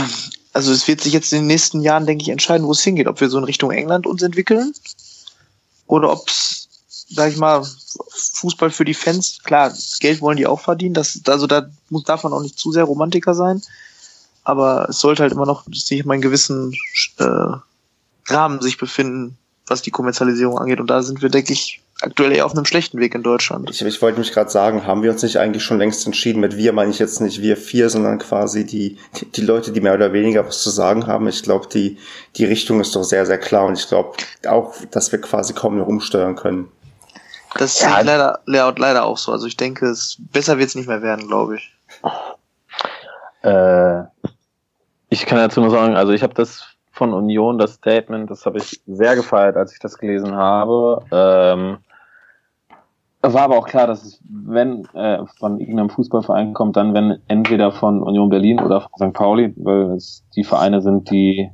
[0.53, 3.07] also es wird sich jetzt in den nächsten Jahren, denke ich, entscheiden, wo es hingeht.
[3.07, 4.73] Ob wir so in Richtung England uns entwickeln
[5.87, 6.69] oder ob es,
[7.09, 7.65] sag ich mal,
[8.33, 12.33] Fußball für die Fans, klar, Geld wollen die auch verdienen, das, also da muss, man
[12.33, 13.61] auch nicht zu sehr Romantiker sein
[14.43, 16.73] aber es sollte halt immer noch sich mal in gewissen
[17.17, 17.55] äh,
[18.27, 19.37] Rahmen sich befinden,
[19.67, 20.79] was die Kommerzialisierung angeht.
[20.79, 23.69] Und da sind wir, denke ich, aktuell eher auf einem schlechten Weg in Deutschland.
[23.69, 26.39] Ich, ich wollte mich gerade sagen, haben wir uns nicht eigentlich schon längst entschieden?
[26.39, 28.97] Mit wir meine ich jetzt nicht wir vier, sondern quasi die,
[29.35, 31.27] die, Leute, die mehr oder weniger was zu sagen haben.
[31.27, 31.97] Ich glaube, die,
[32.35, 33.65] die Richtung ist doch sehr, sehr klar.
[33.65, 34.17] Und ich glaube
[34.47, 36.69] auch, dass wir quasi kaum noch umsteuern können.
[37.55, 37.99] Das ja.
[37.99, 39.31] ist leider, leider auch so.
[39.31, 41.73] Also ich denke, es, besser wird es nicht mehr werden, glaube ich.
[43.43, 44.03] Äh,
[45.09, 48.59] ich kann dazu nur sagen, also ich habe das von Union, das Statement, das habe
[48.59, 51.03] ich sehr gefeiert, als ich das gelesen habe.
[51.11, 51.79] Ähm,
[53.21, 57.71] war aber auch klar, dass es, wenn äh, von irgendeinem Fußballverein kommt, dann wenn entweder
[57.71, 59.13] von Union Berlin oder von St.
[59.13, 61.49] Pauli, weil es die Vereine sind, die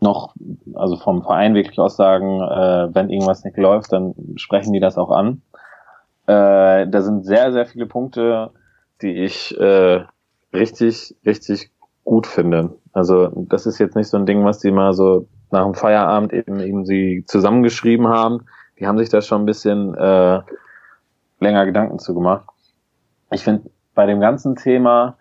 [0.00, 0.34] noch,
[0.74, 4.98] also vom Verein wirklich aus sagen, äh, wenn irgendwas nicht läuft, dann sprechen die das
[4.98, 5.42] auch an.
[6.26, 8.50] Äh, da sind sehr, sehr viele Punkte,
[9.00, 10.02] die ich äh,
[10.52, 11.70] richtig, richtig
[12.06, 12.70] gut finde.
[12.94, 16.32] Also das ist jetzt nicht so ein Ding, was die mal so nach dem Feierabend
[16.32, 18.46] eben, eben sie zusammengeschrieben haben.
[18.78, 20.40] Die haben sich da schon ein bisschen äh,
[21.40, 22.46] länger Gedanken zu gemacht.
[23.30, 25.16] Ich finde bei dem ganzen Thema,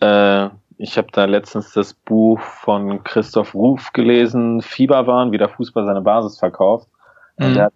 [0.00, 0.48] äh,
[0.78, 6.00] ich habe da letztens das Buch von Christoph Ruf gelesen, Fieberwahn, wie der Fußball seine
[6.00, 6.88] Basis verkauft.
[7.36, 7.72] Und er hat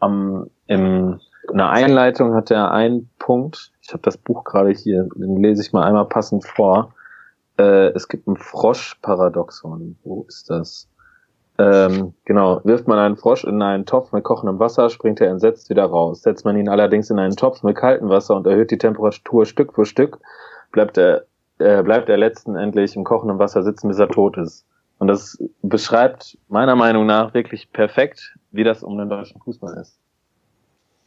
[0.00, 1.20] am, im,
[1.50, 5.62] in der Einleitung hat er einen Punkt, ich habe das Buch gerade hier, den lese
[5.62, 6.94] ich mal einmal passend vor.
[7.62, 9.96] Äh, es gibt ein Froschparadoxon.
[10.02, 10.88] Wo ist das?
[11.58, 15.70] Ähm, genau, wirft man einen Frosch in einen Topf mit kochendem Wasser, springt er entsetzt
[15.70, 16.22] wieder raus.
[16.22, 19.74] Setzt man ihn allerdings in einen Topf mit kaltem Wasser und erhöht die Temperatur Stück
[19.74, 20.18] für Stück,
[20.72, 21.26] bleibt er,
[21.58, 24.66] äh, bleibt er letzten Endlich im kochenden Wasser sitzen, bis er tot ist.
[24.98, 30.01] Und das beschreibt meiner Meinung nach wirklich perfekt, wie das um den deutschen Fußball ist.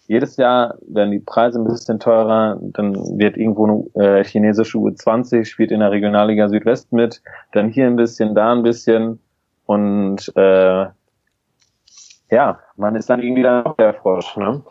[0.07, 5.45] Jedes Jahr werden die Preise ein bisschen teurer, dann wird irgendwo eine äh, chinesische U20,
[5.45, 7.21] spielt in der Regionalliga Südwest mit,
[7.53, 9.19] dann hier ein bisschen, da ein bisschen
[9.65, 10.85] und äh,
[12.31, 14.37] ja, man ist dann irgendwie dann auch der Frosch.
[14.37, 14.63] Ne?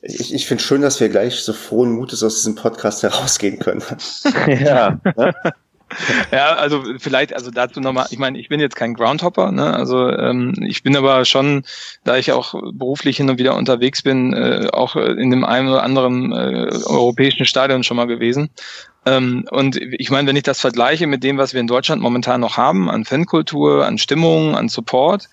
[0.00, 3.82] Ich, ich finde schön, dass wir gleich so frohen Mutes aus diesem Podcast herausgehen können.
[4.46, 4.98] ja.
[5.16, 5.32] Ne?
[6.30, 9.74] Ja, also vielleicht, also dazu nochmal, ich meine, ich bin jetzt kein Groundhopper, ne?
[9.74, 11.64] Also ähm, ich bin aber schon,
[12.04, 15.82] da ich auch beruflich hin und wieder unterwegs bin, äh, auch in dem einen oder
[15.82, 18.50] anderen äh, europäischen Stadion schon mal gewesen.
[19.04, 22.40] Ähm, und ich meine, wenn ich das vergleiche mit dem, was wir in Deutschland momentan
[22.40, 25.28] noch haben, an Fankultur, an Stimmung, an Support,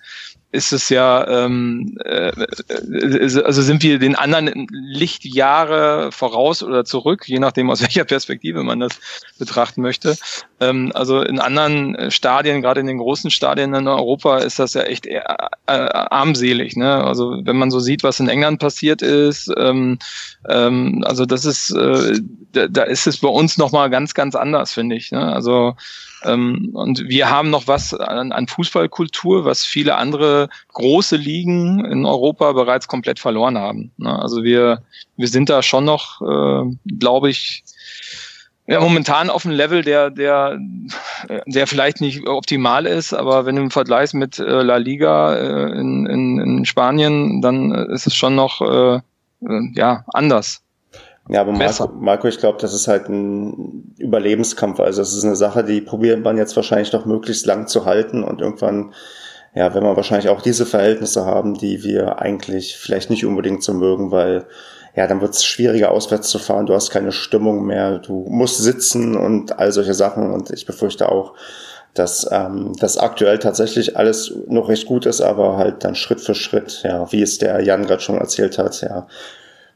[0.52, 7.28] ist es ja, ähm, äh, äh, also sind wir den anderen Lichtjahre voraus oder zurück,
[7.28, 9.00] je nachdem aus welcher Perspektive man das
[9.38, 10.18] betrachten möchte.
[10.60, 14.82] Ähm, also in anderen Stadien, gerade in den großen Stadien in Europa, ist das ja
[14.82, 16.76] echt eher, äh, armselig.
[16.76, 17.04] Ne?
[17.04, 20.00] Also wenn man so sieht, was in England passiert ist, ähm,
[20.48, 22.20] ähm, also das ist, äh,
[22.54, 25.12] da, da ist es bei uns nochmal ganz, ganz anders, finde ich.
[25.12, 25.22] Ne?
[25.22, 25.76] Also
[26.24, 32.06] ähm, und wir haben noch was an, an, Fußballkultur, was viele andere große Ligen in
[32.06, 33.92] Europa bereits komplett verloren haben.
[33.98, 34.20] Ne?
[34.20, 34.84] Also wir,
[35.16, 37.64] wir sind da schon noch, äh, glaube ich,
[38.70, 40.60] ja, momentan auf einem Level, der, der,
[41.48, 45.72] der vielleicht nicht optimal ist, aber wenn du im Vergleich mit äh, La Liga äh,
[45.80, 48.96] in, in, in Spanien, dann ist es schon noch äh,
[49.46, 50.62] äh ja anders.
[51.30, 54.80] Ja, aber Marco, Marco ich glaube, das ist halt ein Überlebenskampf.
[54.80, 58.24] Also das ist eine Sache, die probiert man jetzt wahrscheinlich noch möglichst lang zu halten
[58.24, 58.94] und irgendwann,
[59.54, 63.74] ja, wenn man wahrscheinlich auch diese Verhältnisse haben, die wir eigentlich vielleicht nicht unbedingt so
[63.74, 64.46] mögen, weil
[64.96, 66.66] ja, dann wird es schwieriger, auswärts zu fahren.
[66.66, 70.32] Du hast keine Stimmung mehr, du musst sitzen und all solche Sachen.
[70.32, 71.34] Und ich befürchte auch,
[71.94, 76.36] dass ähm, das aktuell tatsächlich alles noch recht gut ist, aber halt dann Schritt für
[76.36, 79.08] Schritt, ja, wie es der Jan gerade schon erzählt hat, ja,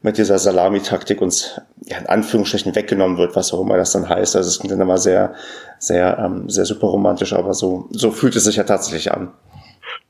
[0.02, 4.36] mit dieser Salamitaktik uns ja, in Anführungsstrichen weggenommen wird, was auch immer das dann heißt.
[4.36, 5.34] Also es klingt dann immer sehr,
[5.78, 9.32] sehr, ähm, sehr super romantisch, aber so, so fühlt es sich ja tatsächlich an.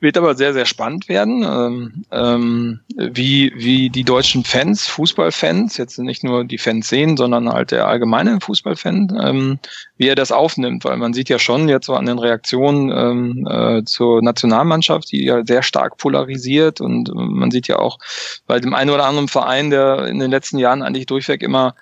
[0.00, 5.98] Wird aber sehr, sehr spannend werden, ähm, ähm, wie, wie die deutschen Fans, Fußballfans, jetzt
[5.98, 9.58] nicht nur die Fans sehen, sondern halt der allgemeine Fußballfan, ähm,
[9.96, 13.46] wie er das aufnimmt, weil man sieht ja schon jetzt so an den Reaktionen ähm,
[13.50, 16.80] äh, zur Nationalmannschaft, die ja sehr stark polarisiert.
[16.80, 17.98] Und man sieht ja auch
[18.46, 21.74] bei dem einen oder anderen Verein, der in den letzten Jahren eigentlich durchweg immer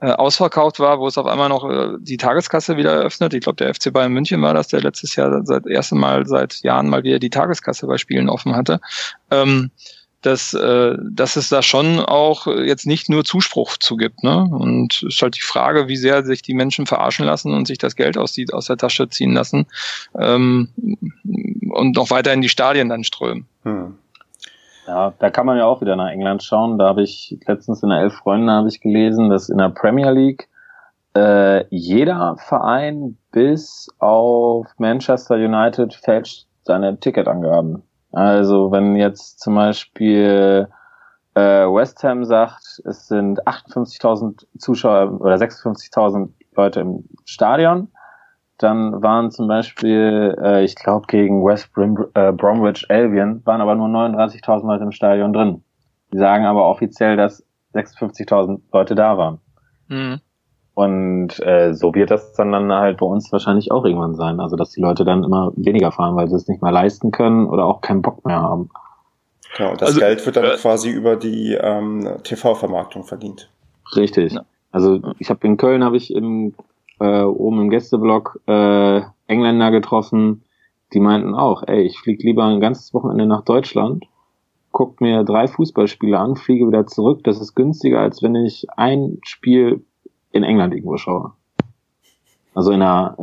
[0.00, 3.34] äh, ausverkauft war, wo es auf einmal noch äh, die Tageskasse wieder eröffnet.
[3.34, 6.62] Ich glaube, der FC Bayern München war das, der letztes Jahr seit erstem Mal seit
[6.62, 8.80] Jahren mal wieder die Tageskasse bei Spielen offen hatte.
[9.30, 9.70] Ähm,
[10.24, 14.22] dass, äh, dass es da schon auch jetzt nicht nur Zuspruch zugibt.
[14.22, 14.44] Ne?
[14.44, 17.76] Und es ist halt die Frage, wie sehr sich die Menschen verarschen lassen und sich
[17.76, 19.66] das Geld aus, die, aus der Tasche ziehen lassen
[20.18, 20.70] ähm,
[21.70, 23.46] und noch weiter in die Stadien dann strömen.
[23.64, 23.98] Hm.
[24.86, 26.78] Ja, da kann man ja auch wieder nach England schauen.
[26.78, 30.10] Da habe ich letztens in der Elf Freunde habe ich gelesen, dass in der Premier
[30.10, 30.48] League
[31.16, 37.82] äh, jeder Verein bis auf Manchester United fälscht seine Ticketangaben.
[38.12, 40.68] Also wenn jetzt zum Beispiel
[41.34, 47.88] äh, West Ham sagt, es sind 58.000 Zuschauer oder 56.000 Leute im Stadion,
[48.64, 53.74] dann waren zum Beispiel, äh, ich glaube, gegen West Brim, äh, Bromwich Albion waren aber
[53.74, 55.62] nur 39.000 Leute im Stadion drin.
[56.12, 59.38] Die sagen aber offiziell, dass 56.000 Leute da waren.
[59.88, 60.20] Mhm.
[60.74, 64.40] Und äh, so wird das dann, dann halt bei uns wahrscheinlich auch irgendwann sein.
[64.40, 67.46] Also, dass die Leute dann immer weniger fahren, weil sie es nicht mehr leisten können
[67.46, 68.70] oder auch keinen Bock mehr haben.
[69.58, 73.50] Ja, und das also, Geld wird dann äh, quasi über die ähm, TV-Vermarktung verdient.
[73.94, 74.32] Richtig.
[74.32, 74.44] Ja.
[74.72, 76.54] Also ich habe in Köln habe ich im
[77.00, 80.42] äh, oben im Gästeblock äh, Engländer getroffen,
[80.92, 84.04] die meinten auch, ey, ich fliege lieber ein ganzes Wochenende nach Deutschland,
[84.74, 87.22] guck mir drei Fußballspiele an, fliege wieder zurück.
[87.24, 89.84] Das ist günstiger, als wenn ich ein Spiel
[90.32, 91.32] in England irgendwo schaue.
[92.54, 93.16] Also in der,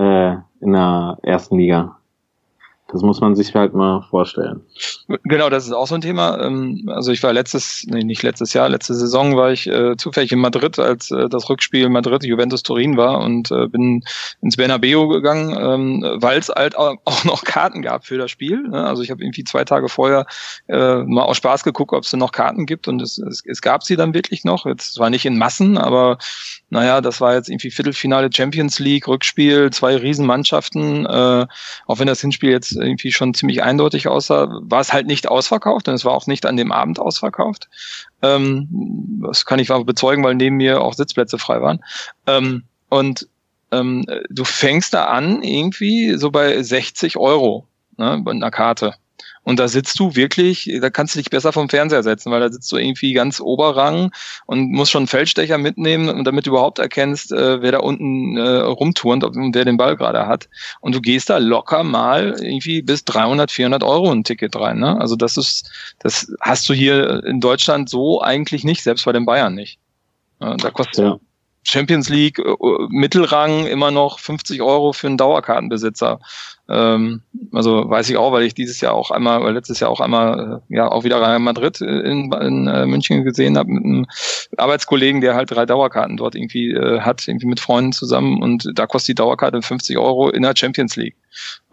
[0.62, 1.98] äh, in der ersten Liga.
[2.92, 4.62] Das muss man sich halt mal vorstellen.
[5.24, 6.40] Genau, das ist auch so ein Thema.
[6.42, 10.32] Ähm, also ich war letztes, nee, nicht letztes Jahr, letzte Saison war ich äh, zufällig
[10.32, 14.04] in Madrid, als äh, das Rückspiel Madrid Juventus Turin war und äh, bin
[14.42, 18.62] ins Bernabeu gegangen, ähm, weil es halt auch noch Karten gab für das Spiel.
[18.68, 18.84] Ne?
[18.86, 20.26] Also ich habe irgendwie zwei Tage vorher
[20.68, 23.62] äh, mal aus Spaß geguckt, ob es denn noch Karten gibt und es, es, es
[23.62, 24.66] gab sie dann wirklich noch.
[24.66, 26.18] Jetzt zwar nicht in Massen, aber
[26.70, 31.48] naja, das war jetzt irgendwie Viertelfinale Champions League, Rückspiel, zwei Riesenmannschaften, äh,
[31.86, 35.88] auch wenn das Hinspiel jetzt irgendwie schon ziemlich eindeutig aussah, war es halt nicht ausverkauft
[35.88, 37.70] und es war auch nicht an dem Abend ausverkauft.
[38.22, 41.84] Ähm, das kann ich bezeugen, weil neben mir auch Sitzplätze frei waren.
[42.28, 43.28] Ähm, und
[43.72, 47.68] ähm, du fängst da an irgendwie so bei 60 Euro
[47.98, 48.96] ne, bei einer Karte.
[49.44, 52.52] Und da sitzt du wirklich, da kannst du dich besser vom Fernseher setzen, weil da
[52.52, 54.12] sitzt du irgendwie ganz Oberrang
[54.46, 58.58] und musst schon einen Feldstecher mitnehmen, damit du überhaupt erkennst, äh, wer da unten äh,
[58.60, 60.48] rumturnt und wer den Ball gerade hat.
[60.80, 64.80] Und du gehst da locker mal irgendwie bis 300, 400 Euro ein Ticket rein.
[64.80, 65.00] Ne?
[65.00, 69.26] Also das ist, das hast du hier in Deutschland so eigentlich nicht, selbst bei den
[69.26, 69.80] Bayern nicht.
[70.40, 71.20] Ja, da kostet ja.
[71.64, 72.56] Champions League äh,
[72.90, 76.20] Mittelrang immer noch 50 Euro für einen Dauerkartenbesitzer.
[76.72, 77.22] Ähm,
[77.52, 80.62] also weiß ich auch, weil ich dieses Jahr auch einmal, oder letztes Jahr auch einmal,
[80.70, 84.06] äh, ja, auch wieder Real Madrid in, in äh, München gesehen habe mit einem
[84.56, 88.88] Arbeitskollegen, der halt drei Dauerkarten dort irgendwie äh, hat, irgendwie mit Freunden zusammen und da
[88.88, 91.16] kostet die Dauerkarte 50 Euro in der Champions League.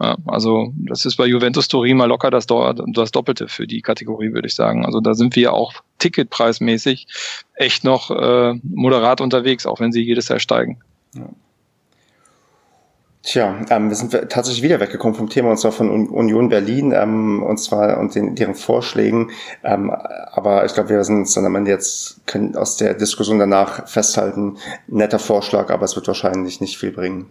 [0.01, 4.33] Ja, also das ist bei Juventus Turin mal locker das, das Doppelte für die Kategorie,
[4.33, 4.85] würde ich sagen.
[4.85, 7.07] Also da sind wir auch ticketpreismäßig
[7.55, 10.79] echt noch äh, moderat unterwegs, auch wenn sie jedes Jahr steigen.
[11.15, 11.29] Ja.
[13.21, 17.43] Tja, ähm, wir sind tatsächlich wieder weggekommen vom Thema und zwar von Union Berlin ähm,
[17.43, 19.31] und zwar und den, deren Vorschlägen.
[19.63, 23.37] Ähm, aber ich glaube, wir sind uns dann am Ende jetzt können aus der Diskussion
[23.37, 27.29] danach festhalten, netter Vorschlag, aber es wird wahrscheinlich nicht viel bringen.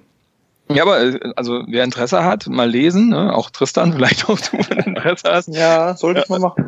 [0.71, 3.35] Ja, aber äh, also wer Interesse hat, mal lesen, ne?
[3.35, 5.49] auch Tristan, vielleicht auch du, wenn Interesse hast.
[5.49, 6.68] Ja, sollte ich mal machen.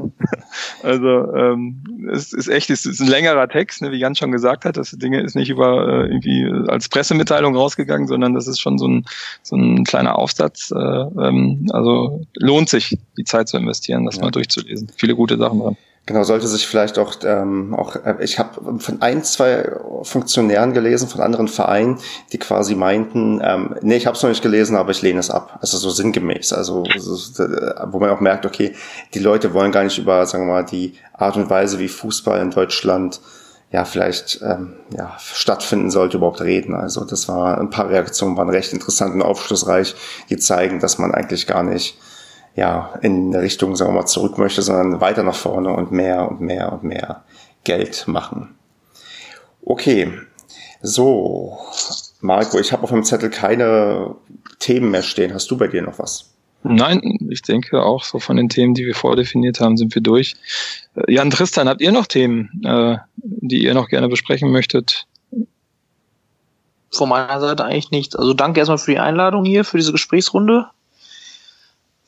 [0.82, 1.82] Also ähm,
[2.12, 4.76] es ist echt, es ist ein längerer Text, ne, wie Jan schon gesagt hat.
[4.76, 8.88] Das Ding ist nicht über äh, irgendwie als Pressemitteilung rausgegangen, sondern das ist schon so
[8.88, 9.04] ein
[9.42, 10.70] so ein kleiner Aufsatz.
[10.70, 14.22] Äh, ähm, also lohnt sich, die Zeit zu investieren, das ja.
[14.22, 14.90] mal durchzulesen.
[14.96, 15.76] Viele gute Sachen dran.
[16.06, 19.70] Genau, sollte sich vielleicht auch, ähm, auch äh, ich habe von ein, zwei
[20.02, 21.98] Funktionären gelesen, von anderen Vereinen,
[22.32, 25.30] die quasi meinten, ähm, nee, ich habe es noch nicht gelesen, aber ich lehne es
[25.30, 25.58] ab.
[25.60, 26.52] Also so sinngemäß.
[26.52, 28.74] Also wo man auch merkt, okay,
[29.14, 32.40] die Leute wollen gar nicht über, sagen wir mal, die Art und Weise, wie Fußball
[32.40, 33.20] in Deutschland
[33.70, 36.74] ja vielleicht ähm, ja, stattfinden sollte, überhaupt reden.
[36.74, 39.94] Also das war ein paar Reaktionen waren recht interessant und aufschlussreich,
[40.28, 41.96] die zeigen, dass man eigentlich gar nicht
[42.54, 46.40] ja, in Richtung, sagen wir mal, zurück möchte, sondern weiter nach vorne und mehr und
[46.40, 47.24] mehr und mehr
[47.64, 48.54] Geld machen.
[49.62, 50.12] Okay,
[50.82, 51.58] so,
[52.20, 54.14] Marco, ich habe auf dem Zettel keine
[54.58, 55.34] Themen mehr stehen.
[55.34, 56.30] Hast du bei dir noch was?
[56.62, 60.36] Nein, ich denke auch so von den Themen, die wir vordefiniert haben, sind wir durch.
[60.94, 65.06] Äh, Jan Tristan, habt ihr noch Themen, äh, die ihr noch gerne besprechen möchtet?
[66.90, 68.16] Von meiner Seite eigentlich nichts.
[68.16, 70.66] Also danke erstmal für die Einladung hier, für diese Gesprächsrunde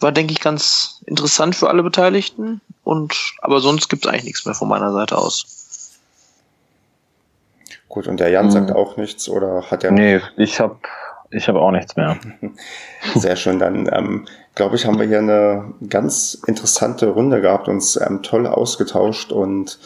[0.03, 2.61] war, denke ich, ganz interessant für alle Beteiligten.
[2.85, 5.99] Und aber sonst gibt es eigentlich nichts mehr von meiner Seite aus.
[7.89, 8.51] Gut, und der Jan hm.
[8.51, 9.91] sagt auch nichts oder hat er?
[9.91, 10.77] Nee, ich habe
[11.31, 12.19] ich hab auch nichts mehr.
[13.15, 17.97] Sehr schön, dann ähm, glaube ich, haben wir hier eine ganz interessante Runde gehabt, uns
[17.97, 19.79] ähm, toll ausgetauscht und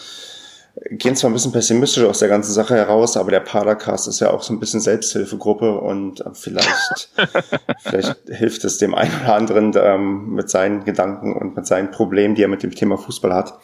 [0.91, 4.31] gehen zwar ein bisschen pessimistisch aus der ganzen Sache heraus, aber der Padercast ist ja
[4.31, 7.11] auch so ein bisschen Selbsthilfegruppe und äh, vielleicht,
[7.81, 12.35] vielleicht hilft es dem einen oder anderen ähm, mit seinen Gedanken und mit seinen Problemen,
[12.35, 13.59] die er mit dem Thema Fußball hat.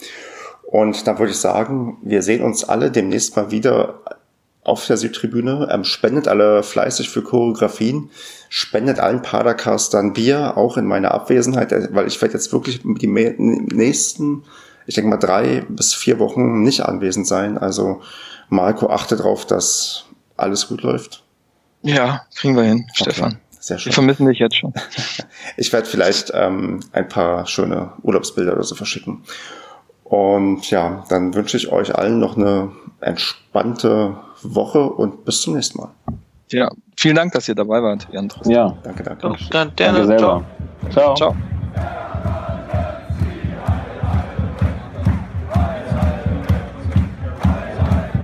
[0.62, 4.00] Und dann würde ich sagen, wir sehen uns alle demnächst mal wieder
[4.64, 5.68] auf der Südtribüne.
[5.70, 8.10] Ähm, spendet alle fleißig für Choreografien.
[8.48, 13.06] Spendet allen Padercastern Bier, auch in meiner Abwesenheit, äh, weil ich werde jetzt wirklich die
[13.06, 14.44] nächsten
[14.86, 17.58] ich denke mal, drei bis vier Wochen nicht anwesend sein.
[17.58, 18.02] Also
[18.48, 20.04] Marco, achte darauf, dass
[20.36, 21.22] alles gut läuft.
[21.82, 23.10] Ja, kriegen wir hin, okay.
[23.10, 23.38] Stefan.
[23.58, 23.90] Sehr schön.
[23.90, 24.72] Wir vermissen dich jetzt schon.
[25.56, 29.22] ich werde vielleicht ähm, ein paar schöne Urlaubsbilder oder so verschicken.
[30.04, 35.78] Und ja, dann wünsche ich euch allen noch eine entspannte Woche und bis zum nächsten
[35.78, 35.90] Mal.
[36.50, 38.28] Ja, vielen Dank, dass ihr dabei wart, Jan.
[38.44, 39.36] Ja, danke, danke.
[39.50, 40.44] Danke, danke selber.
[40.90, 41.14] Ciao.
[41.14, 41.36] Ciao.